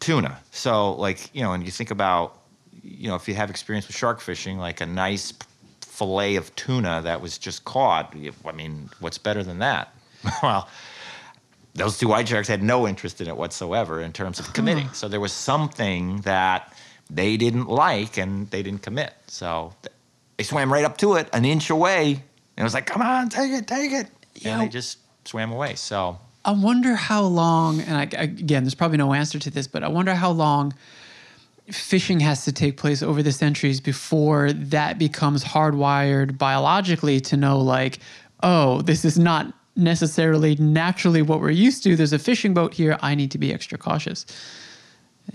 tuna. 0.00 0.38
So, 0.50 0.92
like, 0.92 1.34
you 1.34 1.42
know, 1.42 1.52
and 1.52 1.64
you 1.64 1.70
think 1.70 1.90
about, 1.90 2.40
you 2.82 3.08
know, 3.08 3.14
if 3.16 3.28
you 3.28 3.34
have 3.34 3.50
experience 3.50 3.86
with 3.86 3.96
shark 3.96 4.20
fishing, 4.20 4.58
like 4.58 4.80
a 4.80 4.86
nice 4.86 5.32
fillet 5.80 6.36
of 6.36 6.54
tuna 6.54 7.00
that 7.02 7.20
was 7.20 7.38
just 7.38 7.64
caught. 7.64 8.14
I 8.44 8.52
mean, 8.52 8.88
what's 9.00 9.18
better 9.18 9.42
than 9.42 9.58
that? 9.58 9.92
well, 10.42 10.68
those 11.74 11.98
two 11.98 12.08
white 12.08 12.28
sharks 12.28 12.48
had 12.48 12.62
no 12.62 12.86
interest 12.86 13.20
in 13.20 13.28
it 13.28 13.36
whatsoever 13.36 14.00
in 14.00 14.12
terms 14.12 14.38
of 14.38 14.46
hmm. 14.46 14.52
committing. 14.52 14.88
So 14.92 15.08
there 15.08 15.20
was 15.20 15.32
something 15.32 16.18
that 16.22 16.72
they 17.10 17.36
didn't 17.36 17.68
like 17.68 18.16
and 18.16 18.50
they 18.50 18.62
didn't 18.62 18.82
commit. 18.82 19.14
So 19.26 19.74
they 20.36 20.44
swam 20.44 20.72
right 20.72 20.84
up 20.84 20.98
to 20.98 21.14
it, 21.14 21.28
an 21.32 21.44
inch 21.44 21.70
away, 21.70 22.12
and 22.12 22.22
it 22.56 22.62
was 22.62 22.74
like, 22.74 22.86
"Come 22.86 23.02
on, 23.02 23.28
take 23.28 23.52
it, 23.52 23.66
take 23.66 23.92
it," 23.92 24.08
Yeah. 24.34 24.52
and 24.52 24.62
they 24.62 24.68
just 24.68 24.98
swam 25.24 25.52
away. 25.52 25.74
So 25.74 26.18
I 26.44 26.52
wonder 26.52 26.94
how 26.94 27.22
long, 27.22 27.80
and 27.80 27.96
I, 27.96 28.02
again, 28.22 28.64
there's 28.64 28.74
probably 28.74 28.98
no 28.98 29.12
answer 29.12 29.38
to 29.38 29.50
this, 29.50 29.66
but 29.66 29.82
I 29.82 29.88
wonder 29.88 30.14
how 30.14 30.30
long 30.30 30.72
fishing 31.70 32.20
has 32.20 32.44
to 32.44 32.52
take 32.52 32.76
place 32.76 33.02
over 33.02 33.22
the 33.22 33.32
centuries 33.32 33.80
before 33.80 34.52
that 34.52 34.98
becomes 34.98 35.44
hardwired 35.44 36.38
biologically 36.38 37.20
to 37.20 37.36
know, 37.36 37.58
like, 37.58 37.98
oh, 38.42 38.80
this 38.82 39.04
is 39.04 39.18
not 39.18 39.52
necessarily 39.76 40.56
naturally 40.56 41.22
what 41.22 41.40
we're 41.40 41.50
used 41.50 41.82
to. 41.84 41.94
There's 41.96 42.12
a 42.12 42.18
fishing 42.18 42.54
boat 42.54 42.74
here. 42.74 42.98
I 43.00 43.14
need 43.14 43.30
to 43.32 43.38
be 43.38 43.52
extra 43.52 43.78
cautious. 43.78 44.26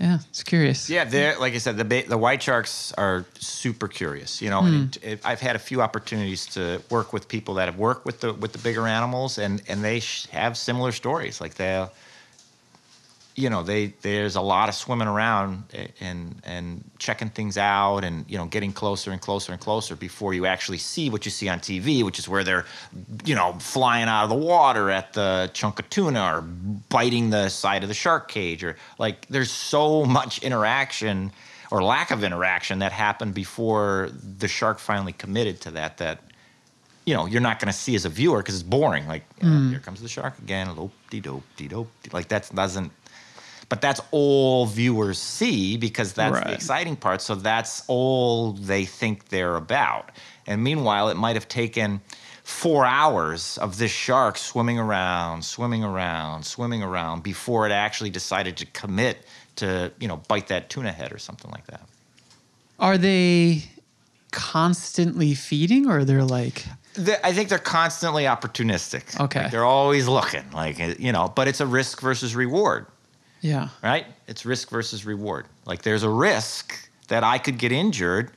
Yeah, 0.00 0.18
it's 0.28 0.42
curious. 0.42 0.90
Yeah, 0.90 1.04
they're 1.04 1.38
like 1.38 1.54
I 1.54 1.58
said, 1.58 1.76
the 1.76 2.02
the 2.02 2.18
white 2.18 2.42
sharks 2.42 2.92
are 2.98 3.24
super 3.38 3.86
curious. 3.86 4.42
You 4.42 4.50
know, 4.50 4.60
and 4.60 4.94
hmm. 4.96 5.06
it, 5.06 5.12
it, 5.12 5.20
I've 5.24 5.40
had 5.40 5.54
a 5.54 5.58
few 5.58 5.80
opportunities 5.82 6.46
to 6.46 6.82
work 6.90 7.12
with 7.12 7.28
people 7.28 7.54
that 7.54 7.66
have 7.66 7.78
worked 7.78 8.04
with 8.04 8.20
the 8.20 8.32
with 8.32 8.52
the 8.52 8.58
bigger 8.58 8.86
animals, 8.86 9.38
and 9.38 9.62
and 9.68 9.84
they 9.84 10.00
sh- 10.00 10.26
have 10.26 10.56
similar 10.56 10.90
stories. 10.90 11.40
Like 11.40 11.54
they, 11.54 11.86
you 13.36 13.50
know, 13.50 13.62
they 13.62 13.86
there's 14.02 14.36
a 14.36 14.40
lot 14.40 14.68
of 14.68 14.74
swimming 14.74 15.08
around 15.08 15.64
and 16.00 16.40
and 16.44 16.84
checking 16.98 17.30
things 17.30 17.58
out, 17.58 18.04
and 18.04 18.24
you 18.28 18.38
know, 18.38 18.46
getting 18.46 18.72
closer 18.72 19.10
and 19.10 19.20
closer 19.20 19.52
and 19.52 19.60
closer 19.60 19.96
before 19.96 20.34
you 20.34 20.46
actually 20.46 20.78
see 20.78 21.10
what 21.10 21.24
you 21.24 21.30
see 21.30 21.48
on 21.48 21.58
TV, 21.58 22.04
which 22.04 22.18
is 22.18 22.28
where 22.28 22.44
they're, 22.44 22.64
you 23.24 23.34
know, 23.34 23.52
flying 23.58 24.08
out 24.08 24.24
of 24.24 24.28
the 24.28 24.36
water 24.36 24.90
at 24.90 25.12
the 25.14 25.50
chunk 25.52 25.80
of 25.80 25.90
tuna 25.90 26.36
or 26.36 26.42
biting 26.42 27.30
the 27.30 27.48
side 27.48 27.82
of 27.82 27.88
the 27.88 27.94
shark 27.94 28.28
cage, 28.28 28.62
or 28.62 28.76
like 28.98 29.26
there's 29.26 29.50
so 29.50 30.04
much 30.04 30.40
interaction 30.42 31.32
or 31.72 31.82
lack 31.82 32.12
of 32.12 32.22
interaction 32.22 32.78
that 32.78 32.92
happened 32.92 33.34
before 33.34 34.10
the 34.38 34.46
shark 34.46 34.78
finally 34.78 35.12
committed 35.12 35.60
to 35.62 35.72
that 35.72 35.98
that 35.98 36.20
you 37.04 37.14
know 37.14 37.26
you're 37.26 37.40
not 37.40 37.58
going 37.58 37.66
to 37.72 37.76
see 37.76 37.96
as 37.96 38.04
a 38.04 38.08
viewer 38.08 38.38
because 38.38 38.54
it's 38.54 38.62
boring. 38.62 39.08
Like 39.08 39.24
you 39.42 39.48
know, 39.48 39.56
mm. 39.56 39.70
here 39.70 39.80
comes 39.80 40.00
the 40.00 40.08
shark 40.08 40.38
again. 40.38 40.74
Lope 40.76 40.92
de 41.10 41.20
dope 41.20 41.42
de 41.56 41.66
dope 41.66 41.90
like 42.12 42.28
that 42.28 42.48
doesn't 42.54 42.92
but 43.68 43.80
that's 43.80 44.00
all 44.10 44.66
viewers 44.66 45.18
see 45.18 45.76
because 45.76 46.12
that's 46.12 46.34
Right. 46.36 46.46
the 46.48 46.52
exciting 46.54 46.96
part 46.96 47.20
so 47.22 47.34
that's 47.34 47.82
all 47.88 48.52
they 48.52 48.84
think 48.84 49.28
they're 49.28 49.56
about 49.56 50.10
and 50.46 50.62
meanwhile 50.62 51.08
it 51.08 51.16
might 51.16 51.36
have 51.36 51.48
taken 51.48 52.00
four 52.42 52.84
hours 52.84 53.56
of 53.58 53.78
this 53.78 53.90
shark 53.90 54.36
swimming 54.38 54.78
around 54.78 55.44
swimming 55.44 55.82
around 55.84 56.44
swimming 56.44 56.82
around 56.82 57.22
before 57.22 57.66
it 57.66 57.72
actually 57.72 58.10
decided 58.10 58.56
to 58.58 58.66
commit 58.66 59.24
to 59.56 59.90
you 59.98 60.08
know 60.08 60.18
bite 60.28 60.48
that 60.48 60.68
tuna 60.68 60.92
head 60.92 61.12
or 61.12 61.18
something 61.18 61.50
like 61.50 61.66
that 61.66 61.82
Are 62.78 62.98
they 62.98 63.64
constantly 64.30 65.32
feeding 65.34 65.88
or 65.88 66.04
they're 66.04 66.24
like, 66.24 66.64
I 67.22 67.32
think 67.32 67.48
they're 67.48 67.58
constantly 67.58 68.24
opportunistic. 68.24 69.18
Okay. 69.20 69.42
Like, 69.42 69.50
they're 69.52 69.64
always 69.64 70.08
looking, 70.08 70.50
like 70.52 70.78
you 70.98 71.12
know. 71.12 71.28
But 71.34 71.46
it's 71.48 71.60
a 71.60 71.66
risk 71.66 72.00
versus 72.00 72.34
reward, 72.34 72.86
yeah, 73.44 73.68
right? 73.82 74.06
It's 74.26 74.46
risk 74.46 74.70
versus 74.70 75.04
reward. 75.04 75.44
Like 75.66 75.82
there's 75.82 76.02
a 76.02 76.08
risk 76.08 76.88
that 77.08 77.22
I 77.22 77.36
could 77.36 77.58
get 77.58 77.72
injured 77.72 78.30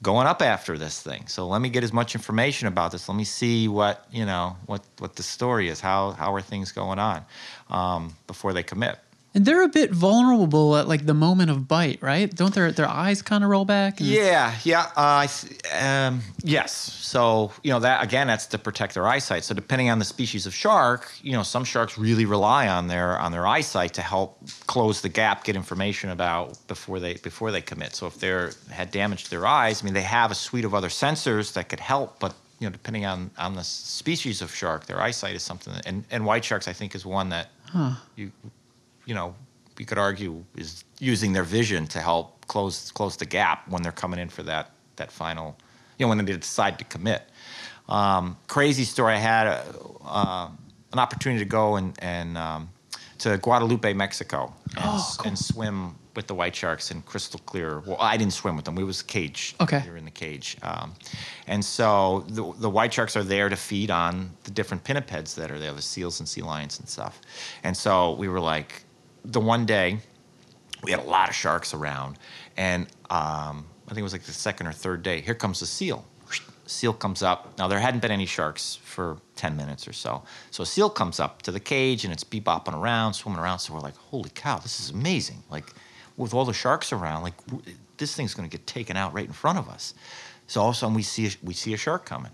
going 0.00 0.26
up 0.26 0.40
after 0.40 0.78
this 0.78 1.02
thing. 1.02 1.26
So 1.26 1.46
let 1.46 1.60
me 1.60 1.68
get 1.68 1.84
as 1.84 1.92
much 1.92 2.14
information 2.14 2.66
about 2.66 2.90
this. 2.90 3.06
Let 3.06 3.14
me 3.14 3.24
see 3.24 3.68
what 3.68 4.06
you 4.10 4.24
know 4.24 4.56
what 4.64 4.82
what 5.00 5.16
the 5.16 5.22
story 5.22 5.68
is. 5.68 5.80
How 5.80 6.12
how 6.12 6.32
are 6.32 6.40
things 6.40 6.72
going 6.72 6.98
on 6.98 7.26
um, 7.68 8.16
before 8.26 8.54
they 8.54 8.62
commit. 8.62 8.98
And 9.34 9.44
they're 9.44 9.64
a 9.64 9.68
bit 9.68 9.90
vulnerable 9.90 10.76
at 10.76 10.86
like 10.86 11.06
the 11.06 11.14
moment 11.14 11.50
of 11.50 11.66
bite, 11.66 12.00
right? 12.00 12.32
Don't 12.32 12.54
their 12.54 12.70
their 12.70 12.88
eyes 12.88 13.20
kind 13.20 13.42
of 13.42 13.50
roll 13.50 13.64
back? 13.64 13.96
Yeah, 13.98 14.54
yeah, 14.62 14.82
uh, 14.96 15.24
I 15.24 15.26
th- 15.26 15.60
um, 15.74 16.20
yes. 16.44 16.72
So 16.72 17.50
you 17.64 17.72
know 17.72 17.80
that 17.80 18.04
again, 18.04 18.28
that's 18.28 18.46
to 18.46 18.58
protect 18.58 18.94
their 18.94 19.08
eyesight. 19.08 19.42
So 19.42 19.52
depending 19.52 19.90
on 19.90 19.98
the 19.98 20.04
species 20.04 20.46
of 20.46 20.54
shark, 20.54 21.12
you 21.20 21.32
know, 21.32 21.42
some 21.42 21.64
sharks 21.64 21.98
really 21.98 22.26
rely 22.26 22.68
on 22.68 22.86
their 22.86 23.18
on 23.18 23.32
their 23.32 23.44
eyesight 23.44 23.94
to 23.94 24.02
help 24.02 24.38
close 24.68 25.00
the 25.00 25.08
gap, 25.08 25.42
get 25.42 25.56
information 25.56 26.10
about 26.10 26.56
before 26.68 27.00
they 27.00 27.14
before 27.14 27.50
they 27.50 27.60
commit. 27.60 27.96
So 27.96 28.06
if 28.06 28.20
they're 28.20 28.52
had 28.70 28.92
damage 28.92 29.24
to 29.24 29.30
their 29.30 29.46
eyes, 29.46 29.82
I 29.82 29.84
mean, 29.84 29.94
they 29.94 30.02
have 30.02 30.30
a 30.30 30.36
suite 30.36 30.64
of 30.64 30.74
other 30.74 30.88
sensors 30.90 31.54
that 31.54 31.68
could 31.68 31.80
help, 31.80 32.20
but 32.20 32.34
you 32.60 32.68
know, 32.68 32.72
depending 32.72 33.04
on 33.04 33.32
on 33.36 33.54
the 33.54 33.64
species 33.64 34.42
of 34.42 34.54
shark, 34.54 34.86
their 34.86 35.00
eyesight 35.00 35.34
is 35.34 35.42
something. 35.42 35.74
That, 35.74 35.86
and 35.86 36.04
and 36.12 36.24
white 36.24 36.44
sharks, 36.44 36.68
I 36.68 36.72
think, 36.72 36.94
is 36.94 37.04
one 37.04 37.30
that 37.30 37.48
you 38.14 38.30
you 39.06 39.14
know, 39.14 39.34
you 39.78 39.86
could 39.86 39.98
argue 39.98 40.44
is 40.56 40.84
using 41.00 41.32
their 41.32 41.42
vision 41.44 41.86
to 41.88 42.00
help 42.00 42.46
close 42.46 42.90
close 42.92 43.16
the 43.16 43.26
gap 43.26 43.68
when 43.68 43.82
they're 43.82 43.92
coming 43.92 44.20
in 44.20 44.28
for 44.28 44.42
that 44.44 44.70
that 44.96 45.10
final, 45.12 45.56
you 45.98 46.04
know, 46.06 46.08
when 46.08 46.24
they 46.24 46.36
decide 46.36 46.78
to 46.78 46.84
commit. 46.84 47.22
Um, 47.88 48.36
crazy 48.46 48.84
story. 48.84 49.14
I 49.14 49.18
had 49.18 49.46
a, 49.46 49.64
uh, 50.04 50.48
an 50.92 50.98
opportunity 50.98 51.40
to 51.44 51.48
go 51.48 51.76
and 51.76 51.94
and 52.00 52.38
um, 52.38 52.68
to 53.18 53.36
Guadalupe, 53.38 53.92
Mexico, 53.94 54.54
and, 54.76 54.84
Oh, 54.84 54.96
s- 54.96 55.18
and 55.24 55.38
swim 55.38 55.96
with 56.16 56.26
the 56.28 56.34
white 56.34 56.54
sharks 56.54 56.90
in 56.92 57.02
crystal 57.02 57.40
clear. 57.44 57.80
Well, 57.80 57.96
I 58.00 58.16
didn't 58.16 58.32
swim 58.34 58.54
with 58.56 58.64
them. 58.64 58.76
We 58.76 58.84
was 58.84 59.02
cage. 59.02 59.56
Okay. 59.60 59.82
We 59.84 59.90
were 59.90 59.96
in 59.96 60.04
the 60.04 60.10
cage, 60.12 60.56
um, 60.62 60.94
and 61.46 61.62
so 61.64 62.24
the 62.28 62.52
the 62.60 62.70
white 62.70 62.92
sharks 62.94 63.16
are 63.16 63.24
there 63.24 63.48
to 63.48 63.56
feed 63.56 63.90
on 63.90 64.30
the 64.44 64.50
different 64.52 64.84
pinnipeds 64.84 65.34
that 65.34 65.50
are 65.50 65.58
there, 65.58 65.72
the 65.72 65.82
seals 65.82 66.20
and 66.20 66.28
sea 66.28 66.42
lions 66.42 66.78
and 66.78 66.88
stuff. 66.88 67.20
And 67.64 67.76
so 67.76 68.12
we 68.14 68.28
were 68.28 68.40
like, 68.40 68.83
the 69.24 69.40
one 69.40 69.66
day 69.66 69.98
we 70.82 70.90
had 70.90 71.00
a 71.00 71.04
lot 71.04 71.28
of 71.28 71.34
sharks 71.34 71.74
around, 71.74 72.18
and 72.56 72.86
um, 73.10 73.66
I 73.86 73.88
think 73.88 73.98
it 73.98 74.02
was 74.02 74.12
like 74.12 74.24
the 74.24 74.32
second 74.32 74.66
or 74.66 74.72
third 74.72 75.02
day. 75.02 75.20
Here 75.20 75.34
comes 75.34 75.60
the 75.60 75.66
seal. 75.66 76.04
Seal 76.66 76.94
comes 76.94 77.22
up. 77.22 77.58
Now 77.58 77.68
there 77.68 77.78
hadn't 77.78 78.00
been 78.00 78.10
any 78.10 78.26
sharks 78.26 78.76
for 78.82 79.18
ten 79.36 79.56
minutes 79.56 79.86
or 79.86 79.92
so. 79.92 80.22
So 80.50 80.62
a 80.62 80.66
seal 80.66 80.88
comes 80.88 81.20
up 81.20 81.42
to 81.42 81.52
the 81.52 81.60
cage 81.60 82.04
and 82.04 82.12
it's 82.12 82.24
bebopping 82.24 82.74
around, 82.74 83.14
swimming 83.14 83.38
around. 83.38 83.58
So 83.58 83.74
we're 83.74 83.80
like, 83.80 83.96
holy 83.96 84.30
cow, 84.34 84.58
this 84.58 84.80
is 84.80 84.90
amazing! 84.90 85.42
Like 85.50 85.72
with 86.16 86.32
all 86.32 86.44
the 86.44 86.54
sharks 86.54 86.92
around, 86.92 87.22
like 87.22 87.34
this 87.98 88.14
thing's 88.14 88.34
going 88.34 88.48
to 88.48 88.56
get 88.56 88.66
taken 88.66 88.96
out 88.96 89.12
right 89.12 89.26
in 89.26 89.32
front 89.32 89.58
of 89.58 89.68
us. 89.68 89.94
So 90.46 90.60
all 90.60 90.70
of 90.70 90.74
a 90.74 90.78
sudden 90.78 90.94
we 90.94 91.02
see 91.02 91.26
a, 91.26 91.30
we 91.42 91.54
see 91.54 91.74
a 91.74 91.76
shark 91.76 92.04
coming. 92.04 92.32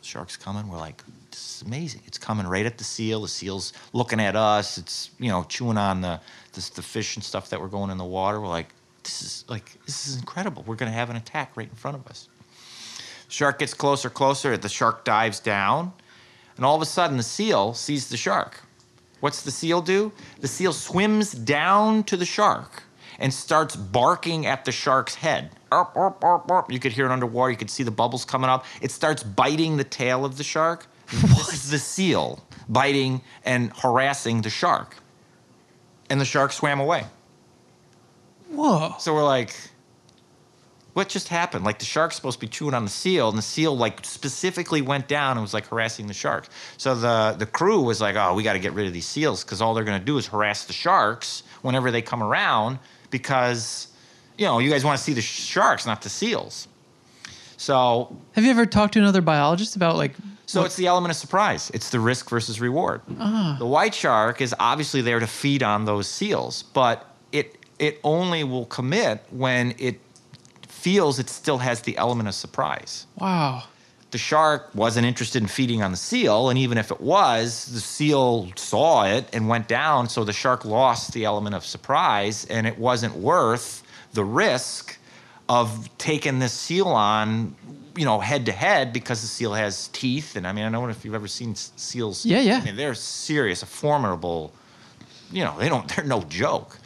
The 0.00 0.04
shark's 0.06 0.36
coming. 0.36 0.68
We're 0.68 0.78
like, 0.78 1.02
is 1.36 1.62
amazing. 1.66 2.02
It's 2.06 2.18
coming 2.18 2.46
right 2.46 2.66
at 2.66 2.78
the 2.78 2.84
seal. 2.84 3.22
The 3.22 3.28
seal's 3.28 3.72
looking 3.92 4.20
at 4.20 4.36
us. 4.36 4.78
It's 4.78 5.10
you 5.18 5.28
know 5.28 5.44
chewing 5.44 5.78
on 5.78 6.00
the 6.00 6.20
the, 6.52 6.70
the 6.74 6.82
fish 6.82 7.16
and 7.16 7.24
stuff 7.24 7.50
that 7.50 7.60
were 7.60 7.68
going 7.68 7.90
in 7.90 7.98
the 7.98 8.04
water. 8.04 8.40
We're 8.40 8.48
like, 8.48 8.72
this 9.02 9.22
is 9.22 9.44
like 9.48 9.72
this 9.84 10.08
is 10.08 10.16
incredible. 10.16 10.64
We're 10.66 10.76
going 10.76 10.90
to 10.90 10.96
have 10.96 11.10
an 11.10 11.16
attack 11.16 11.56
right 11.56 11.68
in 11.68 11.74
front 11.74 11.96
of 11.96 12.06
us. 12.06 12.28
Shark 13.28 13.58
gets 13.58 13.74
closer, 13.74 14.08
closer. 14.08 14.56
The 14.56 14.68
shark 14.68 15.04
dives 15.04 15.40
down, 15.40 15.92
and 16.56 16.64
all 16.64 16.76
of 16.76 16.82
a 16.82 16.86
sudden 16.86 17.16
the 17.16 17.22
seal 17.22 17.74
sees 17.74 18.08
the 18.08 18.16
shark. 18.16 18.62
What's 19.20 19.42
the 19.42 19.50
seal 19.50 19.80
do? 19.80 20.12
The 20.40 20.48
seal 20.48 20.72
swims 20.72 21.32
down 21.32 22.04
to 22.04 22.16
the 22.16 22.26
shark 22.26 22.84
and 23.18 23.32
starts 23.32 23.74
barking 23.74 24.46
at 24.46 24.64
the 24.64 24.72
shark's 24.72 25.14
head. 25.14 25.50
You 26.70 26.78
could 26.78 26.92
hear 26.92 27.06
it 27.06 27.10
underwater. 27.10 27.50
You 27.50 27.56
could 27.56 27.70
see 27.70 27.82
the 27.82 27.90
bubbles 27.90 28.24
coming 28.24 28.50
up. 28.50 28.64
It 28.80 28.90
starts 28.90 29.22
biting 29.22 29.76
the 29.76 29.84
tail 29.84 30.24
of 30.24 30.36
the 30.36 30.44
shark. 30.44 30.86
Is 31.12 31.70
the 31.70 31.78
seal 31.78 32.44
biting 32.68 33.20
and 33.44 33.72
harassing 33.76 34.42
the 34.42 34.50
shark. 34.50 34.96
And 36.10 36.20
the 36.20 36.24
shark 36.24 36.52
swam 36.52 36.80
away. 36.80 37.04
Whoa. 38.50 38.94
So 38.98 39.14
we're 39.14 39.24
like, 39.24 39.54
what 40.96 41.08
just 41.08 41.28
happened? 41.28 41.64
Like 41.64 41.78
the 41.78 41.84
shark's 41.84 42.16
supposed 42.16 42.40
to 42.40 42.46
be 42.46 42.50
chewing 42.50 42.74
on 42.74 42.84
the 42.84 42.90
seal, 42.90 43.28
and 43.28 43.36
the 43.36 43.42
seal 43.42 43.76
like 43.76 44.04
specifically 44.04 44.80
went 44.80 45.08
down 45.08 45.32
and 45.32 45.42
was 45.42 45.52
like 45.52 45.66
harassing 45.66 46.06
the 46.06 46.14
shark. 46.14 46.48
So 46.78 46.94
the 46.94 47.36
the 47.38 47.44
crew 47.44 47.82
was 47.82 48.00
like, 48.00 48.16
oh, 48.16 48.34
we 48.34 48.42
got 48.42 48.54
to 48.54 48.58
get 48.58 48.72
rid 48.72 48.86
of 48.86 48.92
these 48.92 49.06
seals 49.06 49.44
because 49.44 49.60
all 49.60 49.74
they're 49.74 49.84
gonna 49.84 50.00
do 50.00 50.16
is 50.16 50.26
harass 50.26 50.64
the 50.64 50.72
sharks 50.72 51.42
whenever 51.60 51.90
they 51.90 52.00
come 52.00 52.22
around 52.22 52.78
because, 53.10 53.88
you 54.38 54.46
know, 54.46 54.58
you 54.58 54.70
guys 54.70 54.84
want 54.84 54.96
to 54.96 55.04
see 55.04 55.12
the 55.12 55.20
sharks, 55.20 55.84
not 55.84 56.00
the 56.00 56.08
seals. 56.08 56.66
So 57.56 58.16
Have 58.32 58.44
you 58.44 58.50
ever 58.50 58.66
talked 58.66 58.94
to 58.94 58.98
another 58.98 59.22
biologist 59.22 59.76
about 59.76 59.96
like 59.96 60.12
so 60.46 60.62
it's 60.62 60.76
the 60.76 60.86
element 60.86 61.10
of 61.10 61.16
surprise. 61.16 61.70
It's 61.74 61.90
the 61.90 61.98
risk 61.98 62.30
versus 62.30 62.60
reward. 62.60 63.00
Ah. 63.18 63.56
The 63.58 63.66
white 63.66 63.94
shark 63.94 64.40
is 64.40 64.54
obviously 64.60 65.02
there 65.02 65.18
to 65.18 65.26
feed 65.26 65.62
on 65.62 65.84
those 65.84 66.06
seals, 66.08 66.62
but 66.62 67.04
it 67.32 67.56
it 67.78 68.00
only 68.04 68.44
will 68.44 68.66
commit 68.66 69.24
when 69.30 69.74
it 69.78 70.00
feels 70.68 71.18
it 71.18 71.28
still 71.28 71.58
has 71.58 71.80
the 71.82 71.96
element 71.98 72.28
of 72.28 72.34
surprise. 72.34 73.06
wow. 73.18 73.64
The 74.12 74.18
shark 74.18 74.70
wasn't 74.72 75.04
interested 75.04 75.42
in 75.42 75.48
feeding 75.48 75.82
on 75.82 75.90
the 75.90 75.96
seal, 75.96 76.48
and 76.48 76.58
even 76.58 76.78
if 76.78 76.92
it 76.92 77.00
was, 77.00 77.66
the 77.66 77.80
seal 77.80 78.48
saw 78.54 79.04
it 79.04 79.28
and 79.32 79.48
went 79.48 79.66
down, 79.66 80.08
so 80.08 80.22
the 80.22 80.32
shark 80.32 80.64
lost 80.64 81.12
the 81.12 81.24
element 81.24 81.56
of 81.56 81.66
surprise, 81.66 82.46
and 82.46 82.68
it 82.68 82.78
wasn't 82.78 83.16
worth 83.16 83.82
the 84.12 84.24
risk 84.24 84.96
of 85.48 85.88
taking 85.98 86.38
this 86.38 86.52
seal 86.52 86.88
on, 86.88 87.54
you 87.96 88.04
know, 88.04 88.18
head 88.18 88.46
to 88.46 88.52
head 88.52 88.92
because 88.92 89.20
the 89.20 89.26
seal 89.26 89.54
has 89.54 89.88
teeth. 89.88 90.36
And 90.36 90.46
I 90.46 90.52
mean, 90.52 90.64
I 90.64 90.70
don't 90.70 90.84
know 90.84 90.88
if 90.90 91.04
you've 91.04 91.14
ever 91.14 91.28
seen 91.28 91.54
seals. 91.54 92.26
Yeah, 92.26 92.40
yeah. 92.40 92.58
I 92.58 92.64
mean, 92.64 92.76
they're 92.76 92.94
serious, 92.94 93.62
a 93.62 93.66
formidable. 93.66 94.52
You 95.30 95.44
know, 95.44 95.56
they 95.58 95.68
don't. 95.68 95.88
They're 95.96 96.04
no 96.04 96.22
joke. 96.22 96.78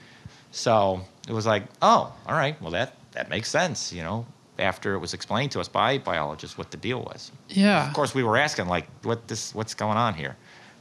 So 0.51 1.01
it 1.29 1.33
was 1.33 1.47
like, 1.47 1.65
oh, 1.83 2.13
all 2.27 2.35
right, 2.35 2.61
well 2.61 2.71
that 2.73 2.97
that 3.13 3.29
makes 3.29 3.49
sense. 3.49 3.93
You 3.93 4.03
know, 4.03 4.27
after 4.59 4.95
it 4.95 4.99
was 4.99 5.15
explained 5.15 5.53
to 5.53 5.61
us 5.61 5.69
by 5.69 5.99
biologists 5.99 6.57
what 6.59 6.71
the 6.71 6.77
deal 6.77 7.03
was. 7.03 7.33
Yeah. 7.49 7.87
Of 7.87 7.95
course, 7.95 8.15
we 8.15 8.23
were 8.23 8.37
asking 8.37 8.67
like, 8.67 8.87
what 9.03 9.29
this, 9.29 9.55
what's 9.55 9.75
going 9.75 9.97
on 9.97 10.15
here, 10.15 10.37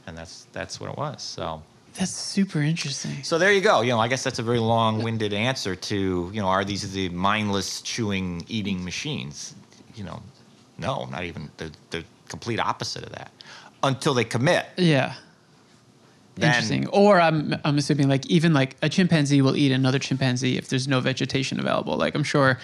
and 0.06 0.16
that's 0.16 0.46
that's 0.52 0.80
what 0.80 0.90
it 0.90 0.96
was. 0.96 1.22
So. 1.22 1.62
That's 1.94 2.10
super 2.12 2.60
interesting. 2.62 3.22
So 3.24 3.36
there 3.38 3.52
you 3.52 3.60
go. 3.60 3.80
You 3.82 3.90
know, 3.90 3.98
I 4.00 4.08
guess 4.08 4.22
that's 4.22 4.38
a 4.38 4.42
very 4.42 4.58
long-winded 4.60 5.32
answer 5.32 5.74
to, 5.76 6.30
you 6.32 6.40
know, 6.40 6.46
are 6.48 6.64
these 6.64 6.90
the 6.92 7.08
mindless 7.10 7.82
chewing, 7.82 8.44
eating 8.48 8.82
machines? 8.84 9.54
You 9.94 10.04
know, 10.04 10.22
no, 10.78 11.06
not 11.06 11.24
even 11.24 11.50
the 11.56 11.70
the 11.90 12.04
complete 12.28 12.60
opposite 12.60 13.02
of 13.04 13.12
that. 13.12 13.30
Until 13.82 14.14
they 14.14 14.24
commit. 14.24 14.66
Yeah. 14.76 15.14
Then- 16.36 16.48
Interesting. 16.50 16.86
Or 16.88 17.20
I'm 17.20 17.56
I'm 17.64 17.76
assuming 17.76 18.08
like 18.08 18.24
even 18.26 18.54
like 18.54 18.76
a 18.82 18.88
chimpanzee 18.88 19.42
will 19.42 19.56
eat 19.56 19.72
another 19.72 19.98
chimpanzee 19.98 20.56
if 20.56 20.68
there's 20.68 20.86
no 20.88 21.00
vegetation 21.00 21.58
available. 21.60 21.96
Like 21.96 22.14
I'm 22.14 22.24
sure 22.24 22.58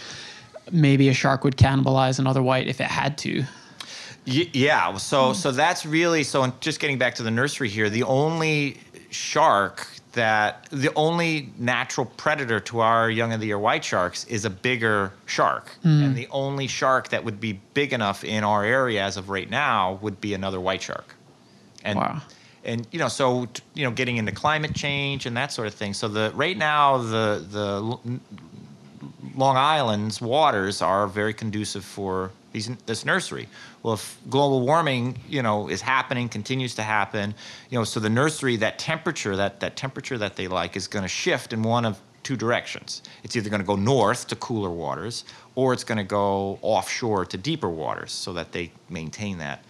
maybe 0.71 1.09
a 1.09 1.15
shark 1.15 1.43
would 1.45 1.57
cannibalize 1.57 2.19
another 2.19 2.43
white 2.43 2.69
if 2.69 2.81
it 2.81 2.87
had 2.87 3.19
to. 3.19 3.45
Y- 4.27 4.51
yeah. 4.53 4.97
So 4.97 5.33
so 5.33 5.53
that's 5.53 5.85
really 5.85 6.23
so. 6.25 6.53
Just 6.61 6.81
getting 6.81 6.97
back 6.99 7.15
to 7.17 7.23
the 7.23 7.31
nursery 7.31 7.69
here, 7.69 7.91
the 7.91 8.03
only 8.05 8.79
shark 9.17 9.89
that 10.13 10.67
the 10.71 10.93
only 10.95 11.53
natural 11.59 12.07
predator 12.07 12.59
to 12.59 12.81
our 12.81 13.11
young 13.11 13.33
of 13.33 13.41
the 13.41 13.47
year 13.47 13.59
white 13.59 13.85
sharks 13.85 14.25
is 14.25 14.45
a 14.45 14.51
bigger 14.51 15.13
shark, 15.27 15.77
mm. 15.85 16.05
and 16.05 16.17
the 16.17 16.27
only 16.31 16.67
shark 16.67 17.09
that 17.09 17.23
would 17.25 17.41
be 17.41 17.61
big 17.75 17.93
enough 17.93 18.25
in 18.25 18.45
our 18.45 18.65
area 18.65 19.03
as 19.03 19.17
of 19.17 19.29
right 19.29 19.51
now 19.51 19.99
would 20.03 20.21
be 20.21 20.33
another 20.35 20.61
white 20.61 20.83
shark. 20.83 21.15
And 21.85 21.99
Wow. 21.99 22.23
and 22.65 22.87
you 22.91 22.99
know 22.99 23.09
so 23.09 23.47
t- 23.47 23.63
you 23.75 23.85
know 23.85 23.91
getting 23.91 24.17
into 24.17 24.33
climate 24.33 24.75
change 24.75 25.27
and 25.27 25.37
that 25.37 25.53
sort 25.53 25.69
of 25.69 25.75
thing. 25.75 25.95
So 25.95 26.09
the 26.09 26.33
right 26.35 26.57
now 26.57 26.99
the 26.99 27.45
the 27.51 27.99
Long 29.37 29.57
Island's 29.57 30.21
waters 30.21 30.81
are 30.81 31.07
very 31.07 31.35
conducive 31.35 31.85
for 31.85 32.31
these, 32.53 32.71
this 32.87 33.05
nursery. 33.05 33.49
Well, 33.83 33.95
if 33.95 34.19
global 34.31 34.63
warming, 34.63 35.19
you 35.29 35.43
know, 35.43 35.69
is 35.69 35.83
happening, 35.83 36.29
continues 36.31 36.75
to 36.77 36.83
happen, 36.83 37.35
you 37.69 37.79
know, 37.79 37.85
so 37.85 38.01
the 38.01 38.09
nursery, 38.09 38.57
that 38.57 38.79
temperature, 38.79 39.37
that, 39.37 39.61
that 39.61 39.77
temperature 39.77 40.17
that 40.17 40.37
they 40.37 40.49
like 40.49 40.75
is 40.75 40.89
going 40.89 41.03
to 41.03 41.09
shift 41.09 41.53
in 41.53 41.63
one 41.63 41.85
of 41.85 42.01
two 42.23 42.37
directions. 42.37 43.03
It's 43.23 43.37
either 43.37 43.51
going 43.51 43.61
to 43.61 43.67
go 43.67 43.77
north 43.77 44.27
to 44.29 44.37
cooler 44.37 44.71
waters, 44.71 45.25
or 45.55 45.73
it's 45.75 45.85
going 45.85 45.99
to 45.99 46.05
go 46.05 46.59
offshore 46.63 47.27
to 47.27 47.37
deeper 47.37 47.69
waters, 47.69 48.13
so 48.13 48.33
that 48.33 48.53
they 48.53 48.73
maintain 48.89 49.39
that, 49.39 49.63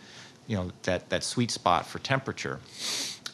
you 0.46 0.56
know, 0.56 0.70
that 0.84 1.10
that 1.10 1.24
sweet 1.24 1.50
spot 1.50 1.86
for 1.86 1.98
temperature. 1.98 2.60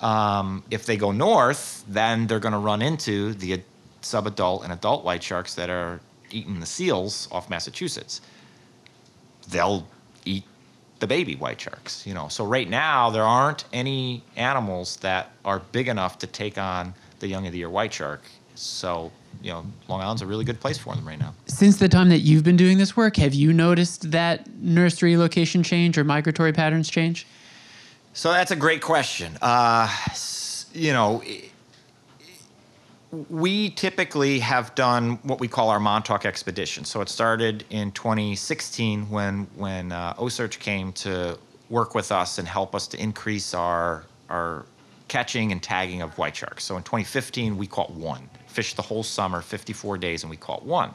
Um, 0.01 0.65
if 0.71 0.87
they 0.87 0.97
go 0.97 1.13
north, 1.13 1.85
then 1.87 2.27
they're 2.27 2.41
going 2.41 2.53
to 2.53 2.59
run 2.59 2.83
into 2.83 3.35
the 3.35 3.53
ad- 3.53 3.65
subadult 4.01 4.65
and 4.65 4.73
adult 4.73 5.05
white 5.05 5.23
sharks 5.23 5.55
that 5.55 5.71
are 5.71 6.01
eating 6.35 6.61
the 6.61 6.67
seals 6.67 7.29
off 7.31 7.49
Massachusetts. 7.51 8.21
They'll 9.51 9.87
eat 10.25 10.45
the 11.01 11.07
baby 11.07 11.35
white 11.37 11.61
sharks, 11.61 12.07
you 12.07 12.15
know. 12.15 12.29
So 12.29 12.45
right 12.45 12.69
now 12.69 13.11
there 13.11 13.25
aren't 13.25 13.65
any 13.73 14.23
animals 14.37 14.97
that 14.99 15.33
are 15.45 15.59
big 15.73 15.89
enough 15.89 16.19
to 16.21 16.27
take 16.27 16.59
on 16.59 16.95
the 17.21 17.27
young 17.29 17.47
of 17.47 17.53
the 17.53 17.59
year 17.59 17.71
white 17.71 17.93
shark 17.93 18.23
So, 18.55 19.11
you 19.43 19.51
know, 19.51 19.65
Long 19.89 20.01
Island's 20.01 20.23
a 20.23 20.27
really 20.27 20.45
good 20.45 20.61
place 20.61 20.79
for 20.79 20.95
them 20.95 21.07
right 21.07 21.19
now. 21.19 21.35
Since 21.47 21.79
the 21.79 21.89
time 21.89 22.09
that 22.11 22.19
you've 22.21 22.45
been 22.45 22.57
doing 22.57 22.79
this 22.79 22.97
work, 22.97 23.17
have 23.17 23.35
you 23.35 23.53
noticed 23.53 24.11
that 24.13 24.47
nursery 24.61 25.17
location 25.17 25.63
change 25.63 25.97
or 25.99 26.05
migratory 26.05 26.53
patterns 26.53 26.89
change? 26.91 27.27
So 28.13 28.31
that's 28.31 28.51
a 28.51 28.57
great 28.57 28.83
question. 28.83 29.39
Uh, 29.41 29.89
you 30.75 30.93
know, 30.93 31.23
i- 31.27 31.45
we 33.13 33.71
typically 33.71 34.39
have 34.39 34.75
done 34.75 35.19
what 35.23 35.39
we 35.39 35.47
call 35.47 35.69
our 35.69 35.81
Montauk 35.81 36.25
expedition. 36.25 36.85
So 36.85 37.03
it 37.03 37.11
started 37.11 37.65
in 37.69 37.93
2016 37.93 39.11
when 39.11 39.47
when 39.55 39.93
uh, 39.93 40.15
OCEARCH 40.15 40.59
came 40.59 40.93
to 40.95 41.39
work 41.69 41.95
with 41.95 42.11
us 42.11 42.39
and 42.39 42.49
help 42.49 42.75
us 42.75 42.87
to 42.89 43.01
increase 43.01 43.53
our 43.53 44.05
our 44.31 44.65
catching 45.09 45.53
and 45.53 45.63
tagging 45.63 46.01
of 46.01 46.17
white 46.17 46.35
sharks. 46.35 46.65
So 46.65 46.79
in 46.79 46.83
2015 46.85 47.59
we 47.59 47.67
caught 47.67 47.91
one, 47.91 48.31
fished 48.47 48.77
the 48.77 48.83
whole 48.83 49.03
summer, 49.03 49.43
54 49.43 49.99
days, 49.99 50.23
and 50.23 50.31
we 50.31 50.39
caught 50.39 50.65
one, 50.65 50.95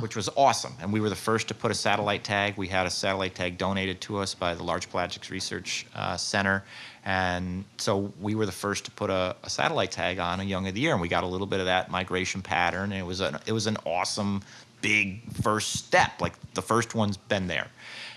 which 0.00 0.16
was 0.16 0.30
awesome. 0.36 0.72
And 0.80 0.90
we 0.90 1.00
were 1.00 1.10
the 1.10 1.16
first 1.16 1.48
to 1.48 1.54
put 1.54 1.70
a 1.70 1.74
satellite 1.74 2.24
tag. 2.24 2.56
We 2.56 2.68
had 2.68 2.86
a 2.86 2.90
satellite 2.90 3.34
tag 3.34 3.58
donated 3.58 4.00
to 4.02 4.18
us 4.18 4.34
by 4.34 4.54
the 4.54 4.62
Large 4.62 4.90
Pelagics 4.90 5.30
Research 5.30 5.86
uh, 5.94 6.16
Center, 6.16 6.64
and 7.08 7.64
so 7.78 8.12
we 8.20 8.34
were 8.34 8.44
the 8.44 8.52
first 8.52 8.84
to 8.84 8.90
put 8.90 9.08
a, 9.08 9.34
a 9.42 9.48
satellite 9.48 9.90
tag 9.90 10.18
on 10.18 10.40
a 10.40 10.44
young 10.44 10.68
of 10.68 10.74
the 10.74 10.80
year, 10.82 10.92
and 10.92 11.00
we 11.00 11.08
got 11.08 11.24
a 11.24 11.26
little 11.26 11.46
bit 11.46 11.58
of 11.58 11.64
that 11.64 11.90
migration 11.90 12.42
pattern. 12.42 12.92
And 12.92 13.00
it 13.00 13.06
was 13.06 13.20
an 13.20 13.38
it 13.46 13.52
was 13.52 13.66
an 13.66 13.78
awesome 13.86 14.42
big 14.82 15.22
first 15.32 15.72
step. 15.72 16.20
Like 16.20 16.34
the 16.52 16.60
first 16.60 16.94
one's 16.94 17.16
been 17.16 17.46
there. 17.46 17.68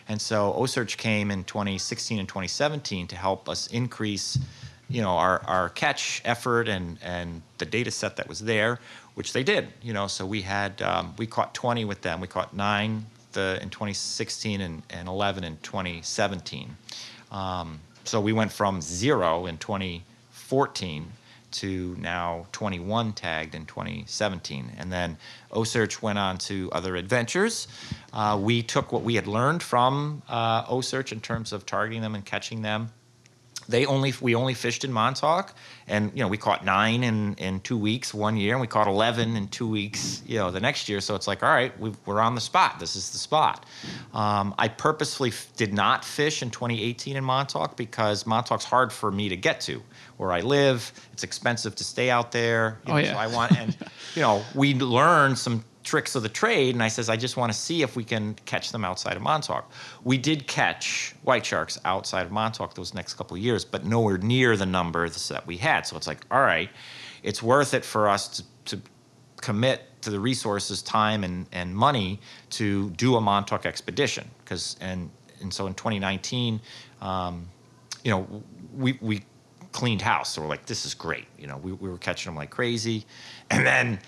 And 0.09 0.21
so 0.21 0.53
OCEARCH 0.57 0.97
came 0.97 1.31
in 1.31 1.45
2016 1.45 2.19
and 2.19 2.27
2017 2.27 3.07
to 3.07 3.15
help 3.15 3.47
us 3.47 3.67
increase, 3.67 4.37
you 4.89 5.01
know, 5.01 5.11
our, 5.11 5.41
our 5.45 5.69
catch 5.69 6.21
effort 6.25 6.67
and, 6.67 6.97
and 7.01 7.41
the 7.59 7.65
data 7.65 7.91
set 7.91 8.17
that 8.17 8.27
was 8.27 8.41
there, 8.41 8.77
which 9.13 9.31
they 9.31 9.43
did. 9.43 9.69
You 9.81 9.93
know, 9.93 10.07
so 10.07 10.25
we 10.25 10.41
had 10.41 10.81
um, 10.81 11.13
we 11.17 11.27
caught 11.27 11.53
20 11.53 11.85
with 11.85 12.01
them. 12.01 12.19
We 12.19 12.27
caught 12.27 12.53
nine 12.53 13.05
the 13.31 13.57
in 13.61 13.69
2016 13.69 14.59
and, 14.59 14.83
and 14.89 15.07
11 15.07 15.45
in 15.45 15.55
2017. 15.63 16.75
Um, 17.31 17.79
so 18.03 18.19
we 18.19 18.33
went 18.33 18.51
from 18.51 18.81
zero 18.81 19.45
in 19.45 19.57
2014 19.57 21.11
to 21.51 21.95
now 21.99 22.47
21 22.51 23.13
tagged 23.13 23.55
in 23.55 23.65
2017. 23.65 24.71
And 24.77 24.91
then 24.91 25.17
OCEARCH 25.51 26.01
went 26.01 26.17
on 26.17 26.37
to 26.39 26.69
other 26.71 26.95
adventures. 26.95 27.67
Uh, 28.13 28.39
we 28.41 28.63
took 28.63 28.91
what 28.91 29.03
we 29.03 29.15
had 29.15 29.27
learned 29.27 29.61
from 29.61 30.21
uh, 30.29 30.63
OCEARCH 30.65 31.11
in 31.11 31.19
terms 31.19 31.51
of 31.51 31.65
targeting 31.65 32.01
them 32.01 32.15
and 32.15 32.25
catching 32.25 32.61
them. 32.61 32.91
They 33.71 33.85
only 33.85 34.13
we 34.21 34.35
only 34.35 34.53
fished 34.53 34.83
in 34.83 34.91
Montauk, 34.91 35.53
and 35.87 36.11
you 36.13 36.19
know 36.21 36.27
we 36.27 36.37
caught 36.37 36.63
nine 36.63 37.03
in 37.03 37.33
in 37.35 37.59
two 37.61 37.77
weeks 37.77 38.13
one 38.13 38.37
year, 38.37 38.53
and 38.53 38.61
we 38.61 38.67
caught 38.67 38.87
eleven 38.87 39.35
in 39.35 39.47
two 39.47 39.67
weeks 39.67 40.21
you 40.27 40.37
know 40.37 40.51
the 40.51 40.59
next 40.59 40.87
year. 40.89 41.01
So 41.01 41.15
it's 41.15 41.27
like 41.27 41.41
all 41.41 41.49
right, 41.49 41.77
we've, 41.79 41.95
we're 42.05 42.19
on 42.19 42.35
the 42.35 42.41
spot. 42.41 42.79
This 42.79 42.95
is 42.95 43.09
the 43.11 43.17
spot. 43.17 43.65
Um, 44.13 44.53
I 44.57 44.67
purposefully 44.67 45.29
f- 45.29 45.49
did 45.57 45.73
not 45.73 46.05
fish 46.05 46.41
in 46.43 46.49
2018 46.51 47.15
in 47.15 47.23
Montauk 47.23 47.77
because 47.77 48.25
Montauk's 48.25 48.65
hard 48.65 48.91
for 48.93 49.11
me 49.11 49.29
to 49.29 49.35
get 49.37 49.61
to 49.61 49.81
where 50.17 50.31
I 50.31 50.41
live. 50.41 50.91
It's 51.13 51.23
expensive 51.23 51.75
to 51.75 51.83
stay 51.83 52.09
out 52.09 52.31
there. 52.31 52.79
you 52.85 52.93
Oh, 52.93 52.95
know, 52.97 53.01
yeah. 53.01 53.13
So 53.13 53.19
I 53.19 53.27
want 53.27 53.57
and 53.57 53.75
you 54.15 54.21
know 54.21 54.43
we 54.53 54.75
learned 54.75 55.37
some 55.37 55.63
tricks 55.83 56.15
of 56.15 56.23
the 56.23 56.29
trade, 56.29 56.75
and 56.75 56.83
I 56.83 56.87
says 56.87 57.09
I 57.09 57.15
just 57.15 57.37
want 57.37 57.51
to 57.51 57.57
see 57.57 57.81
if 57.81 57.95
we 57.95 58.03
can 58.03 58.35
catch 58.45 58.71
them 58.71 58.85
outside 58.85 59.15
of 59.15 59.21
Montauk. 59.21 59.71
We 60.03 60.17
did 60.17 60.47
catch 60.47 61.15
white 61.23 61.45
sharks 61.45 61.79
outside 61.85 62.25
of 62.25 62.31
Montauk 62.31 62.75
those 62.75 62.93
next 62.93 63.15
couple 63.15 63.35
of 63.35 63.43
years, 63.43 63.65
but 63.65 63.85
nowhere 63.85 64.17
near 64.17 64.57
the 64.57 64.65
numbers 64.65 65.27
that 65.29 65.45
we 65.47 65.57
had. 65.57 65.85
So 65.85 65.97
it's 65.97 66.07
like, 66.07 66.19
all 66.29 66.41
right, 66.41 66.69
it's 67.23 67.41
worth 67.41 67.73
it 67.73 67.85
for 67.85 68.09
us 68.09 68.27
to, 68.29 68.43
to 68.65 68.81
commit 69.37 69.83
to 70.01 70.09
the 70.09 70.19
resources, 70.19 70.81
time, 70.81 71.23
and, 71.23 71.47
and 71.51 71.75
money 71.75 72.19
to 72.51 72.89
do 72.91 73.15
a 73.15 73.21
Montauk 73.21 73.65
expedition. 73.65 74.29
Because 74.43 74.75
and 74.81 75.09
and 75.41 75.53
so 75.53 75.67
in 75.67 75.73
2019, 75.73 76.61
um, 77.01 77.47
you 78.03 78.11
know, 78.11 78.43
we 78.75 78.97
we 79.01 79.23
cleaned 79.71 80.01
house. 80.01 80.33
So 80.33 80.41
we're 80.41 80.47
like, 80.47 80.65
this 80.65 80.85
is 80.85 80.93
great. 80.93 81.25
You 81.37 81.47
know, 81.47 81.57
we, 81.57 81.71
we 81.71 81.89
were 81.89 81.97
catching 81.97 82.29
them 82.31 82.37
like 82.37 82.49
crazy, 82.49 83.05
and 83.49 83.65
then 83.65 83.99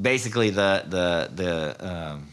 basically 0.00 0.50
the 0.50 0.84
the 0.88 1.30
the 1.34 1.88
um, 1.88 2.28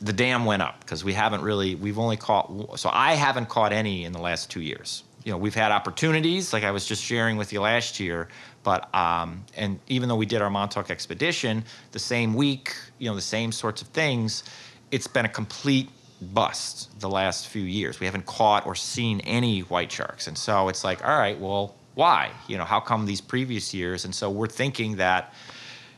the 0.00 0.12
dam 0.12 0.44
went 0.44 0.62
up 0.62 0.80
because 0.80 1.04
we 1.04 1.12
haven't 1.12 1.42
really 1.42 1.74
we've 1.74 1.98
only 1.98 2.16
caught 2.16 2.78
so 2.78 2.90
I 2.92 3.14
haven't 3.14 3.48
caught 3.48 3.72
any 3.72 4.04
in 4.04 4.12
the 4.12 4.20
last 4.20 4.50
two 4.50 4.60
years. 4.60 5.04
You 5.24 5.32
know, 5.32 5.38
we've 5.38 5.54
had 5.54 5.72
opportunities 5.72 6.52
like 6.52 6.64
I 6.64 6.70
was 6.70 6.84
just 6.84 7.02
sharing 7.02 7.38
with 7.38 7.52
you 7.52 7.62
last 7.62 7.98
year, 7.98 8.28
but 8.62 8.94
um, 8.94 9.44
and 9.56 9.80
even 9.88 10.08
though 10.08 10.16
we 10.16 10.26
did 10.26 10.42
our 10.42 10.50
Montauk 10.50 10.90
expedition 10.90 11.64
the 11.92 11.98
same 11.98 12.34
week, 12.34 12.74
you 12.98 13.08
know, 13.08 13.14
the 13.14 13.22
same 13.22 13.50
sorts 13.50 13.80
of 13.80 13.88
things, 13.88 14.44
it's 14.90 15.06
been 15.06 15.24
a 15.24 15.30
complete 15.30 15.88
bust 16.20 17.00
the 17.00 17.08
last 17.08 17.48
few 17.48 17.62
years. 17.62 18.00
We 18.00 18.06
haven't 18.06 18.26
caught 18.26 18.66
or 18.66 18.74
seen 18.74 19.20
any 19.20 19.60
white 19.60 19.90
sharks, 19.90 20.26
and 20.26 20.36
so 20.36 20.68
it's 20.68 20.84
like, 20.84 21.02
all 21.02 21.18
right, 21.18 21.40
well, 21.40 21.74
why? 21.94 22.30
You 22.46 22.58
know, 22.58 22.64
how 22.64 22.80
come 22.80 23.06
these 23.06 23.20
previous 23.20 23.72
years? 23.72 24.04
And 24.04 24.14
so 24.14 24.28
we're 24.28 24.46
thinking 24.48 24.96
that 24.96 25.32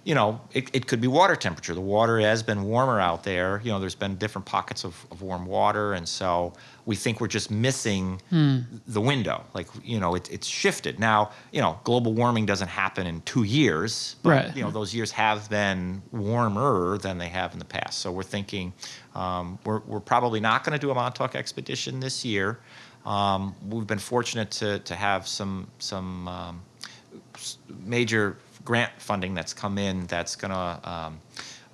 you 0.06 0.14
know, 0.14 0.40
it, 0.52 0.70
it 0.72 0.86
could 0.86 1.00
be 1.00 1.08
water 1.08 1.34
temperature. 1.34 1.74
The 1.74 1.80
water 1.80 2.20
has 2.20 2.40
been 2.40 2.62
warmer 2.62 3.00
out 3.00 3.24
there. 3.24 3.60
You 3.64 3.72
know, 3.72 3.80
there's 3.80 3.96
been 3.96 4.14
different 4.14 4.46
pockets 4.46 4.84
of, 4.84 5.04
of 5.10 5.20
warm 5.20 5.46
water. 5.46 5.94
And 5.94 6.08
so 6.08 6.52
we 6.84 6.94
think 6.94 7.20
we're 7.20 7.26
just 7.26 7.50
missing 7.50 8.22
the 8.86 9.00
window. 9.00 9.44
Like, 9.52 9.66
you 9.82 9.98
know, 9.98 10.14
it, 10.14 10.30
it's 10.30 10.46
shifted. 10.46 11.00
Now, 11.00 11.32
you 11.50 11.60
know, 11.60 11.80
global 11.82 12.12
warming 12.14 12.46
doesn't 12.46 12.68
happen 12.68 13.04
in 13.04 13.20
two 13.22 13.42
years. 13.42 14.14
But, 14.22 14.30
Right. 14.30 14.56
You 14.56 14.62
know, 14.62 14.70
those 14.70 14.94
years 14.94 15.10
have 15.10 15.50
been 15.50 16.00
warmer 16.12 16.98
than 16.98 17.18
they 17.18 17.28
have 17.28 17.52
in 17.52 17.58
the 17.58 17.64
past. 17.64 17.98
So 17.98 18.12
we're 18.12 18.22
thinking 18.22 18.72
um, 19.16 19.58
we're, 19.64 19.80
we're 19.80 19.98
probably 19.98 20.38
not 20.38 20.62
going 20.62 20.78
to 20.78 20.86
do 20.86 20.92
a 20.92 20.94
Montauk 20.94 21.34
expedition 21.34 21.98
this 21.98 22.24
year. 22.24 22.60
Um, 23.04 23.56
we've 23.68 23.88
been 23.88 23.98
fortunate 23.98 24.52
to, 24.52 24.78
to 24.78 24.94
have 24.94 25.26
some, 25.26 25.66
some 25.80 26.28
um, 26.28 26.62
major 27.84 28.36
grant 28.66 28.92
funding 28.98 29.32
that's 29.32 29.54
come 29.54 29.78
in 29.78 30.06
that's 30.06 30.36
going 30.36 30.50
to 30.50 30.90
um, 30.90 31.20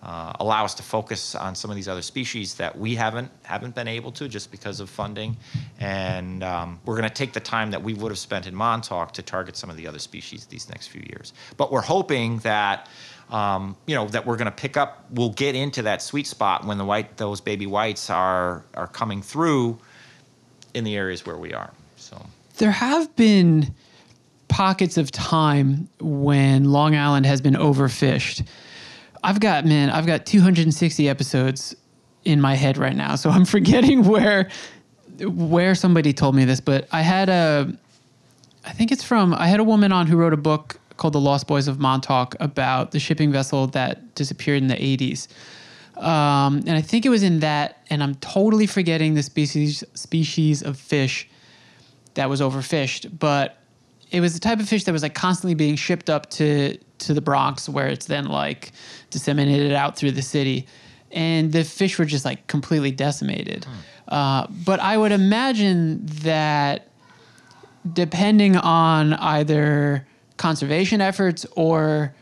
uh, 0.02 0.32
allow 0.40 0.64
us 0.64 0.74
to 0.74 0.82
focus 0.82 1.34
on 1.34 1.54
some 1.54 1.70
of 1.70 1.76
these 1.76 1.88
other 1.88 2.02
species 2.02 2.54
that 2.54 2.76
we 2.76 2.94
haven't 2.94 3.30
haven't 3.44 3.74
been 3.74 3.88
able 3.88 4.12
to 4.12 4.28
just 4.28 4.50
because 4.50 4.78
of 4.80 4.90
funding, 4.90 5.36
and 5.80 6.42
um, 6.42 6.78
we're 6.84 6.96
going 6.96 7.08
to 7.08 7.14
take 7.14 7.32
the 7.32 7.40
time 7.40 7.70
that 7.70 7.82
we 7.82 7.94
would 7.94 8.10
have 8.10 8.18
spent 8.18 8.46
in 8.46 8.54
Montauk 8.54 9.12
to 9.12 9.22
target 9.22 9.56
some 9.56 9.70
of 9.70 9.76
the 9.76 9.86
other 9.86 10.00
species 10.00 10.46
these 10.46 10.68
next 10.68 10.88
few 10.88 11.02
years. 11.08 11.32
But 11.56 11.72
we're 11.72 11.82
hoping 11.82 12.38
that. 12.38 12.88
Um, 13.30 13.76
you 13.86 13.94
know 13.94 14.08
that 14.08 14.26
we're 14.26 14.36
going 14.36 14.50
to 14.50 14.58
pick 14.64 14.76
up. 14.76 15.06
We'll 15.10 15.30
get 15.30 15.54
into 15.54 15.80
that 15.82 16.02
sweet 16.02 16.26
spot 16.26 16.66
when 16.66 16.76
the 16.76 16.84
white, 16.84 17.16
those 17.16 17.40
baby 17.40 17.66
whites 17.66 18.10
are 18.10 18.62
are 18.74 18.88
coming 18.88 19.22
through 19.22 19.78
in 20.74 20.84
the 20.84 20.96
areas 20.96 21.24
where 21.24 21.38
we 21.38 21.54
are. 21.54 21.72
So 21.96 22.26
There 22.58 22.72
have 22.72 23.14
been 23.16 23.74
pockets 24.52 24.98
of 24.98 25.10
time 25.10 25.88
when 25.98 26.64
Long 26.64 26.94
Island 26.94 27.24
has 27.24 27.40
been 27.40 27.54
overfished. 27.54 28.46
I've 29.24 29.40
got 29.40 29.64
man, 29.64 29.88
I've 29.88 30.06
got 30.06 30.26
260 30.26 31.08
episodes 31.08 31.74
in 32.26 32.38
my 32.38 32.54
head 32.54 32.76
right 32.76 32.94
now, 32.94 33.16
so 33.16 33.30
I'm 33.30 33.44
forgetting 33.56 34.04
where 34.04 34.50
where 35.20 35.74
somebody 35.74 36.12
told 36.12 36.34
me 36.34 36.44
this, 36.44 36.60
but 36.60 36.86
I 36.92 37.00
had 37.00 37.30
a 37.30 37.74
I 38.64 38.72
think 38.72 38.92
it's 38.92 39.02
from 39.02 39.32
I 39.32 39.46
had 39.46 39.58
a 39.58 39.64
woman 39.64 39.90
on 39.90 40.06
who 40.06 40.18
wrote 40.18 40.34
a 40.34 40.38
book 40.38 40.78
called 40.98 41.14
The 41.14 41.20
Lost 41.20 41.46
Boys 41.46 41.66
of 41.66 41.80
Montauk 41.80 42.36
about 42.38 42.90
the 42.90 43.00
shipping 43.00 43.32
vessel 43.32 43.68
that 43.68 44.14
disappeared 44.14 44.60
in 44.60 44.68
the 44.68 44.76
80s. 44.76 45.28
Um, 45.96 46.58
and 46.66 46.72
I 46.72 46.82
think 46.82 47.06
it 47.06 47.08
was 47.08 47.22
in 47.22 47.40
that, 47.40 47.78
and 47.88 48.02
I'm 48.02 48.16
totally 48.16 48.66
forgetting 48.66 49.14
the 49.14 49.22
species 49.22 49.82
species 49.94 50.62
of 50.62 50.76
fish 50.76 51.26
that 52.14 52.28
was 52.28 52.42
overfished, 52.42 53.18
but 53.18 53.61
it 54.12 54.20
was 54.20 54.34
the 54.34 54.40
type 54.40 54.60
of 54.60 54.68
fish 54.68 54.84
that 54.84 54.92
was 54.92 55.02
like 55.02 55.14
constantly 55.14 55.54
being 55.54 55.74
shipped 55.74 56.10
up 56.10 56.28
to 56.30 56.76
to 56.98 57.14
the 57.14 57.20
Bronx, 57.20 57.68
where 57.68 57.88
it's 57.88 58.06
then 58.06 58.26
like 58.26 58.72
disseminated 59.10 59.72
out 59.72 59.96
through 59.96 60.12
the 60.12 60.22
city, 60.22 60.66
and 61.10 61.50
the 61.50 61.64
fish 61.64 61.98
were 61.98 62.04
just 62.04 62.24
like 62.24 62.46
completely 62.46 62.92
decimated. 62.92 63.66
Uh, 64.06 64.46
but 64.64 64.78
I 64.80 64.96
would 64.96 65.12
imagine 65.12 66.04
that 66.22 66.88
depending 67.90 68.56
on 68.56 69.14
either 69.14 70.06
conservation 70.36 71.00
efforts 71.00 71.46
or 71.56 72.14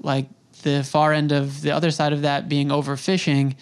like 0.00 0.28
the 0.62 0.82
far 0.82 1.12
end 1.12 1.30
of 1.30 1.62
the 1.62 1.70
other 1.70 1.90
side 1.90 2.12
of 2.12 2.22
that 2.22 2.48
being 2.48 2.68
overfishing 2.68 3.54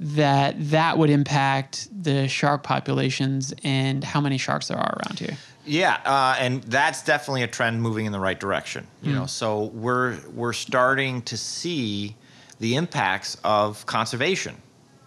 that 0.00 0.54
that 0.70 0.98
would 0.98 1.10
impact 1.10 1.88
the 2.02 2.28
shark 2.28 2.62
populations 2.62 3.52
and 3.64 4.04
how 4.04 4.20
many 4.20 4.38
sharks 4.38 4.68
there 4.68 4.76
are 4.78 4.98
around 5.00 5.18
here 5.18 5.36
Yeah, 5.68 6.00
uh, 6.04 6.36
and 6.38 6.62
that's 6.64 7.04
definitely 7.04 7.42
a 7.42 7.46
trend 7.46 7.82
moving 7.82 8.06
in 8.06 8.12
the 8.12 8.20
right 8.20 8.38
direction. 8.38 8.86
You 9.02 9.12
know, 9.12 9.26
so 9.26 9.64
we're 9.64 10.18
we're 10.34 10.54
starting 10.54 11.22
to 11.22 11.36
see 11.36 12.16
the 12.58 12.76
impacts 12.76 13.36
of 13.44 13.84
conservation, 13.86 14.56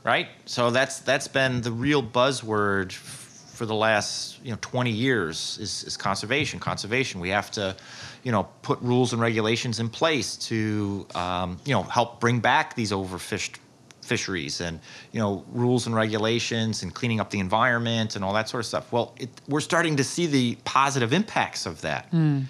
right? 0.04 0.28
So 0.46 0.70
that's 0.70 1.00
that's 1.00 1.28
been 1.28 1.62
the 1.62 1.72
real 1.72 2.04
buzzword 2.04 2.92
for 2.92 3.66
the 3.66 3.76
last 3.76 4.44
you 4.44 4.52
know 4.52 4.58
20 4.62 4.90
years 4.90 5.58
is, 5.60 5.84
is 5.84 5.98
conservation. 5.98 6.60
Conservation. 6.60 7.22
We 7.22 7.30
have 7.30 7.52
to, 7.52 7.76
you 8.24 8.32
know, 8.32 8.48
put 8.62 8.80
rules 8.82 9.14
and 9.14 9.22
regulations 9.22 9.80
in 9.80 9.90
place 9.90 10.36
to 10.48 11.06
um, 11.16 11.58
you 11.66 11.74
know 11.74 11.84
help 11.84 12.20
bring 12.20 12.40
back 12.40 12.76
these 12.76 12.92
overfished 12.92 13.58
fisheries 14.12 14.60
and 14.60 14.80
you 15.14 15.20
know 15.22 15.46
rules 15.54 15.88
and 15.88 15.96
regulations 15.96 16.84
and 16.84 16.94
cleaning 16.94 17.22
up 17.22 17.30
the 17.30 17.40
environment 17.40 18.18
and 18.18 18.26
all 18.26 18.34
that 18.34 18.50
sort 18.50 18.60
of 18.60 18.66
stuff. 18.66 18.92
Well, 18.92 19.16
it, 19.18 19.30
we're 19.48 19.68
starting 19.72 19.96
to 19.96 20.04
see 20.04 20.26
the 20.28 20.58
positive 20.66 21.14
impacts 21.14 21.66
of 21.66 21.80
that. 21.82 22.08
Hmm. 22.12 22.42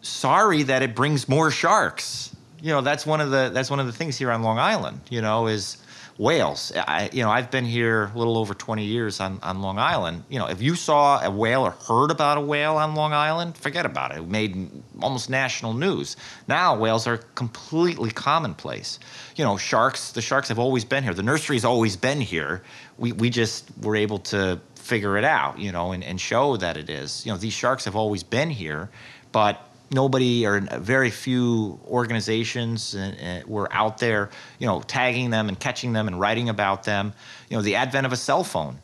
Sorry 0.00 0.62
that 0.62 0.80
it 0.82 0.94
brings 0.94 1.28
more 1.28 1.50
sharks. 1.50 2.34
You 2.62 2.70
know 2.72 2.80
that's 2.80 3.04
one 3.04 3.20
of 3.20 3.30
the 3.30 3.50
that's 3.52 3.70
one 3.70 3.80
of 3.80 3.86
the 3.86 3.92
things 3.92 4.16
here 4.16 4.30
on 4.30 4.42
Long 4.42 4.58
Island. 4.58 5.00
You 5.10 5.20
know 5.20 5.48
is 5.48 5.76
whales. 6.18 6.72
I, 6.74 7.10
you 7.12 7.22
know, 7.22 7.30
I've 7.30 7.50
been 7.50 7.64
here 7.64 8.10
a 8.14 8.18
little 8.18 8.38
over 8.38 8.54
20 8.54 8.84
years 8.84 9.20
on, 9.20 9.38
on 9.42 9.60
Long 9.60 9.78
Island. 9.78 10.24
You 10.28 10.38
know, 10.38 10.46
if 10.46 10.62
you 10.62 10.74
saw 10.74 11.22
a 11.22 11.30
whale 11.30 11.62
or 11.62 11.72
heard 11.72 12.10
about 12.10 12.38
a 12.38 12.40
whale 12.40 12.76
on 12.76 12.94
Long 12.94 13.12
Island, 13.12 13.56
forget 13.56 13.84
about 13.84 14.12
it. 14.12 14.18
It 14.18 14.28
made 14.28 14.70
almost 15.02 15.28
national 15.28 15.74
news. 15.74 16.16
Now 16.48 16.76
whales 16.76 17.06
are 17.06 17.18
completely 17.34 18.10
commonplace. 18.10 18.98
You 19.36 19.44
know, 19.44 19.56
sharks, 19.56 20.12
the 20.12 20.22
sharks 20.22 20.48
have 20.48 20.58
always 20.58 20.84
been 20.84 21.04
here. 21.04 21.14
The 21.14 21.22
nursery's 21.22 21.64
always 21.64 21.96
been 21.96 22.20
here. 22.20 22.62
We, 22.98 23.12
we 23.12 23.28
just 23.28 23.70
were 23.82 23.96
able 23.96 24.18
to 24.20 24.60
figure 24.74 25.18
it 25.18 25.24
out, 25.24 25.58
you 25.58 25.72
know, 25.72 25.92
and, 25.92 26.02
and 26.02 26.20
show 26.20 26.56
that 26.56 26.76
it 26.76 26.88
is. 26.88 27.26
You 27.26 27.32
know, 27.32 27.38
these 27.38 27.52
sharks 27.52 27.84
have 27.84 27.96
always 27.96 28.22
been 28.22 28.50
here, 28.50 28.88
but 29.32 29.68
nobody 29.90 30.46
or 30.46 30.60
very 30.60 31.10
few 31.10 31.78
organizations 31.86 32.94
uh, 32.94 33.42
uh, 33.44 33.48
were 33.48 33.72
out 33.72 33.98
there, 33.98 34.30
you 34.58 34.66
know, 34.66 34.80
tagging 34.80 35.30
them 35.30 35.48
and 35.48 35.58
catching 35.58 35.92
them 35.92 36.08
and 36.08 36.18
writing 36.18 36.48
about 36.48 36.84
them. 36.84 37.12
You 37.48 37.56
know, 37.56 37.62
the 37.62 37.76
advent 37.76 38.06
of 38.06 38.12
a 38.12 38.16
cell 38.16 38.44
phone. 38.44 38.78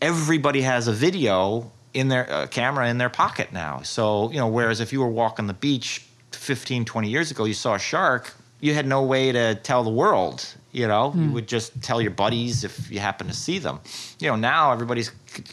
Everybody 0.00 0.62
has 0.62 0.88
a 0.88 0.92
video 0.92 1.70
in 1.94 2.08
their 2.08 2.30
uh, 2.30 2.46
camera 2.46 2.88
in 2.88 2.98
their 2.98 3.08
pocket 3.08 3.52
now. 3.52 3.82
So, 3.82 4.30
you 4.30 4.38
know, 4.38 4.48
whereas 4.48 4.80
if 4.80 4.92
you 4.92 5.00
were 5.00 5.08
walking 5.08 5.46
the 5.46 5.54
beach 5.54 6.06
15, 6.32 6.84
20 6.84 7.08
years 7.08 7.30
ago, 7.30 7.44
you 7.44 7.54
saw 7.54 7.74
a 7.74 7.78
shark, 7.78 8.32
you 8.60 8.74
had 8.74 8.86
no 8.86 9.02
way 9.02 9.32
to 9.32 9.54
tell 9.56 9.84
the 9.84 9.90
world. 9.90 10.46
You 10.70 10.86
know, 10.86 11.12
you 11.14 11.28
hmm. 11.28 11.32
would 11.32 11.48
just 11.48 11.82
tell 11.82 12.00
your 12.00 12.10
buddies 12.10 12.62
if 12.62 12.90
you 12.90 12.98
happen 12.98 13.26
to 13.28 13.32
see 13.32 13.58
them. 13.58 13.80
You 14.18 14.28
know, 14.28 14.36
now 14.36 14.72
everybody 14.72 15.04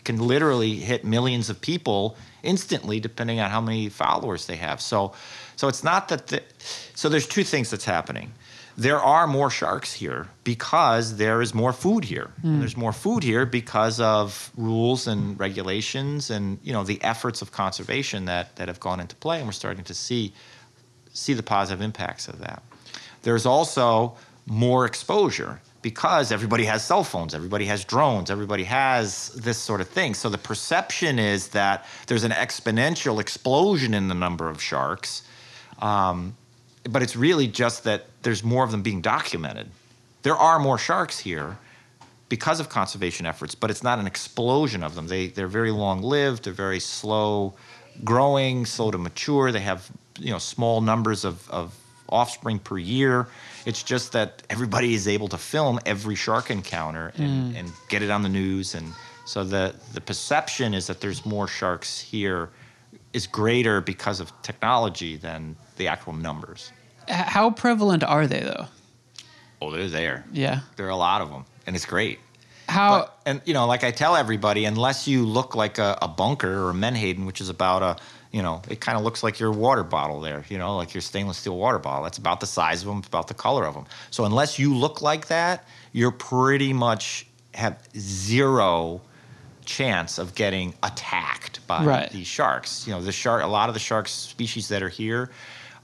can 0.03 0.17
literally 0.17 0.75
hit 0.75 1.05
millions 1.05 1.49
of 1.49 1.61
people 1.61 2.17
instantly, 2.43 2.99
depending 2.99 3.39
on 3.39 3.49
how 3.49 3.61
many 3.61 3.87
followers 3.87 4.45
they 4.45 4.57
have. 4.57 4.81
So, 4.81 5.13
so 5.55 5.69
it's 5.69 5.83
not 5.83 6.09
that. 6.09 6.27
The, 6.27 6.43
so 6.95 7.07
there's 7.07 7.27
two 7.27 7.45
things 7.45 7.71
that's 7.71 7.85
happening. 7.85 8.33
There 8.77 8.99
are 8.99 9.25
more 9.25 9.49
sharks 9.49 9.93
here 9.93 10.27
because 10.43 11.15
there 11.15 11.41
is 11.41 11.53
more 11.53 11.71
food 11.71 12.03
here. 12.03 12.31
Hmm. 12.41 12.47
And 12.47 12.61
There's 12.61 12.75
more 12.75 12.91
food 12.91 13.23
here 13.23 13.45
because 13.45 14.01
of 14.01 14.51
rules 14.57 15.07
and 15.07 15.39
regulations 15.39 16.29
and 16.29 16.59
you 16.61 16.73
know 16.73 16.83
the 16.83 17.01
efforts 17.01 17.41
of 17.41 17.53
conservation 17.53 18.25
that 18.25 18.57
that 18.57 18.67
have 18.67 18.81
gone 18.81 18.99
into 18.99 19.15
play, 19.15 19.37
and 19.37 19.47
we're 19.47 19.53
starting 19.53 19.85
to 19.85 19.93
see 19.93 20.33
see 21.13 21.33
the 21.33 21.43
positive 21.43 21.81
impacts 21.81 22.27
of 22.27 22.39
that. 22.39 22.61
There's 23.21 23.45
also 23.45 24.17
more 24.45 24.85
exposure 24.85 25.59
because 25.81 26.31
everybody 26.31 26.65
has 26.65 26.83
cell 26.83 27.03
phones, 27.03 27.35
everybody 27.35 27.65
has 27.65 27.85
drones, 27.85 28.31
everybody 28.31 28.63
has 28.63 29.29
this 29.35 29.57
sort 29.57 29.81
of 29.81 29.87
thing. 29.87 30.13
So 30.13 30.29
the 30.29 30.37
perception 30.37 31.19
is 31.19 31.49
that 31.49 31.85
there's 32.07 32.23
an 32.23 32.31
exponential 32.31 33.19
explosion 33.19 33.93
in 33.93 34.07
the 34.07 34.15
number 34.15 34.49
of 34.49 34.61
sharks, 34.61 35.23
um, 35.79 36.35
but 36.89 37.03
it's 37.03 37.15
really 37.15 37.47
just 37.47 37.83
that 37.83 38.05
there's 38.23 38.43
more 38.43 38.63
of 38.63 38.71
them 38.71 38.81
being 38.81 39.01
documented. 39.01 39.69
There 40.23 40.35
are 40.35 40.57
more 40.57 40.79
sharks 40.79 41.19
here 41.19 41.57
because 42.29 42.59
of 42.59 42.69
conservation 42.69 43.25
efforts, 43.25 43.53
but 43.53 43.69
it's 43.69 43.83
not 43.83 43.99
an 43.99 44.07
explosion 44.07 44.83
of 44.83 44.95
them. 44.95 45.07
They 45.07 45.27
they're 45.27 45.47
very 45.47 45.71
long 45.71 46.01
lived, 46.01 46.45
they're 46.45 46.53
very 46.53 46.79
slow 46.79 47.53
growing, 48.03 48.65
slow 48.65 48.91
to 48.91 48.97
mature. 48.97 49.51
They 49.51 49.59
have 49.61 49.89
you 50.19 50.31
know 50.31 50.39
small 50.39 50.81
numbers 50.81 51.25
of, 51.25 51.49
of 51.49 51.75
offspring 52.09 52.59
per 52.59 52.77
year. 52.77 53.27
It's 53.65 53.83
just 53.83 54.11
that 54.11 54.43
everybody 54.49 54.93
is 54.93 55.07
able 55.07 55.27
to 55.29 55.37
film 55.37 55.79
every 55.85 56.15
shark 56.15 56.51
encounter 56.51 57.11
and, 57.17 57.51
hmm. 57.51 57.57
and 57.57 57.71
get 57.89 58.01
it 58.01 58.11
on 58.11 58.21
the 58.21 58.29
news. 58.29 58.75
And 58.75 58.93
so 59.25 59.43
the, 59.43 59.73
the 59.93 60.01
perception 60.01 60.73
is 60.73 60.87
that 60.87 61.01
there's 61.01 61.25
more 61.25 61.47
sharks 61.47 61.99
here 61.99 62.49
is 63.13 63.27
greater 63.27 63.81
because 63.81 64.19
of 64.19 64.31
technology 64.41 65.17
than 65.17 65.55
the 65.77 65.87
actual 65.87 66.13
numbers. 66.13 66.71
How 67.07 67.49
prevalent 67.51 68.03
are 68.03 68.27
they 68.27 68.41
though? 68.41 68.65
Oh, 69.61 69.71
they're 69.71 69.87
there. 69.87 70.25
Yeah. 70.31 70.59
There 70.75 70.85
are 70.85 70.89
a 70.89 70.97
lot 70.97 71.21
of 71.21 71.29
them, 71.29 71.45
and 71.65 71.75
it's 71.75 71.85
great. 71.85 72.19
How? 72.67 72.99
But, 72.99 73.19
and 73.25 73.41
you 73.45 73.53
know, 73.53 73.67
like 73.67 73.83
I 73.83 73.91
tell 73.91 74.15
everybody, 74.15 74.65
unless 74.65 75.07
you 75.07 75.25
look 75.25 75.55
like 75.55 75.77
a, 75.77 75.97
a 76.01 76.07
bunker 76.07 76.63
or 76.63 76.71
a 76.71 76.73
Menhaden, 76.73 77.25
which 77.25 77.41
is 77.41 77.49
about 77.49 77.81
a, 77.83 77.97
you 78.35 78.41
know, 78.41 78.61
it 78.69 78.81
kind 78.81 78.97
of 78.97 79.03
looks 79.05 79.23
like 79.23 79.39
your 79.39 79.53
water 79.53 79.81
bottle 79.81 80.19
there, 80.19 80.43
you 80.49 80.57
know, 80.57 80.75
like 80.75 80.93
your 80.93 80.99
stainless 80.99 81.37
steel 81.37 81.55
water 81.57 81.79
bottle. 81.79 82.03
That's 82.03 82.17
about 82.17 82.41
the 82.41 82.45
size 82.45 82.81
of 82.81 82.89
them, 82.89 83.01
about 83.07 83.29
the 83.29 83.33
color 83.33 83.65
of 83.65 83.73
them. 83.75 83.85
So 84.11 84.25
unless 84.25 84.59
you 84.59 84.75
look 84.75 85.01
like 85.01 85.27
that, 85.27 85.65
you're 85.93 86.11
pretty 86.11 86.73
much 86.73 87.27
have 87.53 87.81
zero 87.97 88.99
chance 89.63 90.17
of 90.17 90.35
getting 90.35 90.73
attacked 90.83 91.65
by 91.65 91.85
Right. 91.85 92.11
these 92.11 92.27
sharks. 92.27 92.85
You 92.85 92.93
know, 92.93 93.01
the 93.01 93.13
shark, 93.13 93.41
a 93.41 93.47
lot 93.47 93.69
of 93.69 93.73
the 93.73 93.79
shark 93.79 94.09
species 94.09 94.67
that 94.67 94.83
are 94.83 94.89
here 94.89 95.31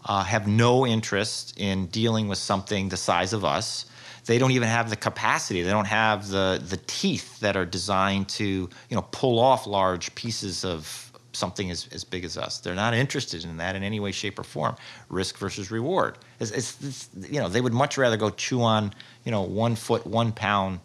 uh, 0.03 0.25
have 0.25 0.45
no 0.45 0.85
interest 0.85 1.53
in 1.57 1.85
dealing 1.85 2.27
with 2.27 2.37
something 2.37 2.89
the 2.89 2.97
size 2.97 3.31
of 3.31 3.45
us. 3.45 3.85
They 4.25 4.39
don't 4.39 4.51
even 4.51 4.67
have 4.67 4.89
the 4.89 4.97
capacity. 4.97 5.61
They 5.61 5.71
don't 5.71 5.87
have 5.87 6.27
the 6.27 6.61
the 6.61 6.77
teeth 6.85 7.39
that 7.39 7.55
are 7.55 7.65
designed 7.65 8.27
to 8.29 8.43
you 8.43 8.95
know 8.95 9.03
pull 9.11 9.39
off 9.39 9.65
large 9.65 10.13
pieces 10.15 10.65
of 10.65 11.10
something 11.33 11.71
as, 11.71 11.87
as 11.93 12.03
big 12.03 12.25
as 12.25 12.37
us. 12.37 12.59
They're 12.59 12.75
not 12.75 12.93
interested 12.93 13.43
in 13.45 13.57
that 13.57 13.75
in 13.75 13.83
any 13.83 13.99
way, 13.99 14.11
shape, 14.11 14.37
or 14.39 14.43
form. 14.43 14.75
Risk 15.09 15.37
versus 15.37 15.71
reward. 15.71 16.17
It's, 16.39 16.51
it's, 16.51 16.77
it's, 16.83 17.09
you 17.31 17.39
know 17.39 17.47
they 17.49 17.61
would 17.61 17.73
much 17.73 17.97
rather 17.97 18.17
go 18.17 18.29
chew 18.29 18.61
on 18.61 18.93
you 19.25 19.31
know 19.31 19.41
one 19.41 19.75
foot, 19.75 20.05
one 20.05 20.31
pound 20.31 20.79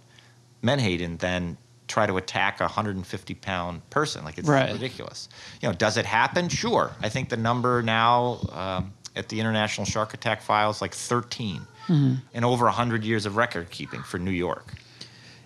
menhaden 0.62 1.16
than 1.18 1.56
try 1.88 2.06
to 2.06 2.16
attack 2.16 2.60
a 2.60 2.64
150 2.64 3.34
pound 3.34 3.88
person. 3.90 4.24
Like 4.24 4.38
it's 4.38 4.48
Right. 4.48 4.72
ridiculous. 4.72 5.28
You 5.60 5.68
know, 5.68 5.74
does 5.74 5.96
it 5.96 6.04
happen? 6.06 6.48
Sure. 6.48 6.90
I 7.00 7.08
think 7.08 7.28
the 7.28 7.36
number 7.36 7.82
now 7.82 8.40
um, 8.52 8.92
at 9.14 9.28
the 9.28 9.38
International 9.40 9.84
Shark 9.84 10.12
Attack 10.14 10.42
File 10.42 10.70
is 10.70 10.80
like 10.80 10.94
13, 10.94 11.62
and 11.88 12.44
over 12.44 12.64
100 12.64 13.04
years 13.04 13.26
of 13.26 13.36
record 13.36 13.70
keeping 13.70 14.02
for 14.02 14.18
New 14.18 14.32
York. 14.32 14.72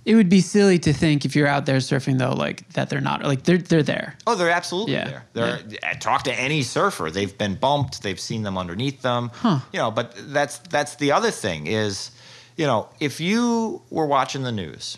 It 0.04 0.14
would 0.14 0.28
be 0.28 0.40
silly 0.40 0.78
to 0.80 0.92
think 0.92 1.24
if 1.24 1.36
you're 1.36 1.46
out 1.46 1.66
there 1.66 1.76
surfing 1.76 2.18
though, 2.18 2.32
like 2.32 2.66
that 2.72 2.88
they're 2.88 3.00
not 3.00 3.22
like 3.22 3.42
they're 3.42 3.58
they're 3.58 3.82
there. 3.82 4.16
Oh, 4.26 4.34
they're 4.34 4.50
absolutely 4.50 4.94
Yeah, 4.94 5.22
there. 5.34 5.60
They're 5.60 5.78
uh, 5.90 5.94
talk 5.98 6.22
to 6.24 6.32
any 6.32 6.62
surfer. 6.62 7.10
They've 7.10 7.36
been 7.36 7.54
bumped. 7.54 8.02
They've 8.02 8.18
seen 8.20 8.42
them 8.42 8.56
underneath 8.56 9.02
them. 9.02 9.30
You 9.44 9.78
know, 9.78 9.90
but 9.90 10.14
that's 10.16 10.58
that's 10.58 10.96
the 10.96 11.12
other 11.12 11.30
thing 11.30 11.66
is, 11.66 12.10
you 12.56 12.66
know, 12.66 12.88
if 12.98 13.20
you 13.20 13.82
were 13.90 14.06
watching 14.06 14.42
the 14.42 14.52
news 14.52 14.96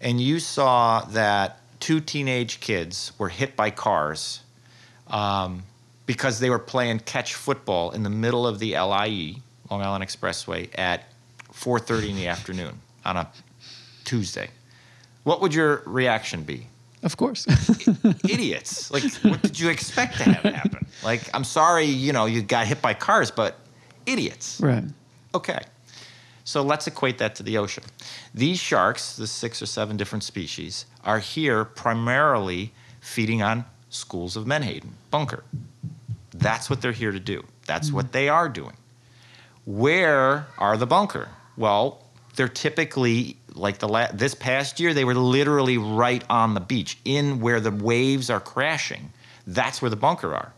and 0.00 0.20
you 0.20 0.38
saw 0.38 1.00
that 1.12 1.60
two 1.80 2.00
teenage 2.00 2.60
kids 2.60 3.12
were 3.18 3.28
hit 3.30 3.56
by 3.56 3.70
cars 3.70 4.40
um, 5.08 5.62
because 6.04 6.40
they 6.40 6.50
were 6.50 6.58
playing 6.58 7.00
catch 7.00 7.34
football 7.34 7.90
in 7.90 8.02
the 8.02 8.10
middle 8.10 8.46
of 8.46 8.58
the 8.58 8.72
LIE, 8.72 9.36
Long 9.70 9.82
Island 9.82 10.04
Expressway, 10.04 10.68
at 10.76 11.04
4:30 11.52 12.10
in 12.10 12.16
the 12.16 12.26
afternoon 12.28 12.80
on 13.04 13.16
a 13.16 13.28
Tuesday, 14.06 14.48
what 15.24 15.42
would 15.42 15.52
your 15.52 15.82
reaction 15.84 16.44
be? 16.44 16.68
Of 17.02 17.18
course. 17.18 17.46
idiots. 18.28 18.90
Like, 18.90 19.04
what 19.16 19.42
did 19.42 19.60
you 19.60 19.68
expect 19.68 20.16
to 20.16 20.24
have 20.24 20.54
happen? 20.54 20.86
Like, 21.04 21.22
I'm 21.34 21.44
sorry, 21.44 21.84
you 21.84 22.12
know, 22.12 22.24
you 22.24 22.40
got 22.40 22.66
hit 22.66 22.80
by 22.80 22.94
cars, 22.94 23.30
but 23.30 23.58
idiots. 24.06 24.58
right. 24.60 24.84
Okay. 25.34 25.60
So 26.44 26.62
let's 26.62 26.86
equate 26.86 27.18
that 27.18 27.34
to 27.34 27.42
the 27.42 27.58
ocean. 27.58 27.84
These 28.32 28.60
sharks, 28.60 29.16
the 29.16 29.26
six 29.26 29.60
or 29.60 29.66
seven 29.66 29.96
different 29.96 30.22
species, 30.22 30.86
are 31.04 31.18
here 31.18 31.64
primarily 31.64 32.72
feeding 33.00 33.42
on 33.42 33.64
schools 33.90 34.36
of 34.36 34.46
menhaden, 34.46 34.94
bunker. 35.10 35.42
That's 36.32 36.70
what 36.70 36.80
they're 36.80 36.92
here 36.92 37.12
to 37.12 37.20
do. 37.20 37.44
That's 37.66 37.90
what 37.90 38.06
mm-hmm. 38.06 38.12
they 38.12 38.28
are 38.28 38.48
doing. 38.48 38.76
Where 39.64 40.46
are 40.56 40.76
the 40.76 40.86
bunker? 40.86 41.28
Well, 41.56 42.00
they're 42.36 42.48
typically 42.48 43.36
like 43.56 43.78
the 43.78 43.88
la- 43.88 44.12
this 44.12 44.34
past 44.34 44.78
year 44.80 44.94
they 44.94 45.04
were 45.04 45.14
literally 45.14 45.78
right 45.78 46.22
on 46.30 46.54
the 46.54 46.60
beach 46.60 46.98
in 47.04 47.40
where 47.40 47.60
the 47.60 47.70
waves 47.70 48.30
are 48.30 48.40
crashing. 48.40 49.12
That's 49.46 49.80
where 49.80 49.90
the 49.90 49.96
bunker 49.96 50.34
are. 50.34 50.52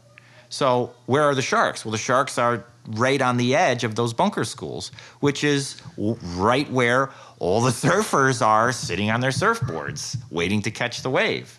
So, 0.51 0.92
where 1.07 1.24
are 1.24 1.34
the 1.34 1.42
sharks? 1.42 1.84
Well, 1.84 1.92
the 1.92 1.99
sharks 1.99 2.38
are 2.38 2.64
right 2.86 3.20
on 3.20 3.36
the 3.36 3.55
edge 3.55 3.84
of 3.84 3.96
those 3.96 4.14
bunker 4.14 4.44
schools, 4.44 4.90
which 5.20 5.44
is 5.44 5.80
right 5.99 6.70
where 6.70 7.11
all 7.38 7.61
the 7.61 7.70
surfers 7.86 8.44
are 8.44 8.72
sitting 8.72 9.11
on 9.11 9.20
their 9.20 9.30
surfboards 9.30 10.16
waiting 10.30 10.62
to 10.62 10.70
catch 10.70 11.03
the 11.03 11.11
wave. 11.11 11.59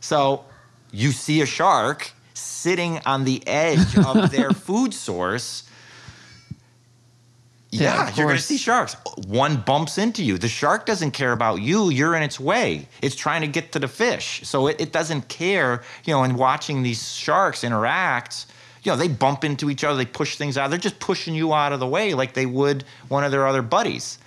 So, 0.00 0.44
you 0.90 1.12
see 1.12 1.42
a 1.42 1.46
shark 1.46 2.10
sitting 2.34 3.00
on 3.06 3.24
the 3.24 3.46
edge 3.46 3.96
of 3.98 4.30
their 4.32 4.50
food 4.50 4.92
source. 4.92 5.62
Yeah, 7.74 8.08
Yeah, 8.08 8.14
you're 8.14 8.26
going 8.26 8.36
to 8.36 8.42
see 8.42 8.56
sharks. 8.56 8.96
One 9.26 9.56
bumps 9.56 9.98
into 9.98 10.22
you. 10.22 10.38
The 10.38 10.48
shark 10.48 10.86
doesn't 10.86 11.10
care 11.10 11.32
about 11.32 11.60
you. 11.60 11.90
You're 11.90 12.14
in 12.14 12.22
its 12.22 12.38
way. 12.38 12.88
It's 13.02 13.16
trying 13.16 13.40
to 13.40 13.48
get 13.48 13.72
to 13.72 13.80
the 13.80 13.88
fish. 13.88 14.42
So 14.44 14.68
it, 14.68 14.80
it 14.80 14.92
doesn't 14.92 15.28
care, 15.28 15.82
you 16.04 16.14
know, 16.14 16.22
and 16.22 16.36
watching 16.36 16.82
these 16.84 17.12
sharks 17.12 17.64
interact, 17.64 18.46
you 18.84 18.92
know, 18.92 18.96
they 18.96 19.08
bump 19.08 19.42
into 19.42 19.70
each 19.70 19.82
other, 19.82 19.96
they 19.96 20.06
push 20.06 20.36
things 20.36 20.56
out. 20.56 20.70
They're 20.70 20.78
just 20.78 21.00
pushing 21.00 21.34
you 21.34 21.52
out 21.52 21.72
of 21.72 21.80
the 21.80 21.86
way 21.86 22.14
like 22.14 22.34
they 22.34 22.46
would 22.46 22.84
one 23.08 23.24
of 23.24 23.32
their 23.32 23.46
other 23.46 23.62
buddies. 23.62 24.18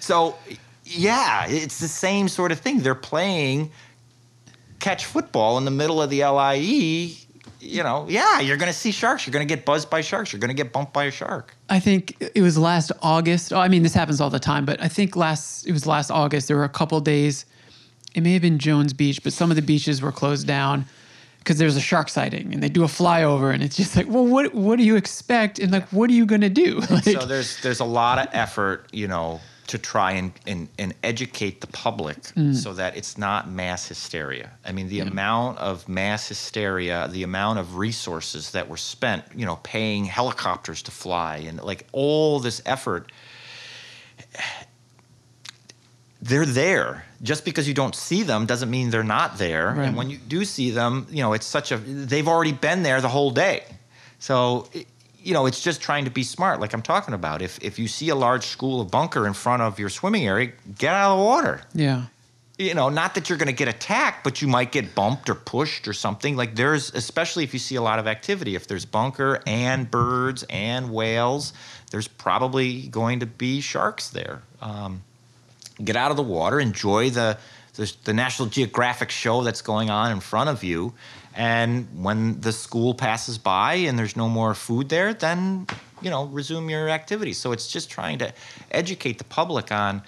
So, 0.00 0.36
yeah, 0.84 1.46
it's 1.46 1.78
the 1.78 1.88
same 1.88 2.26
sort 2.28 2.50
of 2.50 2.58
thing. 2.58 2.80
They're 2.80 2.94
playing 2.96 3.70
catch 4.80 5.06
football 5.06 5.56
in 5.58 5.64
the 5.64 5.70
middle 5.70 6.02
of 6.02 6.10
the 6.10 6.24
LIE. 6.24 7.16
You 7.60 7.84
know, 7.84 8.06
yeah, 8.08 8.40
you're 8.40 8.56
going 8.56 8.72
to 8.72 8.76
see 8.76 8.90
sharks. 8.90 9.24
You're 9.24 9.32
going 9.32 9.46
to 9.46 9.54
get 9.54 9.64
buzzed 9.64 9.88
by 9.88 10.00
sharks. 10.00 10.32
You're 10.32 10.40
going 10.40 10.48
to 10.48 10.54
get 10.54 10.72
bumped 10.72 10.92
by 10.92 11.04
a 11.04 11.10
shark. 11.12 11.54
I 11.72 11.80
think 11.80 12.18
it 12.34 12.42
was 12.42 12.58
last 12.58 12.92
August. 13.00 13.50
Oh, 13.50 13.58
I 13.58 13.68
mean, 13.68 13.82
this 13.82 13.94
happens 13.94 14.20
all 14.20 14.28
the 14.28 14.38
time, 14.38 14.66
but 14.66 14.78
I 14.82 14.88
think 14.88 15.16
last 15.16 15.66
it 15.66 15.72
was 15.72 15.86
last 15.86 16.10
August. 16.10 16.46
There 16.46 16.58
were 16.58 16.64
a 16.64 16.68
couple 16.68 17.00
days. 17.00 17.46
It 18.14 18.22
may 18.22 18.34
have 18.34 18.42
been 18.42 18.58
Jones 18.58 18.92
Beach, 18.92 19.22
but 19.22 19.32
some 19.32 19.48
of 19.48 19.56
the 19.56 19.62
beaches 19.62 20.02
were 20.02 20.12
closed 20.12 20.46
down 20.46 20.84
because 21.38 21.56
there's 21.56 21.74
a 21.74 21.80
shark 21.80 22.10
sighting, 22.10 22.52
and 22.52 22.62
they 22.62 22.68
do 22.68 22.84
a 22.84 22.88
flyover, 22.88 23.54
and 23.54 23.62
it's 23.62 23.74
just 23.74 23.96
like, 23.96 24.06
well, 24.06 24.26
what 24.26 24.54
what 24.54 24.76
do 24.76 24.84
you 24.84 24.96
expect, 24.96 25.58
and 25.58 25.72
like, 25.72 25.88
what 25.88 26.10
are 26.10 26.12
you 26.12 26.26
gonna 26.26 26.50
do? 26.50 26.82
Like, 26.90 27.04
so 27.04 27.24
there's 27.24 27.58
there's 27.62 27.80
a 27.80 27.86
lot 27.86 28.18
of 28.18 28.26
effort, 28.34 28.86
you 28.92 29.08
know, 29.08 29.40
to 29.72 29.78
try 29.78 30.12
and 30.12 30.32
and, 30.46 30.68
and 30.78 30.94
educate 31.02 31.62
the 31.62 31.66
public 31.66 32.18
mm. 32.34 32.54
so 32.54 32.74
that 32.74 32.94
it's 32.94 33.16
not 33.16 33.50
mass 33.50 33.88
hysteria. 33.88 34.50
I 34.66 34.72
mean, 34.72 34.88
the 34.88 35.00
amount 35.00 35.58
of 35.58 35.88
mass 35.88 36.28
hysteria, 36.28 37.08
the 37.10 37.22
amount 37.22 37.58
of 37.58 37.76
resources 37.76 38.50
that 38.50 38.68
were 38.68 38.76
spent, 38.76 39.24
you 39.34 39.46
know, 39.46 39.56
paying 39.62 40.04
helicopters 40.04 40.82
to 40.82 40.90
fly 40.90 41.38
and 41.38 41.58
like 41.62 41.86
all 41.92 42.38
this 42.38 42.60
effort 42.66 43.10
they're 46.20 46.46
there. 46.46 47.04
Just 47.22 47.44
because 47.44 47.66
you 47.66 47.74
don't 47.74 47.94
see 47.94 48.22
them 48.22 48.46
doesn't 48.46 48.70
mean 48.70 48.90
they're 48.90 49.02
not 49.02 49.38
there. 49.38 49.74
Right. 49.76 49.88
And 49.88 49.96
when 49.96 50.10
you 50.10 50.18
do 50.18 50.44
see 50.44 50.70
them, 50.70 51.06
you 51.10 51.22
know, 51.22 51.32
it's 51.32 51.46
such 51.46 51.72
a 51.72 51.78
they've 51.78 52.28
already 52.28 52.52
been 52.52 52.82
there 52.82 53.00
the 53.00 53.08
whole 53.08 53.30
day. 53.30 53.64
So 54.18 54.68
it- 54.72 54.86
you 55.22 55.32
know, 55.34 55.46
it's 55.46 55.60
just 55.60 55.80
trying 55.80 56.04
to 56.04 56.10
be 56.10 56.22
smart, 56.22 56.60
like 56.60 56.72
I'm 56.72 56.82
talking 56.82 57.14
about. 57.14 57.42
If 57.42 57.58
if 57.62 57.78
you 57.78 57.88
see 57.88 58.08
a 58.10 58.14
large 58.14 58.44
school 58.44 58.80
of 58.80 58.90
bunker 58.90 59.26
in 59.26 59.34
front 59.34 59.62
of 59.62 59.78
your 59.78 59.88
swimming 59.88 60.26
area, 60.26 60.52
get 60.78 60.94
out 60.94 61.12
of 61.12 61.18
the 61.18 61.24
water. 61.24 61.60
yeah, 61.74 62.06
You 62.58 62.74
know, 62.74 62.88
not 62.88 63.14
that 63.14 63.28
you're 63.28 63.38
going 63.38 63.54
to 63.56 63.64
get 63.64 63.68
attacked, 63.68 64.24
but 64.24 64.42
you 64.42 64.48
might 64.48 64.72
get 64.72 64.94
bumped 64.94 65.28
or 65.30 65.34
pushed 65.34 65.88
or 65.88 65.92
something. 65.92 66.36
Like 66.36 66.54
there's, 66.54 66.92
especially 66.94 67.44
if 67.44 67.52
you 67.52 67.58
see 67.58 67.76
a 67.76 67.82
lot 67.82 67.98
of 67.98 68.06
activity, 68.06 68.54
if 68.54 68.66
there's 68.66 68.84
bunker 68.84 69.40
and 69.46 69.90
birds 69.90 70.44
and 70.50 70.92
whales, 70.92 71.52
there's 71.90 72.08
probably 72.08 72.88
going 72.88 73.20
to 73.20 73.26
be 73.26 73.60
sharks 73.60 74.10
there. 74.10 74.42
Um, 74.60 75.02
get 75.82 75.96
out 75.96 76.10
of 76.10 76.16
the 76.16 76.22
water, 76.22 76.60
enjoy 76.60 77.10
the, 77.10 77.38
the 77.74 77.92
the 78.04 78.12
National 78.12 78.48
Geographic 78.48 79.10
show 79.10 79.42
that's 79.42 79.62
going 79.62 79.88
on 79.90 80.12
in 80.12 80.20
front 80.20 80.50
of 80.50 80.62
you, 80.62 80.92
and 81.34 81.86
when 82.04 82.40
the 82.40 82.52
school 82.52 82.94
passes 82.94 83.38
by 83.38 83.74
and 83.74 83.98
there's 83.98 84.16
no 84.16 84.28
more 84.28 84.54
food 84.54 84.88
there, 84.88 85.14
then 85.14 85.66
you 86.02 86.10
know 86.10 86.26
resume 86.26 86.68
your 86.68 86.88
activities. 86.88 87.38
So 87.38 87.52
it's 87.52 87.68
just 87.72 87.90
trying 87.90 88.18
to 88.18 88.32
educate 88.70 89.18
the 89.18 89.24
public 89.24 89.70
on 89.72 90.02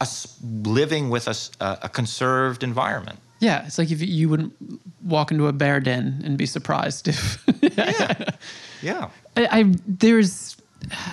us 0.00 0.36
living 0.42 1.10
with 1.10 1.28
a 1.60 1.88
conserved 1.92 2.62
environment. 2.64 3.18
yeah. 3.38 3.64
It's 3.66 3.78
like 3.78 3.90
if 3.92 4.02
you 4.02 4.28
wouldn't 4.28 4.52
walk 5.04 5.30
into 5.30 5.46
a 5.46 5.52
bear 5.52 5.78
den 5.80 6.22
and 6.24 6.36
be 6.36 6.46
surprised 6.46 7.08
if 7.08 7.44
Yeah. 8.82 9.10
I, 9.36 9.60
I 9.60 9.64
there's 9.86 10.56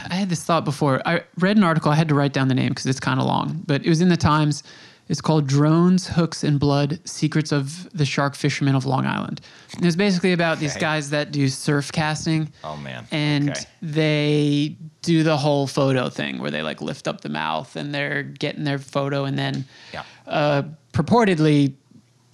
I 0.10 0.16
had 0.16 0.30
this 0.30 0.44
thought 0.44 0.66
before. 0.66 1.02
I 1.06 1.22
read 1.38 1.56
an 1.58 1.64
article. 1.64 1.92
I 1.92 1.96
had 1.96 2.08
to 2.10 2.16
write 2.16 2.34
down 2.34 2.48
the 2.48 2.56
name 2.56 2.70
because 2.70 2.88
it's 2.88 3.00
kind 3.00 3.20
of 3.20 3.28
long, 3.28 3.64
but 3.68 3.86
it 3.86 3.90
was 3.90 4.02
in 4.02 4.10
the 4.10 4.18
Times. 4.18 4.64
It's 5.10 5.22
called 5.22 5.48
"Drones, 5.48 6.08
Hooks, 6.08 6.44
and 6.44 6.60
Blood: 6.60 7.00
Secrets 7.04 7.52
of 7.52 7.90
the 7.98 8.06
Shark 8.06 8.36
Fishermen 8.36 8.76
of 8.76 8.86
Long 8.86 9.06
Island." 9.08 9.42
And 9.76 9.86
it's 9.86 9.96
basically 9.96 10.34
about 10.34 10.60
these 10.60 10.78
guys 10.78 11.10
that 11.10 11.32
do 11.32 11.48
surf 11.50 11.92
casting. 11.92 12.52
Oh, 12.64 12.78
man. 12.78 13.08
And 13.12 13.50
Okay. 13.50 13.62
they 13.82 14.78
do 15.02 15.24
the 15.24 15.36
whole 15.38 15.66
photo 15.68 16.10
thing 16.10 16.38
where 16.40 16.52
they 16.52 16.62
like 16.62 16.82
lift 16.82 17.08
up 17.08 17.22
the 17.22 17.30
mouth 17.30 17.76
and 17.76 17.94
they're 17.94 18.22
getting 18.24 18.64
their 18.66 18.78
photo 18.80 19.26
and 19.26 19.38
then 19.38 19.66
Yeah. 19.94 20.04
uh, 20.28 20.64
purportedly 20.94 21.74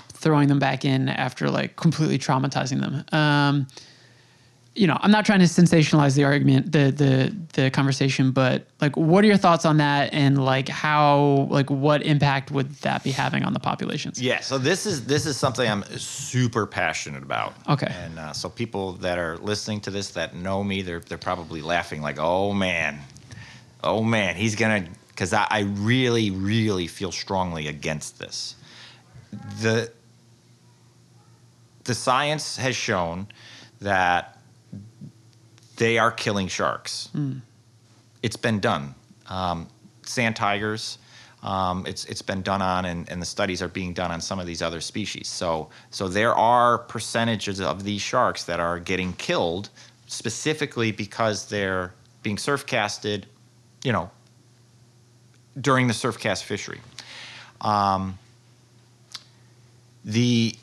throwing 0.09 0.47
them 0.49 0.59
back 0.59 0.83
in 0.83 1.07
after 1.07 1.49
like 1.49 1.75
completely 1.77 2.17
traumatizing 2.17 2.81
them. 2.81 3.05
Um, 3.13 3.67
you 4.75 4.87
know, 4.87 4.97
I'm 4.99 5.11
not 5.11 5.25
trying 5.25 5.39
to 5.39 5.45
sensationalize 5.45 6.15
the 6.15 6.25
argument, 6.25 6.73
the 6.73 6.91
the 6.91 7.35
the 7.53 7.71
conversation, 7.71 8.31
but 8.31 8.67
like, 8.81 8.97
what 8.97 9.23
are 9.23 9.27
your 9.27 9.37
thoughts 9.37 9.65
on 9.65 9.77
that, 9.77 10.13
and 10.13 10.43
like 10.43 10.67
how, 10.67 11.47
like, 11.49 11.69
what 11.69 12.03
impact 12.03 12.51
would 12.51 12.71
that 12.81 13.01
be 13.01 13.11
having 13.11 13.43
on 13.43 13.53
the 13.53 13.59
populations? 13.59 14.21
Yeah, 14.21 14.41
so 14.41 14.57
this 14.57 14.85
is 14.85 15.05
this 15.05 15.25
is 15.25 15.37
something 15.37 15.69
I'm 15.69 15.83
super 15.97 16.67
passionate 16.67 17.23
about. 17.23 17.55
Okay. 17.69 17.87
And 17.89 18.19
uh, 18.19 18.33
so 18.33 18.49
people 18.49 18.93
that 18.93 19.17
are 19.17 19.37
listening 19.37 19.79
to 19.81 19.91
this 19.91 20.09
that 20.11 20.35
know 20.35 20.61
me, 20.61 20.81
they're 20.81 20.99
they're 20.99 21.17
probably 21.17 21.61
laughing 21.61 22.01
like, 22.01 22.17
"Oh 22.19 22.51
man, 22.51 22.99
oh 23.81 24.03
man, 24.03 24.35
he's 24.35 24.55
gonna," 24.55 24.85
because 25.07 25.31
I, 25.31 25.47
I 25.49 25.59
really 25.61 26.31
really 26.31 26.87
feel 26.87 27.13
strongly 27.13 27.69
against 27.69 28.19
this. 28.19 28.55
The 29.61 29.89
the 31.85 31.95
science 31.95 32.57
has 32.57 32.75
shown 32.75 33.27
that 33.79 34.34
they 35.77 35.97
are 35.97 36.11
killing 36.11 36.47
sharks. 36.47 37.09
It's 38.21 38.37
been 38.37 38.59
done. 38.59 38.95
Um, 39.27 39.67
sand 40.03 40.35
tigers. 40.35 40.97
Um, 41.43 41.85
it's 41.85 42.05
it's 42.05 42.23
been 42.23 42.41
done 42.41 42.61
on, 42.63 42.85
and, 42.85 43.07
and 43.09 43.21
the 43.21 43.25
studies 43.25 43.61
are 43.61 43.67
being 43.67 43.93
done 43.93 44.11
on 44.11 44.19
some 44.19 44.39
of 44.39 44.47
these 44.47 44.63
other 44.63 44.81
species. 44.81 45.27
So 45.27 45.69
so 45.91 46.07
there 46.07 46.33
are 46.33 46.79
percentages 46.79 47.61
of 47.61 47.83
these 47.83 48.01
sharks 48.01 48.45
that 48.45 48.59
are 48.59 48.79
getting 48.79 49.13
killed 49.13 49.69
specifically 50.07 50.91
because 50.91 51.47
they're 51.47 51.93
being 52.23 52.39
surf 52.39 52.65
casted, 52.65 53.27
you 53.83 53.91
know, 53.91 54.09
during 55.61 55.87
the 55.87 55.93
surf 55.93 56.17
cast 56.17 56.45
fishery. 56.45 56.81
Um, 57.61 58.17
the 60.03 60.55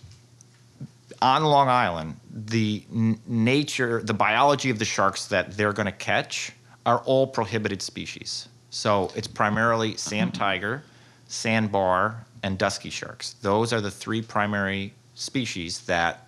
on 1.21 1.45
Long 1.45 1.69
Island, 1.69 2.17
the 2.33 2.85
n- 2.93 3.20
nature, 3.26 4.03
the 4.03 4.14
biology 4.14 4.70
of 4.70 4.78
the 4.78 4.85
sharks 4.85 5.26
that 5.26 5.57
they're 5.57 5.72
going 5.72 5.87
to 5.87 5.93
catch 5.93 6.53
are 6.87 6.99
all 7.01 7.26
prohibited 7.26 7.83
species. 7.83 8.49
So 8.70 9.11
it's 9.14 9.28
primarily 9.28 9.97
sand 9.97 10.33
mm-hmm. 10.33 10.41
tiger, 10.41 10.83
sandbar, 11.26 12.24
and 12.43 12.59
dusky 12.59 12.91
sharks. 12.91 13.35
Those 13.43 13.72
are 13.72 13.80
the 13.80 13.91
three 13.91 14.22
primary 14.22 14.95
species 15.14 15.80
that 15.83 16.26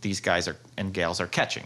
these 0.00 0.20
guys 0.20 0.48
are 0.48 0.56
and 0.76 0.92
gals 0.92 1.20
are 1.20 1.26
catching. 1.26 1.64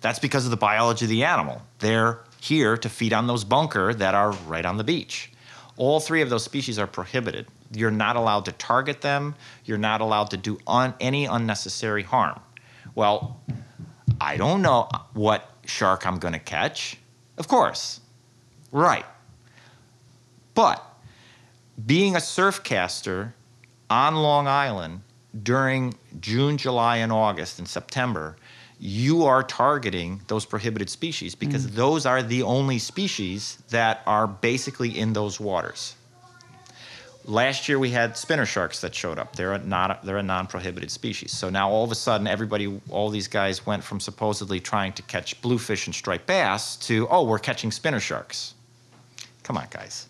That's 0.00 0.18
because 0.18 0.44
of 0.44 0.50
the 0.50 0.56
biology 0.56 1.04
of 1.04 1.10
the 1.10 1.24
animal. 1.24 1.62
They're 1.78 2.20
here 2.40 2.76
to 2.78 2.88
feed 2.88 3.12
on 3.12 3.26
those 3.26 3.44
bunker 3.44 3.94
that 3.94 4.14
are 4.14 4.32
right 4.48 4.64
on 4.64 4.76
the 4.76 4.84
beach. 4.84 5.30
All 5.76 6.00
three 6.00 6.20
of 6.20 6.30
those 6.30 6.44
species 6.44 6.78
are 6.78 6.86
prohibited. 6.86 7.46
You're 7.72 7.90
not 7.90 8.16
allowed 8.16 8.46
to 8.46 8.52
target 8.52 9.02
them. 9.02 9.34
You're 9.64 9.78
not 9.78 10.00
allowed 10.00 10.30
to 10.30 10.36
do 10.36 10.58
un- 10.66 10.94
any 11.00 11.26
unnecessary 11.26 12.02
harm. 12.02 12.40
Well, 12.94 13.40
I 14.20 14.36
don't 14.36 14.62
know 14.62 14.88
what 15.14 15.48
shark 15.66 16.06
I'm 16.06 16.18
going 16.18 16.34
to 16.34 16.40
catch. 16.40 16.98
Of 17.38 17.48
course. 17.48 18.00
Right. 18.72 19.06
But 20.54 20.84
being 21.86 22.16
a 22.16 22.20
surf 22.20 22.62
caster 22.62 23.34
on 23.88 24.16
Long 24.16 24.46
Island 24.46 25.00
during 25.42 25.94
June, 26.20 26.58
July, 26.58 26.98
and 26.98 27.12
August 27.12 27.58
and 27.58 27.68
September, 27.68 28.36
you 28.78 29.24
are 29.24 29.42
targeting 29.42 30.22
those 30.26 30.44
prohibited 30.44 30.88
species 30.88 31.34
because 31.34 31.66
mm. 31.66 31.74
those 31.74 32.06
are 32.06 32.22
the 32.22 32.42
only 32.42 32.78
species 32.78 33.58
that 33.68 34.02
are 34.06 34.26
basically 34.26 34.98
in 34.98 35.12
those 35.12 35.38
waters. 35.38 35.94
Last 37.24 37.68
year 37.68 37.78
we 37.78 37.90
had 37.90 38.16
spinner 38.16 38.46
sharks 38.46 38.80
that 38.80 38.94
showed 38.94 39.18
up. 39.18 39.36
They're 39.36 39.52
a 39.52 39.58
not 39.58 40.04
they're 40.04 40.16
a 40.18 40.22
non-prohibited 40.22 40.90
species. 40.90 41.32
So 41.32 41.50
now 41.50 41.70
all 41.70 41.84
of 41.84 41.90
a 41.90 41.94
sudden 41.94 42.26
everybody 42.26 42.80
all 42.88 43.10
these 43.10 43.28
guys 43.28 43.66
went 43.66 43.84
from 43.84 44.00
supposedly 44.00 44.58
trying 44.58 44.92
to 44.94 45.02
catch 45.02 45.40
bluefish 45.42 45.86
and 45.86 45.94
striped 45.94 46.26
bass 46.26 46.76
to 46.76 47.06
oh 47.08 47.24
we're 47.24 47.38
catching 47.38 47.70
spinner 47.70 48.00
sharks. 48.00 48.54
Come 49.42 49.58
on 49.58 49.66
guys. 49.70 50.08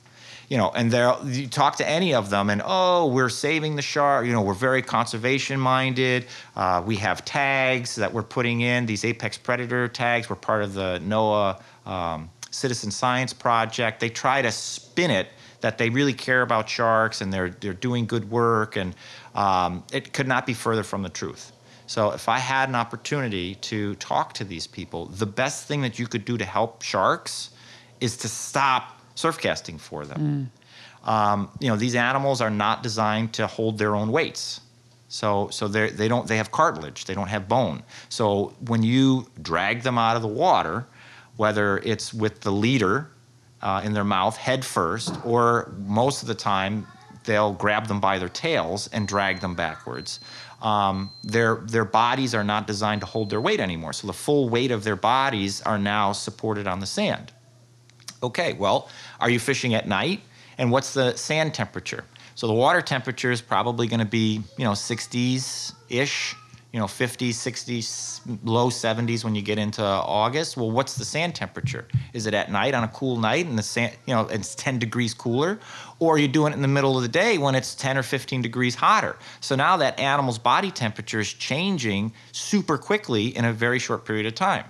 You 0.49 0.57
know, 0.57 0.71
and 0.71 0.91
there 0.91 1.15
you 1.25 1.47
talk 1.47 1.77
to 1.77 1.89
any 1.89 2.15
of 2.15 2.31
them 2.31 2.49
and 2.49 2.63
oh 2.65 3.07
we're 3.07 3.29
saving 3.29 3.77
the 3.77 3.83
shark, 3.83 4.27
you 4.27 4.33
know, 4.33 4.43
we're 4.43 4.55
very 4.55 4.83
conservation 4.83 5.59
minded. 5.59 6.27
Uh, 6.55 6.83
we 6.85 6.97
have 6.97 7.25
tags 7.25 7.97
that 7.97 8.13
we're 8.13 8.23
putting 8.23 8.61
in, 8.61 8.87
these 8.87 9.05
apex 9.05 9.37
predator 9.37 9.89
tags. 9.89 10.31
We're 10.31 10.37
part 10.37 10.63
of 10.63 10.75
the 10.75 11.01
NOAA 11.05 11.61
um, 11.87 12.31
Citizen 12.51 12.91
Science 12.91 13.33
Project. 13.33 14.01
They 14.01 14.09
try 14.11 14.43
to 14.43 14.53
spin 14.53 15.11
it 15.11 15.29
that 15.61 15.79
they 15.79 15.91
really 15.91 16.15
care 16.15 16.43
about 16.43 16.69
sharks 16.69 17.21
and 17.21 17.33
they're 17.33 17.51
they're 17.51 17.75
doing 17.75 18.07
good 18.07 18.31
work, 18.31 18.77
and 18.77 18.95
um, 19.35 19.85
it 19.93 20.13
could 20.13 20.29
not 20.29 20.47
be 20.47 20.55
further 20.55 20.83
from 20.83 21.03
the 21.03 21.09
truth. 21.09 21.53
So 21.87 22.13
if 22.13 22.29
I 22.29 22.39
had 22.39 22.69
an 22.69 22.77
opportunity 22.77 23.57
to 23.57 23.97
talk 23.97 24.33
to 24.35 24.45
these 24.45 24.67
people, 24.67 25.07
the 25.07 25.27
best 25.27 25.67
thing 25.67 25.83
that 25.83 25.99
you 25.99 26.07
could 26.07 26.25
do 26.25 26.39
to 26.39 26.45
help 26.45 26.83
sharks 26.83 27.51
is 28.01 28.17
to 28.19 28.29
stop 28.29 29.01
surf 29.17 29.39
casting 29.39 29.77
for 29.77 30.07
them. 30.07 30.21
Um, 31.05 31.51
you 31.61 31.69
know, 31.69 31.77
these 31.77 31.95
animals 31.95 32.41
are 32.41 32.51
not 32.51 32.83
designed 32.83 33.33
to 33.35 33.47
hold 33.47 33.79
their 33.79 33.97
own 33.97 34.13
weights. 34.13 34.61
So, 35.09 35.49
so 35.51 35.67
they 35.67 35.91
they 35.91 36.07
don't 36.07 36.29
they 36.29 36.37
have 36.37 36.53
cartilage. 36.53 37.07
They 37.07 37.15
don't 37.15 37.29
have 37.29 37.49
bone. 37.49 37.83
So 38.09 38.55
when 38.67 38.85
you 38.85 39.27
drag 39.43 39.83
them 39.83 39.99
out 39.99 40.15
of 40.15 40.23
the 40.23 40.29
water, 40.29 40.87
whether 41.37 41.79
it's 41.79 42.15
with 42.15 42.41
the 42.43 42.53
leader 42.53 43.11
uh, 43.63 43.83
in 43.85 43.93
their 43.93 44.05
mouth 44.05 44.37
head 44.37 44.65
first, 44.65 45.15
or 45.25 45.73
most 45.79 46.23
of 46.23 46.29
the 46.29 46.35
time 46.35 46.87
they'll 47.25 47.53
grab 47.53 47.87
them 47.87 48.01
by 48.01 48.19
their 48.19 48.29
tails 48.29 48.89
and 48.93 49.07
drag 49.07 49.41
them 49.41 49.55
backwards. 49.55 50.21
Um, 50.63 51.11
their 51.23 51.57
their 51.57 51.85
bodies 51.85 52.35
are 52.35 52.45
not 52.45 52.67
designed 52.67 53.01
to 53.01 53.07
hold 53.07 53.31
their 53.31 53.41
weight 53.41 53.61
anymore. 53.61 53.93
So 53.93 54.07
the 54.07 54.13
full 54.13 54.49
weight 54.49 54.71
of 54.71 54.85
their 54.85 54.97
bodies 54.97 55.63
are 55.63 55.79
now 55.79 56.13
supported 56.13 56.67
on 56.67 56.81
the 56.81 56.87
sand. 56.87 57.33
Okay, 58.23 58.53
well, 58.53 58.89
are 59.21 59.31
you 59.31 59.39
fishing 59.39 59.75
at 59.75 59.89
night? 59.89 60.21
And 60.59 60.71
what's 60.71 60.93
the 60.93 61.17
sand 61.17 61.55
temperature? 61.55 62.05
So 62.35 62.47
the 62.47 62.53
water 62.53 62.83
temperature 62.83 63.31
is 63.31 63.41
probably 63.41 63.87
going 63.87 64.01
to 64.01 64.07
be, 64.07 64.43
you 64.57 64.65
know, 64.65 64.73
60s 64.73 65.73
ish, 65.89 66.37
you 66.73 66.79
know, 66.79 66.87
50s, 66.87 67.31
60s, 67.31 68.21
low 68.45 68.69
70s 68.69 69.25
when 69.25 69.35
you 69.35 69.43
get 69.43 69.59
into 69.59 69.83
August. 69.83 70.57
Well, 70.57 70.71
what's 70.71 70.95
the 70.95 71.05
sand 71.05 71.35
temperature? 71.35 71.87
Is 72.13 72.27
it 72.27 72.35
at 72.35 72.51
night 72.51 72.75
on 72.75 72.85
a 72.85 72.89
cool 72.89 73.17
night 73.17 73.47
and 73.47 73.59
the 73.59 73.63
sand, 73.63 73.97
you 74.07 74.15
know, 74.15 74.29
it's 74.29 74.55
10 74.55 74.79
degrees 74.79 75.13
cooler? 75.13 75.59
Or 75.99 76.17
you're 76.17 76.27
you 76.27 76.33
doing 76.33 76.53
it 76.53 76.57
in 76.57 76.63
the 76.63 76.69
middle 76.69 76.97
of 76.97 77.03
the 77.03 77.09
day 77.09 77.39
when 77.39 77.55
it's 77.55 77.75
10 77.75 77.99
or 77.99 78.03
15 78.03 78.43
degrees 78.43 78.77
hotter? 78.77 79.17
So 79.41 79.57
now 79.57 79.77
that 79.79 79.99
animal's 79.99 80.39
body 80.39 80.71
temperature 80.71 81.21
is 81.21 81.33
changing 81.33 82.13
super 82.33 82.79
quickly 82.79 83.37
in 83.37 83.45
a 83.45 83.53
very 83.53 83.79
short 83.79 84.05
period 84.05 84.27
of 84.27 84.35
time 84.35 84.65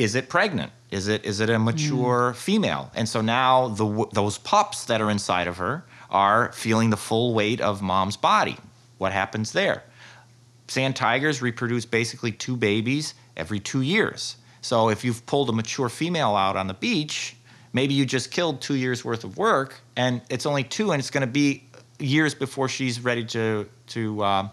is 0.00 0.14
it 0.14 0.30
pregnant? 0.30 0.72
Is 0.90 1.08
it 1.08 1.24
is 1.26 1.40
it 1.40 1.50
a 1.50 1.58
mature 1.58 2.32
mm. 2.32 2.36
female? 2.36 2.90
And 2.94 3.06
so 3.06 3.20
now 3.20 3.68
the 3.68 4.06
those 4.12 4.38
pups 4.38 4.86
that 4.86 5.00
are 5.00 5.10
inside 5.10 5.46
of 5.46 5.58
her 5.58 5.84
are 6.10 6.52
feeling 6.52 6.88
the 6.88 6.96
full 6.96 7.34
weight 7.34 7.60
of 7.60 7.82
mom's 7.82 8.16
body. 8.16 8.56
What 9.00 9.12
happens 9.12 9.52
there? 9.52 9.82
Sand 10.68 10.94
tigers 10.94 11.40
reproduce 11.40 11.86
basically 11.86 12.32
two 12.32 12.54
babies 12.54 13.14
every 13.34 13.58
two 13.58 13.80
years. 13.80 14.36
So 14.60 14.90
if 14.90 15.04
you've 15.04 15.24
pulled 15.24 15.48
a 15.48 15.52
mature 15.52 15.88
female 15.88 16.36
out 16.36 16.56
on 16.56 16.66
the 16.66 16.74
beach, 16.74 17.34
maybe 17.72 17.94
you 17.94 18.04
just 18.04 18.30
killed 18.30 18.60
two 18.60 18.74
years 18.76 19.02
worth 19.02 19.24
of 19.24 19.38
work, 19.38 19.80
and 19.96 20.20
it's 20.28 20.44
only 20.44 20.64
two, 20.64 20.92
and 20.92 21.00
it's 21.00 21.10
going 21.10 21.26
to 21.26 21.32
be 21.32 21.64
years 21.98 22.34
before 22.34 22.68
she's 22.68 23.00
ready 23.00 23.24
to 23.24 23.66
to 23.86 24.22
uh, 24.22 24.48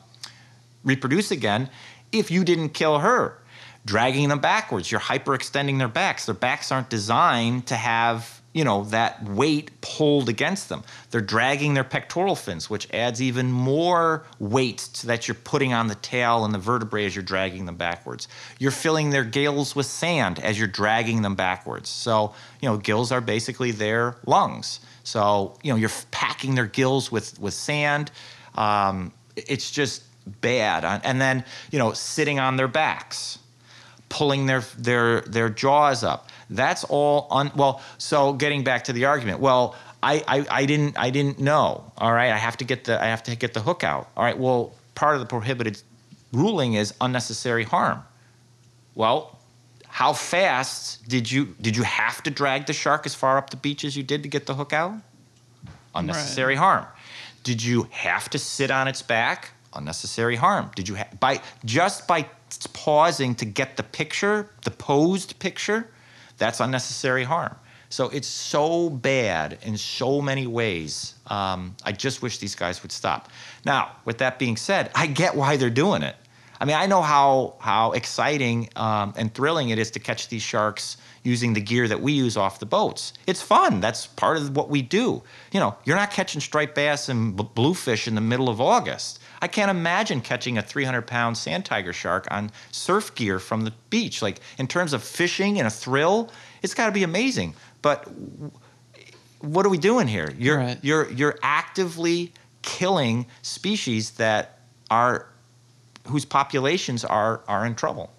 reproduce 0.86 1.32
again. 1.32 1.70
If 2.14 2.32
you 2.32 2.45
didn't 2.45 2.70
kill 2.70 3.00
her, 3.00 3.39
dragging 3.86 4.30
them 4.30 4.39
backwards. 4.39 4.89
You're 4.89 5.02
hyperextending 5.02 5.78
their 5.78 5.89
backs. 5.89 6.26
Their 6.26 6.36
backs 6.36 6.72
aren't 6.72 6.89
designed 6.89 7.68
to 7.68 7.76
have, 7.76 8.37
you 8.58 8.64
know, 8.64 8.86
that 8.86 9.24
weight 9.24 9.70
pulled 9.82 10.30
against 10.30 10.68
them. 10.68 10.84
They're 11.12 11.22
dragging 11.22 11.76
their 11.76 11.84
pectoral 11.84 12.36
fins, 12.36 12.72
which 12.72 12.91
adds 12.91 13.22
even 13.22 13.51
more 13.51 14.26
weight 14.39 14.80
to 14.95 15.08
that 15.08 15.28
you're 15.28 15.36
putting 15.36 15.74
on 15.74 15.88
the 15.88 15.95
tail 15.95 16.43
and 16.43 16.51
the 16.51 16.58
vertebrae 16.58 17.05
as 17.05 17.16
you're 17.16 17.24
dragging 17.24 17.66
them 17.66 17.76
backwards. 17.76 18.28
You're 18.58 18.72
filling 18.72 19.12
their 19.12 19.24
gills 19.24 19.76
with 19.76 19.86
sand 19.86 20.39
as 20.39 20.58
you're 20.58 20.68
dragging 20.68 21.22
them 21.22 21.36
backwards. 21.36 21.89
So, 21.89 22.34
you 22.60 22.68
know, 22.68 22.78
gills 22.78 23.12
are 23.12 23.22
basically 23.22 23.70
their 23.70 24.16
lungs. 24.26 24.80
So, 25.03 25.60
you 25.62 25.72
know, 25.72 25.78
you're 25.78 25.91
packing 26.10 26.55
their 26.55 26.66
gills 26.66 27.12
with 27.12 27.39
with 27.39 27.53
sand. 27.53 28.12
Um, 28.55 29.14
it's 29.36 29.70
just 29.70 30.01
bad. 30.41 30.84
And 31.05 31.22
then, 31.22 31.45
you 31.72 31.78
know, 31.78 31.93
sitting 31.93 32.39
on 32.39 32.58
their 32.58 32.68
backs 32.68 33.38
pulling 34.10 34.45
their 34.45 34.62
their 34.78 35.22
their 35.22 35.49
jaws 35.49 36.03
up. 36.03 36.27
That's 36.50 36.84
all 36.86 37.28
un, 37.32 37.52
well. 37.56 37.82
So 37.98 38.34
getting 38.34 38.64
back 38.64 38.86
to 38.86 38.93
the 38.93 39.06
argument, 39.06 39.39
well, 39.39 39.76
I, 40.02 40.24
I 40.28 40.45
I 40.62 40.66
didn't 40.66 40.98
I 40.98 41.10
didn't 41.10 41.39
know. 41.39 41.91
All 41.98 42.14
right, 42.14 42.32
I 42.32 42.38
have 42.38 42.58
to 42.58 42.66
get 42.66 42.86
the 42.86 43.02
I 43.02 43.08
have 43.08 43.24
to 43.24 43.36
get 43.36 43.54
the 43.54 43.62
hook 43.62 43.84
out. 43.84 44.10
All 44.16 44.24
right, 44.24 44.38
well, 44.38 44.74
part 44.95 45.16
of 45.16 45.20
the 45.20 45.26
prohibited 45.26 45.82
ruling 46.32 46.74
is 46.74 46.93
unnecessary 47.02 47.64
harm. 47.64 48.04
Well, 48.95 49.38
how 49.88 50.14
fast 50.14 51.08
did 51.08 51.32
you 51.32 51.56
did 51.60 51.76
you 51.76 51.84
have 51.84 52.24
to 52.24 52.32
drag 52.32 52.66
the 52.66 52.74
shark 52.74 53.06
as 53.06 53.16
far 53.16 53.38
up 53.38 53.50
the 53.50 53.58
beach 53.58 53.84
as 53.84 53.98
you 53.98 54.04
did 54.04 54.24
to 54.24 54.30
get 54.30 54.45
the 54.45 54.56
hook 54.56 54.74
out? 54.74 54.93
Unnecessary 55.95 56.56
harm. 56.56 56.86
Did 57.43 57.64
you 57.64 57.88
have 57.91 58.30
to 58.30 58.38
sit 58.38 58.72
on 58.72 58.88
its 58.88 59.02
back? 59.02 59.52
Unnecessary 59.74 60.36
harm. 60.36 60.70
Did 60.76 60.88
you 60.88 60.95
ha- 60.95 61.08
by 61.20 61.41
just 61.66 62.08
by 62.08 62.28
pausing 62.74 63.36
to 63.36 63.45
get 63.45 63.78
the 63.78 63.84
picture, 63.84 64.50
the 64.64 64.72
posed 64.72 65.39
picture, 65.39 65.89
that's 66.38 66.60
unnecessary 66.60 67.24
harm. 67.24 67.56
So 67.90 68.10
it's 68.10 68.28
so 68.28 68.90
bad 68.90 69.60
in 69.62 69.78
so 69.78 70.22
many 70.22 70.46
ways. 70.46 71.16
Um, 71.28 71.76
I 71.84 71.94
just 71.94 72.22
wish 72.22 72.38
these 72.38 72.56
guys 72.56 72.82
would 72.84 72.92
stop. 72.92 73.30
Now, 73.66 73.92
with 74.04 74.18
that 74.18 74.40
being 74.40 74.58
said, 74.58 74.92
I 74.94 75.08
get 75.08 75.36
why 75.36 75.56
they're 75.56 75.70
doing 75.70 76.02
it. 76.02 76.16
I 76.60 76.66
mean, 76.66 76.76
I 76.76 76.88
know 76.88 77.02
how 77.02 77.56
how 77.60 77.92
exciting 77.92 78.70
um, 78.76 79.14
and 79.16 79.34
thrilling 79.34 79.70
it 79.70 79.78
is 79.80 79.92
to 79.92 80.00
catch 80.00 80.28
these 80.28 80.42
sharks 80.42 80.98
using 81.24 81.54
the 81.54 81.62
gear 81.62 81.88
that 81.88 82.02
we 82.02 82.14
use 82.14 82.36
off 82.36 82.60
the 82.60 82.66
boats. 82.66 83.14
It's 83.28 83.42
fun. 83.42 83.80
That's 83.80 84.08
part 84.08 84.38
of 84.38 84.56
what 84.56 84.70
we 84.70 84.82
do. 84.82 85.22
You 85.52 85.60
know, 85.60 85.76
you're 85.86 85.96
not 85.96 86.12
catching 86.12 86.42
striped 86.42 86.74
bass 86.74 87.10
and 87.10 87.36
bluefish 87.36 88.08
in 88.08 88.16
the 88.16 88.22
middle 88.22 88.50
of 88.50 88.60
August. 88.60 89.20
I 89.42 89.48
can't 89.48 89.70
imagine 89.70 90.22
catching 90.22 90.58
a 90.58 90.62
300 90.62 91.06
pound 91.08 91.38
sand 91.38 91.66
tiger 91.66 91.94
shark 91.94 92.28
on 92.32 92.52
surf 92.72 93.14
gear 93.16 93.40
from 93.40 93.62
the 93.62 93.74
beach. 93.90 94.22
Like 94.22 94.40
in 94.58 94.68
terms 94.68 94.94
of 94.94 95.04
fishing 95.04 95.60
and 95.60 95.68
a 95.68 95.72
thrill, 95.72 96.32
it's 96.62 96.74
got 96.74 96.88
to 96.88 96.92
be 96.92 97.04
amazing. 97.04 97.54
But 97.82 98.08
what 99.40 99.66
are 99.66 99.70
we 99.70 99.78
doing 99.78 100.08
here? 100.08 100.34
You're 100.38 100.58
Right. 100.58 100.80
you're 100.82 101.12
you're 101.12 101.38
actively 101.44 102.34
killing 102.62 103.26
species 103.42 104.12
that 104.12 104.60
are 104.90 105.28
whose 106.08 106.26
populations 106.26 107.06
are 107.06 107.42
are 107.48 107.66
in 107.66 107.76
trouble. 107.76 108.12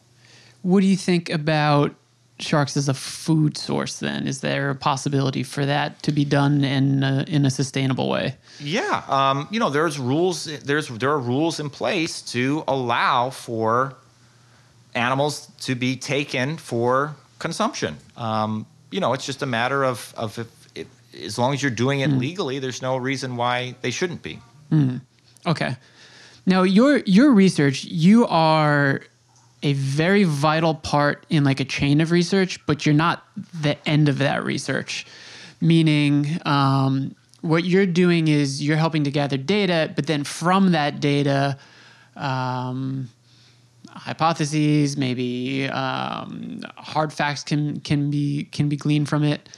What 0.62 0.80
do 0.80 0.86
you 0.86 0.96
think 0.96 1.30
about 1.30 1.94
sharks 2.40 2.76
as 2.76 2.88
a 2.88 2.94
food 2.94 3.56
source 3.56 3.98
then? 3.98 4.26
Is 4.26 4.40
there 4.40 4.70
a 4.70 4.74
possibility 4.74 5.42
for 5.42 5.66
that 5.66 6.02
to 6.04 6.12
be 6.12 6.24
done 6.24 6.64
in 6.64 7.02
a, 7.02 7.24
in 7.28 7.44
a 7.44 7.50
sustainable 7.50 8.08
way? 8.08 8.36
Yeah, 8.60 9.02
um, 9.08 9.48
you 9.50 9.60
know, 9.60 9.70
there's 9.70 9.98
rules. 9.98 10.44
There's 10.44 10.88
there 10.88 11.10
are 11.10 11.18
rules 11.18 11.60
in 11.60 11.70
place 11.70 12.22
to 12.32 12.64
allow 12.68 13.30
for 13.30 13.94
animals 14.94 15.48
to 15.60 15.74
be 15.74 15.96
taken 15.96 16.56
for 16.56 17.14
consumption. 17.38 17.96
Um, 18.16 18.66
you 18.90 19.00
know, 19.00 19.12
it's 19.12 19.26
just 19.26 19.42
a 19.42 19.46
matter 19.46 19.84
of 19.84 20.14
of 20.16 20.38
if, 20.38 20.68
if, 20.74 20.86
as 21.22 21.38
long 21.38 21.54
as 21.54 21.62
you're 21.62 21.70
doing 21.70 22.00
it 22.00 22.10
legally, 22.10 22.58
there's 22.58 22.82
no 22.82 22.96
reason 22.96 23.36
why 23.36 23.74
they 23.82 23.90
shouldn't 23.90 24.22
be. 24.22 24.38
Okay. 25.46 25.76
Now 26.46 26.62
your 26.62 26.98
your 26.98 27.32
research, 27.32 27.84
you 27.84 28.26
are 28.26 29.02
a 29.62 29.72
very 29.72 30.24
vital 30.24 30.74
part 30.74 31.26
in 31.28 31.44
like 31.44 31.60
a 31.60 31.64
chain 31.64 32.00
of 32.00 32.10
research, 32.10 32.64
but 32.66 32.86
you're 32.86 32.94
not 32.94 33.24
the 33.60 33.76
end 33.88 34.08
of 34.08 34.18
that 34.18 34.44
research. 34.44 35.06
Meaning, 35.60 36.38
um, 36.44 37.14
what 37.40 37.64
you're 37.64 37.86
doing 37.86 38.28
is 38.28 38.62
you're 38.62 38.76
helping 38.76 39.04
to 39.04 39.10
gather 39.10 39.36
data, 39.36 39.92
but 39.94 40.06
then 40.06 40.24
from 40.24 40.72
that 40.72 41.00
data, 41.00 41.58
um, 42.16 43.08
hypotheses, 43.88 44.96
maybe 44.96 45.68
um, 45.68 46.62
hard 46.76 47.12
facts 47.12 47.42
can 47.42 47.80
can 47.80 48.10
be 48.10 48.44
can 48.52 48.68
be 48.68 48.76
gleaned 48.76 49.08
from 49.08 49.24
it. 49.24 49.48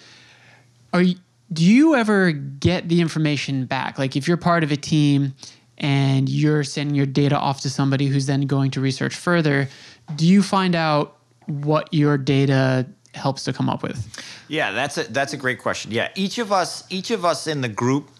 Are 0.92 1.02
you, 1.02 1.16
do 1.52 1.64
you 1.64 1.94
ever 1.94 2.32
get 2.32 2.88
the 2.88 3.00
information 3.00 3.66
back? 3.66 3.98
Like 3.98 4.16
if 4.16 4.26
you're 4.28 4.36
part 4.36 4.64
of 4.64 4.72
a 4.72 4.76
team 4.76 5.34
and 5.78 6.28
you're 6.28 6.64
sending 6.64 6.94
your 6.94 7.06
data 7.06 7.36
off 7.36 7.60
to 7.62 7.70
somebody 7.70 8.06
who's 8.06 8.26
then 8.26 8.42
going 8.42 8.70
to 8.72 8.80
research 8.80 9.16
further, 9.16 9.68
do 10.16 10.26
you 10.26 10.42
find 10.42 10.74
out 10.74 11.16
what 11.46 11.92
your 11.92 12.16
data 12.18 12.86
helps 13.14 13.44
to 13.44 13.52
come 13.52 13.68
up 13.68 13.82
with? 13.82 14.22
Yeah, 14.48 14.72
that's 14.72 14.98
a 14.98 15.04
that's 15.04 15.32
a 15.32 15.36
great 15.36 15.58
question. 15.58 15.90
Yeah, 15.90 16.08
each 16.14 16.38
of 16.38 16.52
us 16.52 16.84
each 16.90 17.10
of 17.10 17.24
us 17.24 17.46
in 17.46 17.60
the 17.60 17.68
group 17.68 18.10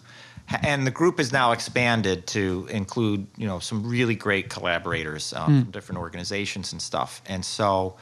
and 0.63 0.85
the 0.85 0.91
group 0.91 1.19
is 1.19 1.31
now 1.31 1.51
expanded 1.51 2.27
to 2.27 2.67
include, 2.69 3.27
you 3.37 3.47
know, 3.47 3.59
some 3.59 3.87
really 3.87 4.15
great 4.15 4.49
collaborators 4.49 5.33
um, 5.33 5.63
from 5.63 5.71
different 5.71 5.99
organizations 5.99 6.71
and 6.73 6.81
stuff. 6.81 7.21
And 7.25 7.43
so 7.43 7.95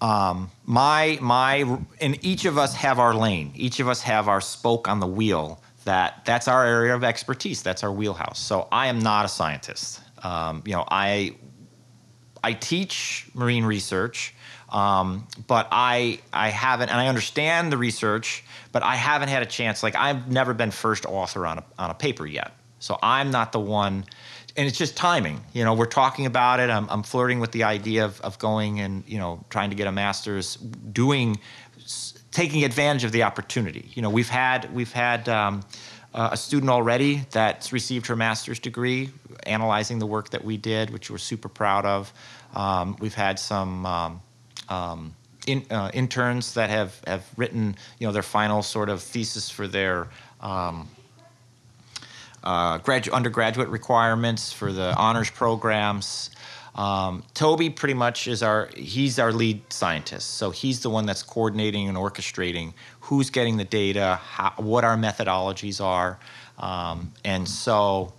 um, 0.00 0.50
my 0.64 1.18
my 1.20 1.78
and 2.00 2.24
each 2.24 2.44
of 2.44 2.58
us 2.58 2.74
have 2.74 2.98
our 2.98 3.14
lane. 3.14 3.52
Each 3.54 3.80
of 3.80 3.88
us 3.88 4.02
have 4.02 4.28
our 4.28 4.40
spoke 4.40 4.88
on 4.88 5.00
the 5.00 5.06
wheel. 5.06 5.60
That 5.84 6.24
that's 6.24 6.48
our 6.48 6.64
area 6.64 6.94
of 6.94 7.04
expertise. 7.04 7.62
That's 7.62 7.82
our 7.82 7.92
wheelhouse. 7.92 8.38
So 8.38 8.68
I 8.72 8.86
am 8.86 9.00
not 9.00 9.26
a 9.26 9.28
scientist. 9.28 10.00
Um, 10.22 10.62
you 10.64 10.72
know, 10.72 10.84
I 10.90 11.36
I 12.44 12.52
teach 12.52 13.26
marine 13.34 13.64
research, 13.64 14.34
um, 14.68 15.26
but 15.46 15.66
I 15.72 16.20
I 16.32 16.50
haven't, 16.50 16.90
and 16.90 17.00
I 17.00 17.08
understand 17.08 17.72
the 17.72 17.78
research, 17.78 18.44
but 18.70 18.82
I 18.82 18.96
haven't 18.96 19.30
had 19.30 19.42
a 19.42 19.46
chance. 19.46 19.82
Like 19.82 19.96
I've 19.96 20.30
never 20.30 20.52
been 20.54 20.70
first 20.70 21.06
author 21.06 21.46
on 21.46 21.58
a 21.58 21.64
on 21.78 21.90
a 21.90 21.94
paper 21.94 22.26
yet, 22.26 22.52
so 22.78 22.98
I'm 23.02 23.30
not 23.30 23.52
the 23.52 23.60
one. 23.60 24.04
and 24.56 24.68
it's 24.68 24.78
just 24.78 24.96
timing. 24.96 25.40
You 25.52 25.64
know, 25.64 25.74
we're 25.74 25.86
talking 25.86 26.26
about 26.26 26.60
it. 26.60 26.70
I'm, 26.70 26.88
I'm 26.90 27.02
flirting 27.02 27.40
with 27.40 27.52
the 27.52 27.64
idea 27.64 28.04
of, 28.04 28.20
of 28.20 28.38
going 28.38 28.80
and 28.80 29.02
you 29.06 29.18
know 29.18 29.44
trying 29.50 29.70
to 29.70 29.76
get 29.76 29.86
a 29.86 29.92
master's, 29.92 30.56
doing, 30.56 31.38
taking 32.30 32.64
advantage 32.64 33.04
of 33.04 33.12
the 33.12 33.22
opportunity. 33.22 33.90
You 33.94 34.02
know, 34.02 34.10
we've 34.10 34.28
had 34.28 34.72
we've 34.74 34.92
had 34.92 35.28
um, 35.28 35.62
uh, 36.14 36.30
a 36.32 36.36
student 36.36 36.70
already 36.70 37.24
that's 37.30 37.72
received 37.72 38.06
her 38.06 38.16
master's 38.16 38.58
degree, 38.58 39.10
analyzing 39.44 39.98
the 39.98 40.06
work 40.06 40.30
that 40.30 40.44
we 40.44 40.56
did, 40.56 40.90
which 40.90 41.10
we're 41.10 41.18
super 41.18 41.48
proud 41.48 41.84
of. 41.84 42.12
Um, 42.54 42.96
we've 43.00 43.14
had 43.14 43.38
some. 43.38 43.84
Um, 43.84 44.22
um, 44.68 45.14
in, 45.46 45.64
uh, 45.70 45.90
interns 45.92 46.54
that 46.54 46.70
have, 46.70 46.98
have 47.06 47.26
written, 47.36 47.76
you 47.98 48.06
know, 48.06 48.12
their 48.12 48.22
final 48.22 48.62
sort 48.62 48.88
of 48.88 49.02
thesis 49.02 49.50
for 49.50 49.68
their 49.68 50.08
um, 50.40 50.88
uh, 52.42 52.78
gradu- 52.78 53.12
undergraduate 53.12 53.68
requirements 53.68 54.52
for 54.52 54.72
the 54.72 54.94
honors 54.96 55.30
programs. 55.30 56.30
Um, 56.74 57.22
Toby 57.34 57.70
pretty 57.70 57.94
much 57.94 58.26
is 58.26 58.42
our 58.42 58.68
he's 58.74 59.20
our 59.20 59.32
lead 59.32 59.62
scientist, 59.72 60.34
so 60.34 60.50
he's 60.50 60.80
the 60.80 60.90
one 60.90 61.06
that's 61.06 61.22
coordinating 61.22 61.88
and 61.88 61.96
orchestrating 61.96 62.72
who's 63.04 63.30
getting 63.30 63.56
the 63.58 63.64
data, 63.64 64.18
how, 64.22 64.52
what 64.56 64.82
our 64.84 64.96
methodologies 64.96 65.80
are, 65.80 66.18
um, 66.58 67.12
and 67.24 67.46
so 67.48 68.12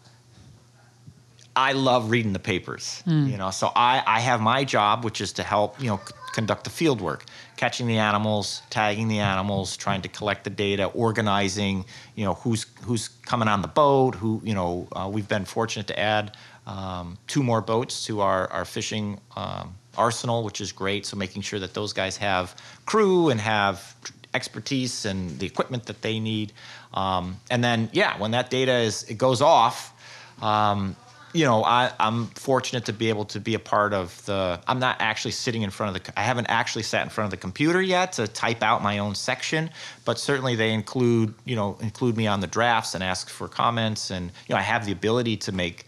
I 1.56 1.72
love 1.72 2.12
reading 2.12 2.34
the 2.34 2.40
papers. 2.40 3.02
You 3.08 3.38
know, 3.38 3.50
so 3.52 3.72
I, 3.76 4.04
I 4.06 4.20
have 4.20 4.42
my 4.42 4.64
job, 4.64 5.04
which 5.04 5.22
is 5.22 5.34
to 5.34 5.44
help 5.44 5.82
you 5.82 5.88
know 5.88 6.00
c- 6.06 6.14
conduct 6.34 6.66
the 6.66 6.70
field 6.70 7.00
work, 7.02 7.24
catching 7.56 7.88
the 7.88 7.98
animals, 7.98 8.62
tagging 8.70 9.08
the 9.08 9.20
animals, 9.20 9.78
trying 9.78 10.02
to 10.02 10.10
collect 10.10 10.44
the 10.44 10.50
data, 10.50 10.86
organizing. 10.88 11.86
You 12.16 12.26
know, 12.26 12.34
who's 12.36 12.66
who's 12.84 13.08
coming 13.08 13.48
on 13.48 13.62
the 13.62 13.70
boat. 13.70 14.16
Who 14.16 14.42
you 14.44 14.54
know, 14.54 14.88
uh, 14.92 15.10
we've 15.12 15.28
been 15.28 15.46
fortunate 15.46 15.88
to 15.88 15.98
add 15.98 16.36
um, 16.68 17.18
two 17.28 17.42
more 17.42 17.62
boats 17.62 18.06
to 18.06 18.22
our 18.22 18.52
our 18.52 18.66
fishing. 18.66 19.20
Um, 19.36 19.76
arsenal 19.98 20.44
which 20.44 20.60
is 20.60 20.74
great 20.74 21.06
so 21.06 21.16
making 21.16 21.42
sure 21.42 21.58
that 21.58 21.74
those 21.74 21.94
guys 21.94 22.18
have 22.18 22.54
crew 22.86 23.30
and 23.30 23.40
have 23.40 23.96
expertise 24.36 25.06
and 25.06 25.40
the 25.40 25.46
equipment 25.46 25.86
that 25.86 26.02
they 26.02 26.20
need 26.20 26.54
um, 26.94 27.38
and 27.50 27.64
then 27.64 27.90
yeah 27.94 28.18
when 28.20 28.32
that 28.32 28.50
data 28.50 28.74
is 28.74 29.04
it 29.04 29.18
goes 29.18 29.42
off 29.42 29.94
um, 30.42 30.96
you 31.36 31.44
know, 31.44 31.66
I, 31.66 31.92
I'm 32.00 32.28
fortunate 32.28 32.86
to 32.86 32.94
be 32.94 33.10
able 33.10 33.26
to 33.26 33.42
be 33.42 33.56
a 33.56 33.60
part 33.60 33.94
of 33.94 34.26
the. 34.26 34.58
I'm 34.68 34.80
not 34.80 34.96
actually 35.02 35.32
sitting 35.32 35.64
in 35.64 35.70
front 35.70 35.96
of 35.96 36.02
the. 36.02 36.18
I 36.18 36.24
haven't 36.24 36.46
actually 36.46 36.84
sat 36.84 37.04
in 37.04 37.10
front 37.10 37.26
of 37.26 37.32
the 37.32 37.38
computer 37.38 37.82
yet 37.82 38.14
to 38.14 38.28
type 38.28 38.64
out 38.64 38.82
my 38.82 39.00
own 39.00 39.16
section, 39.16 39.70
but 40.06 40.18
certainly 40.18 40.56
they 40.56 40.72
include, 40.72 41.34
you 41.44 41.58
know, 41.58 41.78
include 41.82 42.16
me 42.16 42.26
on 42.26 42.40
the 42.40 42.48
drafts 42.48 42.96
and 42.96 43.04
ask 43.04 43.28
for 43.28 43.50
comments, 43.50 44.12
and 44.12 44.32
you 44.48 44.56
know, 44.56 44.60
I 44.60 44.62
have 44.62 44.86
the 44.86 44.94
ability 44.94 45.36
to 45.38 45.52
make, 45.52 45.86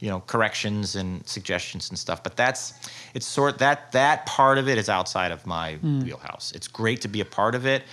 you 0.00 0.08
know, 0.08 0.20
corrections 0.26 0.96
and 0.96 1.26
suggestions 1.26 1.90
and 1.90 1.98
stuff. 1.98 2.22
But 2.22 2.36
that's, 2.36 2.74
it's 3.14 3.26
sort 3.26 3.58
that 3.58 3.92
that 3.92 4.26
part 4.26 4.58
of 4.58 4.68
it 4.68 4.78
is 4.78 4.88
outside 4.88 5.30
of 5.30 5.46
my 5.46 5.74
wheelhouse. 6.02 6.52
It's 6.54 6.68
great 6.68 7.00
to 7.02 7.08
be 7.08 7.20
a 7.20 7.24
part 7.24 7.54
of 7.54 7.66
it. 7.66 7.84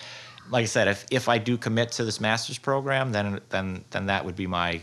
Like 0.50 0.64
I 0.64 0.68
said, 0.68 0.88
if 0.88 1.06
if 1.12 1.28
I 1.28 1.38
do 1.38 1.58
commit 1.58 1.92
to 1.94 2.06
this 2.06 2.22
master's 2.22 2.58
program, 2.58 3.12
then 3.12 3.42
then 3.50 3.84
then 3.90 4.06
that 4.06 4.24
would 4.24 4.36
be 4.36 4.48
my 4.48 4.82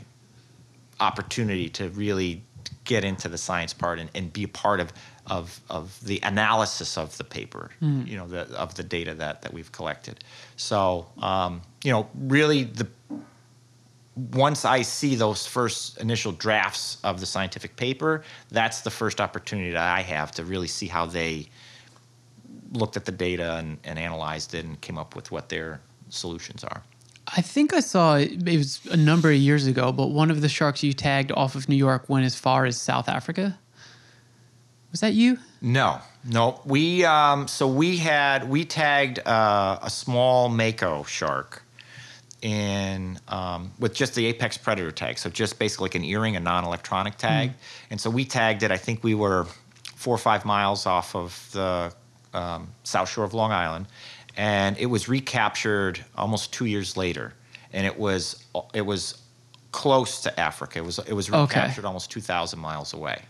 opportunity 1.01 1.69
to 1.71 1.89
really 1.91 2.43
get 2.85 3.05
into 3.05 3.29
the 3.29 3.39
science 3.39 3.73
part 3.73 3.99
and, 3.99 4.11
and 4.15 4.33
be 4.33 4.45
a 4.45 4.49
part 4.49 4.79
of, 4.79 4.93
of, 5.27 5.61
of 5.71 5.99
the 6.05 6.21
analysis 6.23 6.99
of 6.99 7.17
the 7.17 7.25
paper, 7.25 7.71
you 8.07 8.17
know, 8.17 8.27
the, 8.29 8.43
of 8.59 8.75
the 8.75 8.83
data 8.83 9.15
that, 9.15 9.41
that 9.43 9.53
we've 9.55 9.73
collected. 9.73 10.23
So, 10.57 11.07
um, 11.19 11.63
you 11.83 11.91
know, 11.91 12.09
really 12.15 12.65
the 12.65 12.87
once 14.17 14.65
I 14.65 14.83
see 14.83 15.17
those 15.17 15.47
first 15.47 15.99
initial 16.01 16.33
drafts 16.33 16.99
of 17.03 17.21
the 17.21 17.27
scientific 17.27 17.77
paper, 17.77 18.23
that's 18.51 18.83
the 18.83 18.91
first 18.91 19.21
opportunity 19.21 19.73
that 19.73 19.97
I 19.97 20.03
have 20.03 20.31
to 20.33 20.45
really 20.45 20.69
see 20.69 20.87
how 20.87 21.07
they 21.07 21.49
looked 22.73 22.97
at 22.97 23.05
the 23.05 23.13
data 23.13 23.57
and, 23.57 23.79
and 23.85 23.99
analyzed 23.99 24.55
it 24.55 24.65
and 24.65 24.81
came 24.81 24.99
up 24.99 25.17
with 25.17 25.31
what 25.31 25.49
their 25.49 25.81
solutions 26.11 26.63
are. 26.65 26.83
I 27.37 27.41
think 27.41 27.73
I 27.73 27.81
saw 27.81 28.17
it 28.17 28.47
it 28.47 28.59
was 28.59 28.81
a 28.91 28.97
number 28.97 29.31
of 29.31 29.37
years 29.37 29.67
ago, 29.67 29.93
but 29.93 30.09
one 30.09 30.31
of 30.31 30.43
the 30.43 30.49
sharks 30.49 30.83
you 30.83 30.93
tagged 30.93 31.33
off 31.33 31.55
of 31.55 31.69
New 31.69 31.77
York 31.77 32.09
went 32.09 32.27
as 32.27 32.37
far 32.37 32.67
as 32.67 32.81
South 32.81 33.09
Africa. 33.09 33.59
Was 34.91 35.01
that 35.01 35.15
you? 35.15 35.39
No, 35.61 36.01
no. 36.25 36.61
We 36.65 37.05
um, 37.05 37.49
so 37.49 37.67
we 37.67 37.97
had 37.97 38.49
we 38.49 38.65
tagged 38.65 39.27
uh, 39.27 39.79
a 39.83 39.91
small 39.91 40.49
mako 40.49 41.05
shark 41.05 41.64
in 42.45 43.19
um, 43.29 43.73
with 43.79 43.95
just 43.95 44.15
the 44.15 44.27
apex 44.27 44.59
predator 44.59 44.91
tag, 44.93 45.19
so 45.19 45.31
just 45.31 45.59
basically 45.59 45.87
like 45.87 45.95
an 45.95 46.05
earring, 46.05 46.37
a 46.37 46.41
non-electronic 46.41 47.17
tag. 47.17 47.53
And 47.91 47.99
so 47.99 48.11
we 48.11 48.27
tagged 48.27 48.63
it. 48.63 48.71
I 48.71 48.77
think 48.77 49.03
we 49.03 49.15
were 49.15 49.47
four 49.97 50.15
or 50.15 50.19
five 50.19 50.45
miles 50.45 50.85
off 50.85 51.17
of 51.17 51.49
the 51.53 51.93
um, 52.35 52.69
south 52.85 53.09
shore 53.09 53.25
of 53.25 53.33
Long 53.33 53.51
Island, 53.51 53.87
and 54.37 54.77
it 54.77 54.87
was 54.87 55.09
recaptured 55.09 56.05
almost 56.17 56.53
two 56.53 56.67
years 56.67 56.99
later, 56.99 57.33
and 57.73 57.87
it 57.87 57.99
was 57.99 58.45
it 58.75 58.83
was 58.83 59.23
close 59.73 60.21
to 60.21 60.39
Africa. 60.39 60.81
It 60.81 60.85
was 60.85 60.99
it 60.99 61.15
was 61.15 61.31
Okay. 61.31 61.41
recaptured 61.61 61.87
almost 61.87 62.11
two 62.11 62.21
thousand 62.21 62.59
miles 62.59 62.93
away. 62.93 63.23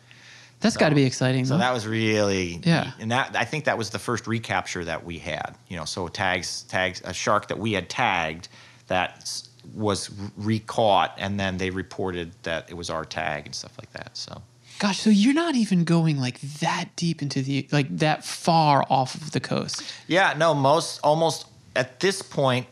That's 0.58 0.76
got 0.76 0.88
to 0.88 0.94
be 0.96 1.04
exciting. 1.04 1.44
So 1.44 1.54
though. 1.54 1.58
that 1.60 1.72
was 1.72 1.86
really 1.86 2.60
Yeah. 2.64 2.84
neat. 2.84 2.92
and 2.98 3.10
that 3.12 3.36
I 3.36 3.44
think 3.44 3.66
that 3.66 3.78
was 3.78 3.90
the 3.90 3.98
first 4.00 4.26
recapture 4.26 4.84
that 4.84 5.04
we 5.04 5.18
had. 5.18 5.54
You 5.68 5.76
know, 5.76 5.84
so 5.84 6.08
tags 6.08 6.62
tags 6.64 7.00
a 7.04 7.12
shark 7.12 7.46
that 7.48 7.58
we 7.60 7.74
had 7.74 7.88
tagged 7.88 8.48
that 8.86 9.42
was 9.74 10.10
recaught, 10.36 11.14
and 11.18 11.40
then 11.40 11.56
they 11.56 11.70
reported 11.70 12.32
that 12.42 12.70
it 12.70 12.74
was 12.74 12.90
our 12.90 13.04
tag 13.04 13.46
and 13.46 13.54
stuff 13.54 13.76
like 13.78 13.92
that. 13.92 14.16
So 14.16 14.42
Gosh, 14.78 14.98
so 14.98 15.10
you're 15.10 15.34
not 15.34 15.54
even 15.54 15.84
going 15.84 16.18
like 16.18 16.40
that 16.40 16.88
deep 16.96 17.22
into 17.22 17.42
the 17.42 17.68
like 17.70 17.96
that 17.98 18.24
far 18.24 18.84
off 18.90 19.14
of 19.14 19.30
the 19.30 19.40
coast. 19.40 19.82
yeah, 20.08 20.34
no, 20.36 20.52
most 20.52 21.00
almost 21.04 21.46
at 21.76 22.00
this 22.00 22.22
point, 22.22 22.66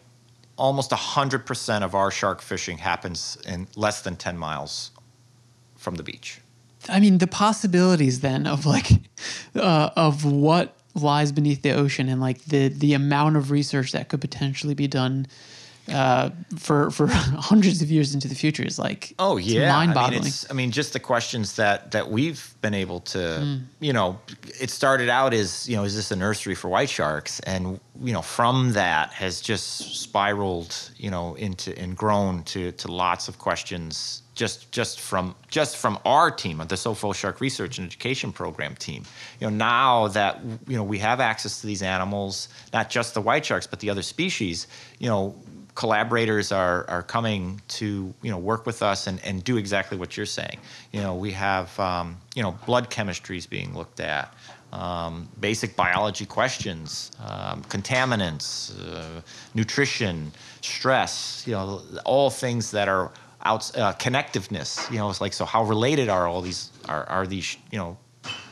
almost 0.56 0.92
hundred 0.92 1.46
percent 1.46 1.84
of 1.84 1.94
our 1.94 2.10
shark 2.10 2.42
fishing 2.42 2.78
happens 2.78 3.38
in 3.46 3.68
less 3.76 4.02
than 4.02 4.16
ten 4.16 4.36
miles 4.36 4.90
from 5.76 5.94
the 5.94 6.02
beach. 6.02 6.40
I 6.88 6.98
mean, 6.98 7.18
the 7.18 7.28
possibilities 7.28 8.20
then 8.20 8.48
of 8.48 8.66
like 8.66 8.90
uh, 9.54 9.90
of 9.94 10.24
what 10.24 10.76
lies 10.94 11.30
beneath 11.30 11.62
the 11.62 11.72
ocean 11.72 12.08
and 12.08 12.20
like 12.20 12.44
the 12.46 12.66
the 12.68 12.94
amount 12.94 13.36
of 13.36 13.52
research 13.52 13.92
that 13.92 14.08
could 14.08 14.20
potentially 14.20 14.74
be 14.74 14.88
done 14.88 15.26
uh, 15.93 16.30
for 16.59 16.90
for 16.90 17.07
hundreds 17.51 17.82
of 17.82 17.90
years 17.90 18.14
into 18.14 18.28
the 18.28 18.34
future 18.34 18.62
is 18.64 18.78
like 18.78 19.14
Oh 19.18 19.36
yeah, 19.36 19.70
mind-boggling. 19.72 20.22
mean, 20.24 20.32
I 20.51 20.53
mean, 20.55 20.70
just 20.70 20.93
the 20.93 21.01
questions 21.01 21.57
that 21.57 21.90
that 21.93 22.11
we've 22.11 22.55
been 22.61 22.74
able 22.74 23.01
to, 23.01 23.38
Hmm. 23.40 23.57
you 23.80 23.93
know, 23.93 24.18
it 24.61 24.70
started 24.70 25.09
out 25.09 25.34
as 25.34 25.68
you 25.68 25.76
know, 25.76 25.84
is 25.84 25.95
this 25.95 26.11
a 26.11 26.16
nursery 26.16 26.55
for 26.55 26.68
white 26.68 26.90
sharks? 26.90 27.40
And 27.40 27.78
you 28.03 28.12
know, 28.12 28.22
from 28.22 28.72
that 28.72 29.12
has 29.12 29.40
just 29.40 29.95
spiraled, 30.01 30.74
you 30.97 31.11
know, 31.11 31.34
into 31.34 31.76
and 31.78 31.97
grown 31.97 32.43
to 32.45 32.72
to 32.72 32.88
lots 32.90 33.28
of 33.28 33.38
questions. 33.38 34.22
Just 34.34 34.72
just 34.72 34.99
from 34.99 35.34
just 35.51 35.76
from 35.76 35.99
our 36.07 36.30
team, 36.30 36.57
the 36.59 36.74
SOFO 36.76 37.14
Shark 37.14 37.38
Research 37.43 37.76
and 37.76 37.86
Education 37.86 38.32
Program 38.32 38.74
team. 38.76 39.05
You 39.40 39.51
know, 39.51 39.55
now 39.57 40.09
that 40.09 40.40
you 40.66 40.74
know 40.78 40.84
we 40.84 40.99
have 41.01 41.20
access 41.20 41.61
to 41.61 41.66
these 41.66 41.82
animals, 41.82 42.49
not 42.72 42.88
just 42.88 43.12
the 43.12 43.20
white 43.20 43.45
sharks, 43.45 43.66
but 43.66 43.80
the 43.80 43.90
other 43.90 44.01
species. 44.03 44.66
You 44.99 45.11
know, 45.11 45.34
collaborators 45.74 46.52
are 46.52 46.88
are 46.88 47.02
coming 47.02 47.60
to 47.66 48.12
you 48.22 48.30
know 48.30 48.38
work 48.38 48.66
with 48.66 48.82
us 48.82 49.06
and, 49.06 49.20
and 49.24 49.42
do 49.44 49.56
exactly 49.56 49.96
what 49.96 50.16
you're 50.16 50.26
saying. 50.26 50.58
You 50.92 51.00
know, 51.00 51.14
we 51.14 51.32
have 51.32 51.78
um, 51.80 52.16
you 52.34 52.42
know 52.42 52.58
blood 52.66 52.90
chemistries 52.90 53.48
being 53.48 53.74
looked 53.74 54.00
at, 54.00 54.34
um, 54.72 55.28
basic 55.40 55.76
biology 55.76 56.26
questions, 56.26 57.10
um, 57.24 57.62
contaminants, 57.64 58.72
uh, 58.80 59.20
nutrition, 59.54 60.32
stress. 60.60 61.44
You 61.46 61.54
know, 61.54 61.82
all 62.04 62.30
things 62.30 62.70
that 62.72 62.88
are 62.88 63.10
out 63.44 63.76
uh, 63.76 63.92
connectiveness. 63.94 64.90
You 64.90 64.98
know, 64.98 65.10
it's 65.10 65.20
like 65.20 65.32
so 65.32 65.44
how 65.44 65.64
related 65.64 66.08
are 66.08 66.26
all 66.26 66.42
these 66.42 66.70
are 66.88 67.04
are 67.08 67.26
these 67.26 67.56
you 67.70 67.78
know 67.78 67.96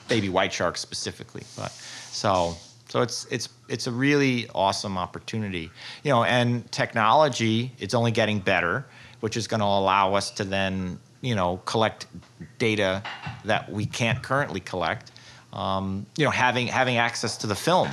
baby 0.08 0.28
white 0.28 0.52
sharks 0.52 0.80
specifically, 0.80 1.42
but 1.56 1.70
so 2.10 2.56
so 2.90 3.02
it's 3.02 3.24
it's 3.30 3.48
it's 3.68 3.86
a 3.86 3.92
really 3.92 4.48
awesome 4.52 4.98
opportunity, 4.98 5.70
you 6.02 6.10
know. 6.10 6.24
And 6.24 6.70
technology, 6.72 7.70
it's 7.78 7.94
only 7.94 8.10
getting 8.10 8.40
better, 8.40 8.84
which 9.20 9.36
is 9.36 9.46
going 9.46 9.60
to 9.60 9.66
allow 9.66 10.14
us 10.14 10.32
to 10.32 10.44
then 10.44 10.98
you 11.20 11.36
know 11.36 11.58
collect 11.66 12.08
data 12.58 13.00
that 13.44 13.70
we 13.70 13.86
can't 13.86 14.20
currently 14.22 14.58
collect. 14.58 15.12
Um, 15.52 16.04
you 16.16 16.24
know, 16.24 16.32
having 16.32 16.66
having 16.66 16.96
access 16.96 17.36
to 17.38 17.46
the 17.46 17.54
film 17.54 17.90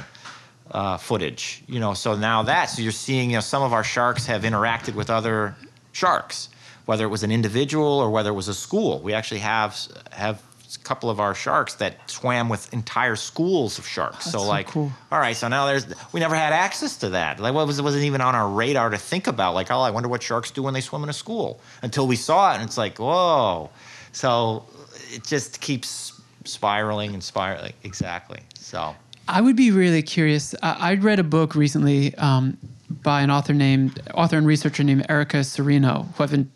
uh, 0.72 0.98
footage. 0.98 1.64
You 1.68 1.80
know, 1.80 1.94
so 1.94 2.16
now 2.16 2.42
that 2.44 2.66
so 2.66 2.82
you're 2.82 2.92
seeing 2.92 3.30
you 3.30 3.38
know 3.38 3.42
some 3.42 3.62
of 3.62 3.74
our 3.74 3.84
sharks 3.84 4.26
have 4.26 4.42
interacted 4.42 4.96
with 4.96 5.12
other 5.12 5.56
sharks, 5.92 6.50
whether 6.88 7.06
it 7.06 7.10
was 7.10 7.22
an 7.22 7.32
individual 7.32 8.00
or 8.00 8.10
whether 8.10 8.32
it 8.32 8.36
was 8.36 8.48
a 8.48 8.54
school. 8.56 9.00
We 9.02 9.14
actually 9.14 9.42
have 9.42 9.78
have 10.12 10.42
a 10.76 10.80
couple 10.80 11.10
of 11.10 11.20
our 11.20 11.34
sharks 11.34 11.76
that 11.76 12.10
swam 12.10 12.50
with 12.50 12.72
entire 12.74 13.16
schools 13.16 13.80
of 13.80 13.88
sharks. 13.88 14.26
That's 14.26 14.32
so 14.32 14.40
so 14.40 14.46
like, 14.46 14.68
cool. 14.68 14.92
all 15.12 15.20
right, 15.20 15.36
so 15.36 15.48
now 15.48 15.66
there's 15.66 15.86
we 16.12 16.20
never 16.20 16.36
had 16.36 16.54
access 16.54 16.98
to 16.98 17.10
that. 17.10 17.40
Like, 17.40 17.54
what 17.54 17.66
was 17.68 17.80
it 17.80 17.84
wasn't 17.84 18.04
even 18.04 18.22
on 18.22 18.36
our 18.36 18.50
radar 18.50 18.90
to 18.90 18.98
think 18.98 19.28
about. 19.28 19.54
Like, 19.54 19.72
oh, 19.72 19.80
I 19.80 19.92
wonder 19.92 20.10
what 20.10 20.22
sharks 20.22 20.52
do 20.52 20.64
when 20.64 20.74
they 20.74 20.82
swim 20.82 21.04
in 21.04 21.10
a 21.10 21.14
school 21.14 21.60
until 21.82 22.08
we 22.08 22.16
saw 22.16 22.52
it, 22.52 22.56
and 22.56 22.64
it's 22.64 22.78
like, 22.78 22.98
whoa. 23.00 23.70
so 24.12 24.66
it 25.14 25.24
just 25.24 25.62
keeps 25.62 26.20
spiraling 26.44 27.14
and 27.14 27.24
spiraling. 27.24 27.74
Exactly. 27.84 28.40
So 28.56 28.96
I 29.28 29.42
would 29.42 29.56
be 29.56 29.72
really 29.72 30.02
curious. 30.02 30.56
I 30.62 30.96
read 30.96 31.20
a 31.20 31.24
book 31.24 31.56
recently 31.56 32.16
um, 32.16 32.58
by 32.90 33.22
an 33.22 33.32
author 33.32 33.54
named 33.54 34.02
author 34.14 34.38
and 34.38 34.48
researcher 34.48 34.84
named 34.84 35.06
Erica 35.10 35.38
Cirino, 35.38 36.06
who 36.16 36.24
I've 36.24 36.32
been, 36.32 36.52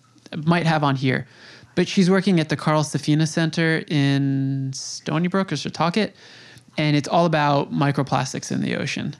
might 0.45 0.66
have 0.66 0.84
on 0.84 0.95
here, 0.95 1.28
but 1.76 1.88
she's 1.88 2.09
working 2.09 2.39
at 2.39 2.49
the 2.49 2.55
Carl 2.57 2.84
Safina 2.84 3.28
Center 3.28 3.84
in 3.88 4.72
Stony 4.74 5.28
Brook 5.28 5.51
or 5.51 5.55
Setauket, 5.55 6.11
and 6.78 6.95
it's 6.95 7.07
all 7.07 7.26
about 7.26 7.72
microplastics 7.72 8.51
in 8.51 8.61
the 8.61 8.76
ocean. 8.76 9.15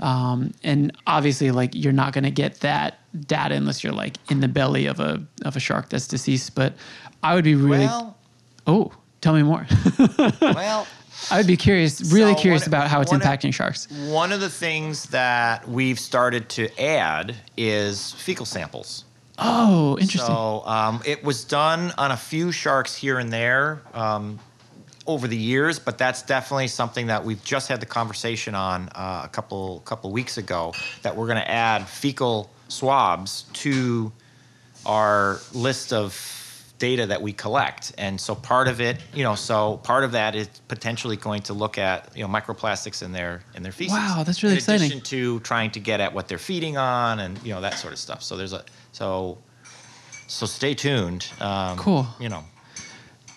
Um, 0.00 0.52
and 0.64 0.96
obviously, 1.06 1.50
like 1.50 1.70
you're 1.74 1.92
not 1.92 2.12
going 2.12 2.24
to 2.24 2.30
get 2.30 2.60
that 2.60 2.98
data 3.26 3.54
unless 3.54 3.84
you're 3.84 3.92
like 3.92 4.16
in 4.30 4.40
the 4.40 4.48
belly 4.48 4.86
of 4.86 4.98
a 5.00 5.22
of 5.44 5.56
a 5.56 5.60
shark 5.60 5.88
that's 5.88 6.08
deceased. 6.08 6.54
But 6.54 6.74
I 7.22 7.34
would 7.34 7.44
be 7.44 7.54
really 7.54 7.86
well, 7.86 8.16
oh, 8.66 8.92
tell 9.20 9.34
me 9.34 9.42
more. 9.42 9.66
well. 10.40 10.86
I 11.30 11.38
would 11.38 11.46
be 11.46 11.56
curious, 11.56 12.12
really 12.12 12.34
So 12.34 12.40
curious 12.40 12.62
one- 12.62 12.68
about 12.68 12.88
how 12.88 13.00
it's 13.00 13.10
one 13.12 13.22
of- 13.22 13.26
impacting 13.26 13.54
sharks. 13.54 13.88
One 14.08 14.32
of 14.32 14.40
the 14.40 14.50
things 14.50 15.06
that 15.06 15.66
we've 15.66 15.98
started 15.98 16.48
to 16.50 16.68
add 16.82 17.36
is 17.56 18.12
fecal 18.14 18.44
samples. 18.44 19.04
Oh, 19.38 19.98
interesting. 19.98 20.20
So 20.20 20.62
um, 20.66 21.02
it 21.04 21.24
was 21.24 21.44
done 21.44 21.92
on 21.98 22.10
a 22.10 22.16
few 22.16 22.52
sharks 22.52 22.94
here 22.94 23.18
and 23.18 23.32
there 23.32 23.82
um, 23.92 24.38
over 25.06 25.26
the 25.26 25.36
years, 25.36 25.78
but 25.78 25.98
that's 25.98 26.22
definitely 26.22 26.68
something 26.68 27.08
that 27.08 27.24
we've 27.24 27.42
just 27.44 27.68
had 27.68 27.80
the 27.80 27.86
conversation 27.86 28.54
on 28.54 28.88
uh, 28.94 29.22
a 29.24 29.28
couple 29.28 29.80
couple 29.80 30.10
weeks 30.12 30.38
ago. 30.38 30.72
That 31.02 31.16
we're 31.16 31.26
going 31.26 31.40
to 31.40 31.50
add 31.50 31.86
fecal 31.88 32.50
swabs 32.68 33.46
to 33.54 34.12
our 34.86 35.40
list 35.52 35.92
of 35.92 36.30
data 36.78 37.06
that 37.06 37.22
we 37.22 37.32
collect, 37.32 37.92
and 37.98 38.20
so 38.20 38.34
part 38.34 38.68
of 38.68 38.80
it, 38.80 38.98
you 39.14 39.22
know, 39.24 39.34
so 39.34 39.78
part 39.78 40.04
of 40.04 40.12
that 40.12 40.34
is 40.34 40.48
potentially 40.68 41.16
going 41.16 41.42
to 41.42 41.54
look 41.54 41.76
at 41.76 42.16
you 42.16 42.22
know 42.22 42.32
microplastics 42.32 43.02
in 43.02 43.10
their 43.10 43.42
in 43.54 43.62
their 43.62 43.72
feces. 43.72 43.94
Wow, 43.94 44.22
that's 44.24 44.42
really 44.42 44.54
in 44.54 44.58
exciting. 44.58 44.86
addition 44.86 45.00
to 45.02 45.40
trying 45.40 45.72
to 45.72 45.80
get 45.80 46.00
at 46.00 46.14
what 46.14 46.28
they're 46.28 46.38
feeding 46.38 46.76
on 46.76 47.18
and 47.18 47.42
you 47.42 47.52
know 47.52 47.60
that 47.60 47.74
sort 47.74 47.92
of 47.92 47.98
stuff. 47.98 48.22
So 48.22 48.36
there's 48.36 48.52
a 48.52 48.64
so 48.94 49.38
so 50.26 50.46
stay 50.46 50.74
tuned. 50.74 51.26
Um, 51.40 51.76
Cool. 51.76 52.06
You 52.18 52.28
know, 52.30 52.44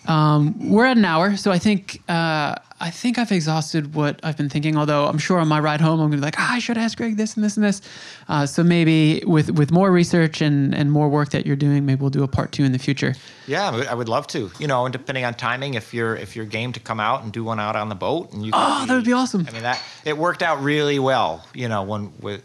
We're 0.08 0.86
at 0.86 0.96
an 0.96 1.04
hour, 1.04 1.36
so 1.36 1.50
I 1.50 1.58
think 1.58 2.00
uh, 2.08 2.54
I 2.80 2.90
think 2.90 3.18
I've 3.18 3.32
exhausted 3.32 3.94
what 3.94 4.20
I've 4.22 4.36
been 4.36 4.48
thinking. 4.48 4.76
Although 4.78 5.06
I'm 5.06 5.18
sure 5.18 5.38
on 5.40 5.48
my 5.48 5.58
ride 5.60 5.80
home, 5.80 6.00
I'm 6.00 6.06
gonna 6.08 6.16
be 6.20 6.22
like, 6.24 6.38
ah, 6.38 6.54
I 6.54 6.60
should 6.60 6.78
ask 6.78 6.96
Greg 6.96 7.16
this 7.16 7.34
and 7.34 7.44
this 7.44 7.56
and 7.56 7.64
this. 7.66 7.82
Uh, 8.28 8.46
so 8.46 8.62
maybe 8.62 9.22
with 9.26 9.50
with 9.50 9.70
more 9.70 9.90
research 9.90 10.40
and 10.40 10.74
and 10.74 10.90
more 10.90 11.08
work 11.08 11.30
that 11.30 11.44
you're 11.44 11.56
doing, 11.56 11.84
maybe 11.84 12.00
we'll 12.00 12.10
do 12.10 12.22
a 12.22 12.28
part 12.28 12.52
two 12.52 12.64
in 12.64 12.72
the 12.72 12.78
future. 12.78 13.14
yeah, 13.46 13.68
I 13.90 13.94
would- 13.94 14.08
love 14.08 14.26
to. 14.28 14.50
You 14.58 14.66
know, 14.68 14.86
and 14.86 14.92
depending 14.92 15.24
on 15.26 15.34
timing, 15.34 15.74
if 15.74 15.92
you're 15.92 16.16
if 16.16 16.34
you're 16.36 16.46
game 16.46 16.72
to 16.72 16.80
come 16.80 17.00
out 17.00 17.22
and 17.24 17.32
do 17.32 17.44
one 17.44 17.60
out 17.60 17.76
on 17.76 17.88
the 17.90 17.94
boat, 18.06 18.32
and 18.32 18.46
you 18.46 18.52
Oh, 18.54 18.86
that 18.86 18.94
would 18.94 19.04
be 19.04 19.12
awesome. 19.12 19.44
I 19.48 19.52
mean 19.52 19.62
that 19.64 19.78
it 20.06 20.16
worked 20.16 20.42
out 20.42 20.62
really 20.62 20.98
well. 20.98 21.44
You 21.52 21.68
know, 21.68 21.82
when 21.82 22.12
we, 22.22 22.38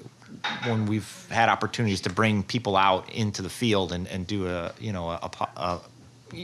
when 0.65 0.85
we've 0.85 1.27
had 1.29 1.49
opportunities 1.49 2.01
to 2.01 2.09
bring 2.09 2.43
people 2.43 2.75
out 2.75 3.09
into 3.13 3.41
the 3.41 3.49
field 3.49 3.91
and, 3.91 4.07
and 4.07 4.27
do 4.27 4.47
a 4.47 4.71
you 4.79 4.91
know 4.91 5.09
a, 5.09 5.19
a, 5.39 5.47
a 5.55 5.81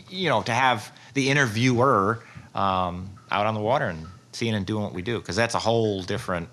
you 0.10 0.30
know 0.30 0.42
to 0.44 0.54
have 0.54 0.92
the 1.14 1.30
interviewer 1.30 2.24
um, 2.56 3.10
out 3.32 3.46
on 3.46 3.54
the 3.54 3.60
water 3.60 3.86
and 3.86 4.06
seeing 4.32 4.56
and 4.56 4.66
doing 4.66 4.84
what 4.84 4.94
we 4.94 5.02
do 5.02 5.20
because 5.20 5.36
that's 5.36 5.56
a 5.56 5.60
whole 5.60 6.02
different 6.04 6.48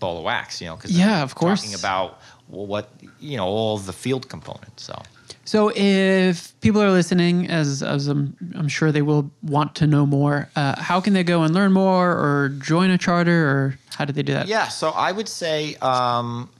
ball 0.00 0.18
of 0.18 0.24
wax. 0.24 0.60
You 0.60 0.68
know, 0.68 0.76
because 0.76 0.96
Yeah, 0.96 1.22
of 1.22 1.34
course. 1.34 1.62
talking 1.62 1.78
about 1.78 2.20
well, 2.48 2.66
what 2.66 2.90
you 3.20 3.36
know 3.36 3.46
all 3.46 3.78
the 3.78 3.92
field 3.92 4.28
components. 4.28 4.84
So. 4.84 5.00
So 5.48 5.72
if 5.74 6.52
people 6.60 6.82
are 6.82 6.90
listening, 6.90 7.48
as 7.48 7.82
as 7.82 8.06
I'm, 8.06 8.36
I'm 8.54 8.68
sure 8.68 8.92
they 8.92 9.00
will 9.00 9.30
want 9.42 9.74
to 9.76 9.86
know 9.86 10.04
more, 10.04 10.50
uh, 10.54 10.78
how 10.78 11.00
can 11.00 11.14
they 11.14 11.24
go 11.24 11.42
and 11.42 11.54
learn 11.54 11.72
more, 11.72 12.10
or 12.10 12.50
join 12.50 12.90
a 12.90 12.98
charter, 12.98 13.48
or 13.48 13.78
how 13.96 14.04
do 14.04 14.12
they 14.12 14.22
do 14.22 14.34
that? 14.34 14.46
Yeah, 14.46 14.68
so 14.68 14.90
I 14.90 15.10
would 15.10 15.26
say 15.26 15.76
um, 15.76 16.50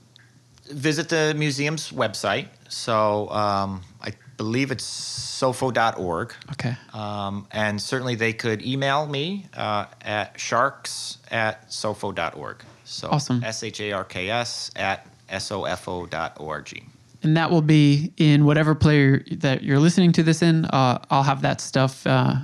visit 0.71 1.07
the 1.07 1.35
museum's 1.37 1.91
website. 1.91 2.47
So 2.67 3.29
um, 3.29 3.83
I 4.01 4.13
believe 4.37 4.71
it's 4.71 4.85
sofo.org. 4.85 6.33
Okay. 6.53 6.75
Um, 6.91 7.45
and 7.51 7.79
certainly 7.79 8.15
they 8.15 8.33
could 8.33 8.65
email 8.65 9.05
me 9.05 9.45
uh, 9.55 9.85
at 10.01 10.39
sharks 10.39 11.19
at 11.29 11.69
sofo.org. 11.69 12.63
So 12.85 13.09
Awesome. 13.11 13.43
S 13.43 13.61
H 13.61 13.81
A 13.81 13.91
R 13.91 14.03
K 14.03 14.31
S 14.31 14.71
at 14.75 15.05
sofo.org. 15.29 16.83
and 17.23 17.35
that 17.37 17.51
will 17.51 17.61
be 17.61 18.13
in 18.17 18.45
whatever 18.45 18.73
player 18.75 19.23
that 19.31 19.63
you're 19.63 19.79
listening 19.79 20.11
to 20.13 20.23
this 20.23 20.41
in. 20.41 20.65
Uh, 20.65 20.99
I'll 21.09 21.23
have 21.23 21.41
that 21.41 21.59
stuff 21.61 22.05
uh, 22.07 22.35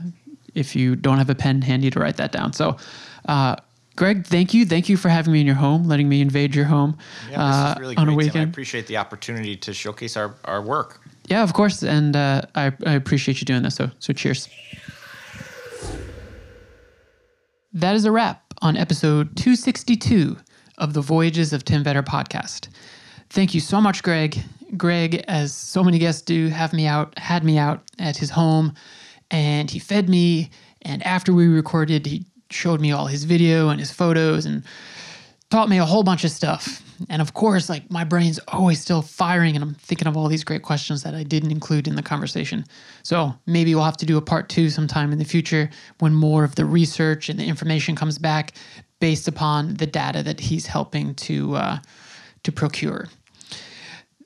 if 0.53 0.75
you 0.75 0.95
don't 0.95 1.17
have 1.17 1.29
a 1.29 1.35
pen 1.35 1.61
handy 1.61 1.89
to 1.91 1.99
write 1.99 2.17
that 2.17 2.31
down. 2.31 2.53
So, 2.53 2.77
uh, 3.27 3.55
Greg, 3.95 4.25
thank 4.25 4.53
you, 4.53 4.65
thank 4.65 4.89
you 4.89 4.97
for 4.97 5.07
having 5.07 5.31
me 5.31 5.39
in 5.39 5.45
your 5.45 5.55
home, 5.55 5.87
letting 5.87 6.09
me 6.09 6.19
invade 6.19 6.53
your 6.53 6.65
home 6.65 6.97
Yeah, 7.31 7.41
uh, 7.43 7.71
is 7.73 7.79
really 7.79 7.97
on 7.97 8.13
great, 8.13 8.27
a 8.27 8.31
Tim. 8.31 8.41
I 8.41 8.43
appreciate 8.43 8.87
the 8.87 8.97
opportunity 8.97 9.55
to 9.55 9.73
showcase 9.73 10.17
our, 10.17 10.35
our 10.43 10.61
work. 10.61 10.99
yeah, 11.29 11.41
of 11.43 11.53
course, 11.53 11.81
and 11.81 12.13
uh, 12.15 12.41
I, 12.55 12.73
I 12.85 12.93
appreciate 12.93 13.39
you 13.39 13.45
doing 13.45 13.63
this. 13.63 13.75
So, 13.75 13.89
so 13.99 14.11
cheers. 14.11 14.49
That 17.73 17.95
is 17.95 18.05
a 18.05 18.11
wrap 18.11 18.41
on 18.61 18.77
episode 18.77 19.35
262 19.35 20.37
of 20.77 20.93
the 20.93 21.01
Voyages 21.01 21.53
of 21.53 21.65
Tim 21.65 21.83
Vetter 21.83 22.03
podcast. 22.03 22.69
Thank 23.29 23.53
you 23.53 23.59
so 23.59 23.81
much, 23.81 24.01
Greg. 24.03 24.37
Greg, 24.77 25.23
as 25.27 25.53
so 25.53 25.83
many 25.83 25.99
guests 25.99 26.21
do, 26.21 26.47
have 26.47 26.73
me 26.73 26.87
out, 26.87 27.17
had 27.17 27.43
me 27.43 27.57
out 27.57 27.83
at 27.99 28.17
his 28.17 28.29
home, 28.29 28.73
and 29.31 29.69
he 29.69 29.79
fed 29.79 30.09
me. 30.09 30.49
And 30.81 31.01
after 31.03 31.33
we 31.33 31.47
recorded, 31.47 32.05
he 32.05 32.25
showed 32.49 32.81
me 32.81 32.91
all 32.91 33.07
his 33.07 33.23
video 33.23 33.69
and 33.69 33.79
his 33.79 33.91
photos 33.91 34.45
and 34.45 34.63
taught 35.49 35.69
me 35.69 35.77
a 35.77 35.85
whole 35.85 36.03
bunch 36.03 36.23
of 36.23 36.31
stuff. 36.31 36.81
And 37.09 37.21
of 37.21 37.33
course, 37.33 37.69
like 37.69 37.89
my 37.91 38.03
brain's 38.03 38.39
always 38.47 38.79
still 38.79 39.01
firing, 39.01 39.55
and 39.55 39.63
I'm 39.63 39.73
thinking 39.75 40.07
of 40.07 40.15
all 40.15 40.27
these 40.27 40.43
great 40.43 40.63
questions 40.63 41.03
that 41.03 41.13
I 41.13 41.23
didn't 41.23 41.51
include 41.51 41.87
in 41.87 41.95
the 41.95 42.03
conversation. 42.03 42.63
So 43.03 43.33
maybe 43.45 43.75
we'll 43.75 43.83
have 43.83 43.97
to 43.97 44.05
do 44.05 44.17
a 44.17 44.21
part 44.21 44.49
two 44.49 44.69
sometime 44.69 45.11
in 45.11 45.19
the 45.19 45.25
future 45.25 45.69
when 45.99 46.13
more 46.13 46.43
of 46.43 46.55
the 46.55 46.65
research 46.65 47.29
and 47.29 47.39
the 47.39 47.45
information 47.45 47.95
comes 47.95 48.17
back 48.17 48.53
based 48.99 49.27
upon 49.27 49.75
the 49.75 49.85
data 49.85 50.23
that 50.23 50.39
he's 50.39 50.65
helping 50.65 51.13
to 51.15 51.55
uh, 51.55 51.79
to 52.43 52.51
procure. 52.51 53.07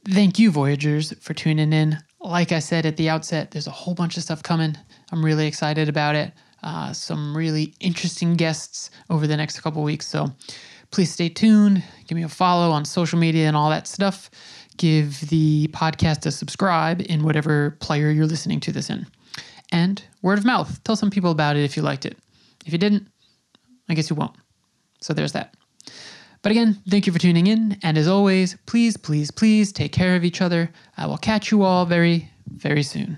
Thank 0.07 0.39
you, 0.39 0.49
Voyagers, 0.49 1.13
for 1.19 1.33
tuning 1.33 1.73
in. 1.73 1.97
Like 2.21 2.51
I 2.51 2.59
said 2.59 2.85
at 2.85 2.97
the 2.97 3.09
outset, 3.09 3.51
there's 3.51 3.67
a 3.67 3.71
whole 3.71 3.93
bunch 3.93 4.17
of 4.17 4.23
stuff 4.23 4.41
coming. 4.41 4.75
I'm 5.11 5.23
really 5.23 5.47
excited 5.47 5.89
about 5.89 6.15
it. 6.15 6.33
Uh, 6.63 6.91
some 6.93 7.35
really 7.35 7.73
interesting 7.79 8.35
guests 8.35 8.91
over 9.09 9.27
the 9.27 9.37
next 9.37 9.61
couple 9.61 9.83
weeks. 9.83 10.07
So 10.07 10.27
please 10.91 11.11
stay 11.11 11.29
tuned. 11.29 11.83
Give 12.07 12.15
me 12.15 12.23
a 12.23 12.29
follow 12.29 12.71
on 12.71 12.85
social 12.85 13.19
media 13.19 13.47
and 13.47 13.55
all 13.55 13.69
that 13.69 13.87
stuff. 13.87 14.29
Give 14.77 15.19
the 15.29 15.69
podcast 15.73 16.25
a 16.25 16.31
subscribe 16.31 17.01
in 17.01 17.23
whatever 17.23 17.71
player 17.79 18.09
you're 18.09 18.25
listening 18.25 18.59
to 18.61 18.71
this 18.71 18.89
in. 18.89 19.05
And 19.71 20.03
word 20.21 20.39
of 20.39 20.45
mouth. 20.45 20.83
Tell 20.83 20.95
some 20.95 21.11
people 21.11 21.31
about 21.31 21.55
it 21.55 21.63
if 21.63 21.77
you 21.77 21.83
liked 21.83 22.05
it. 22.05 22.17
If 22.65 22.73
you 22.73 22.79
didn't, 22.79 23.07
I 23.87 23.93
guess 23.93 24.09
you 24.09 24.15
won't. 24.15 24.35
So 25.01 25.13
there's 25.13 25.33
that. 25.33 25.55
But 26.41 26.51
again, 26.51 26.81
thank 26.89 27.05
you 27.05 27.13
for 27.13 27.19
tuning 27.19 27.47
in. 27.47 27.77
And 27.83 27.97
as 27.97 28.07
always, 28.07 28.55
please, 28.65 28.95
please, 28.97 29.31
please 29.31 29.71
take 29.71 29.91
care 29.91 30.15
of 30.15 30.23
each 30.23 30.41
other. 30.41 30.71
I 30.97 31.05
will 31.05 31.17
catch 31.17 31.51
you 31.51 31.63
all 31.63 31.85
very, 31.85 32.31
very 32.47 32.83
soon. 32.83 33.17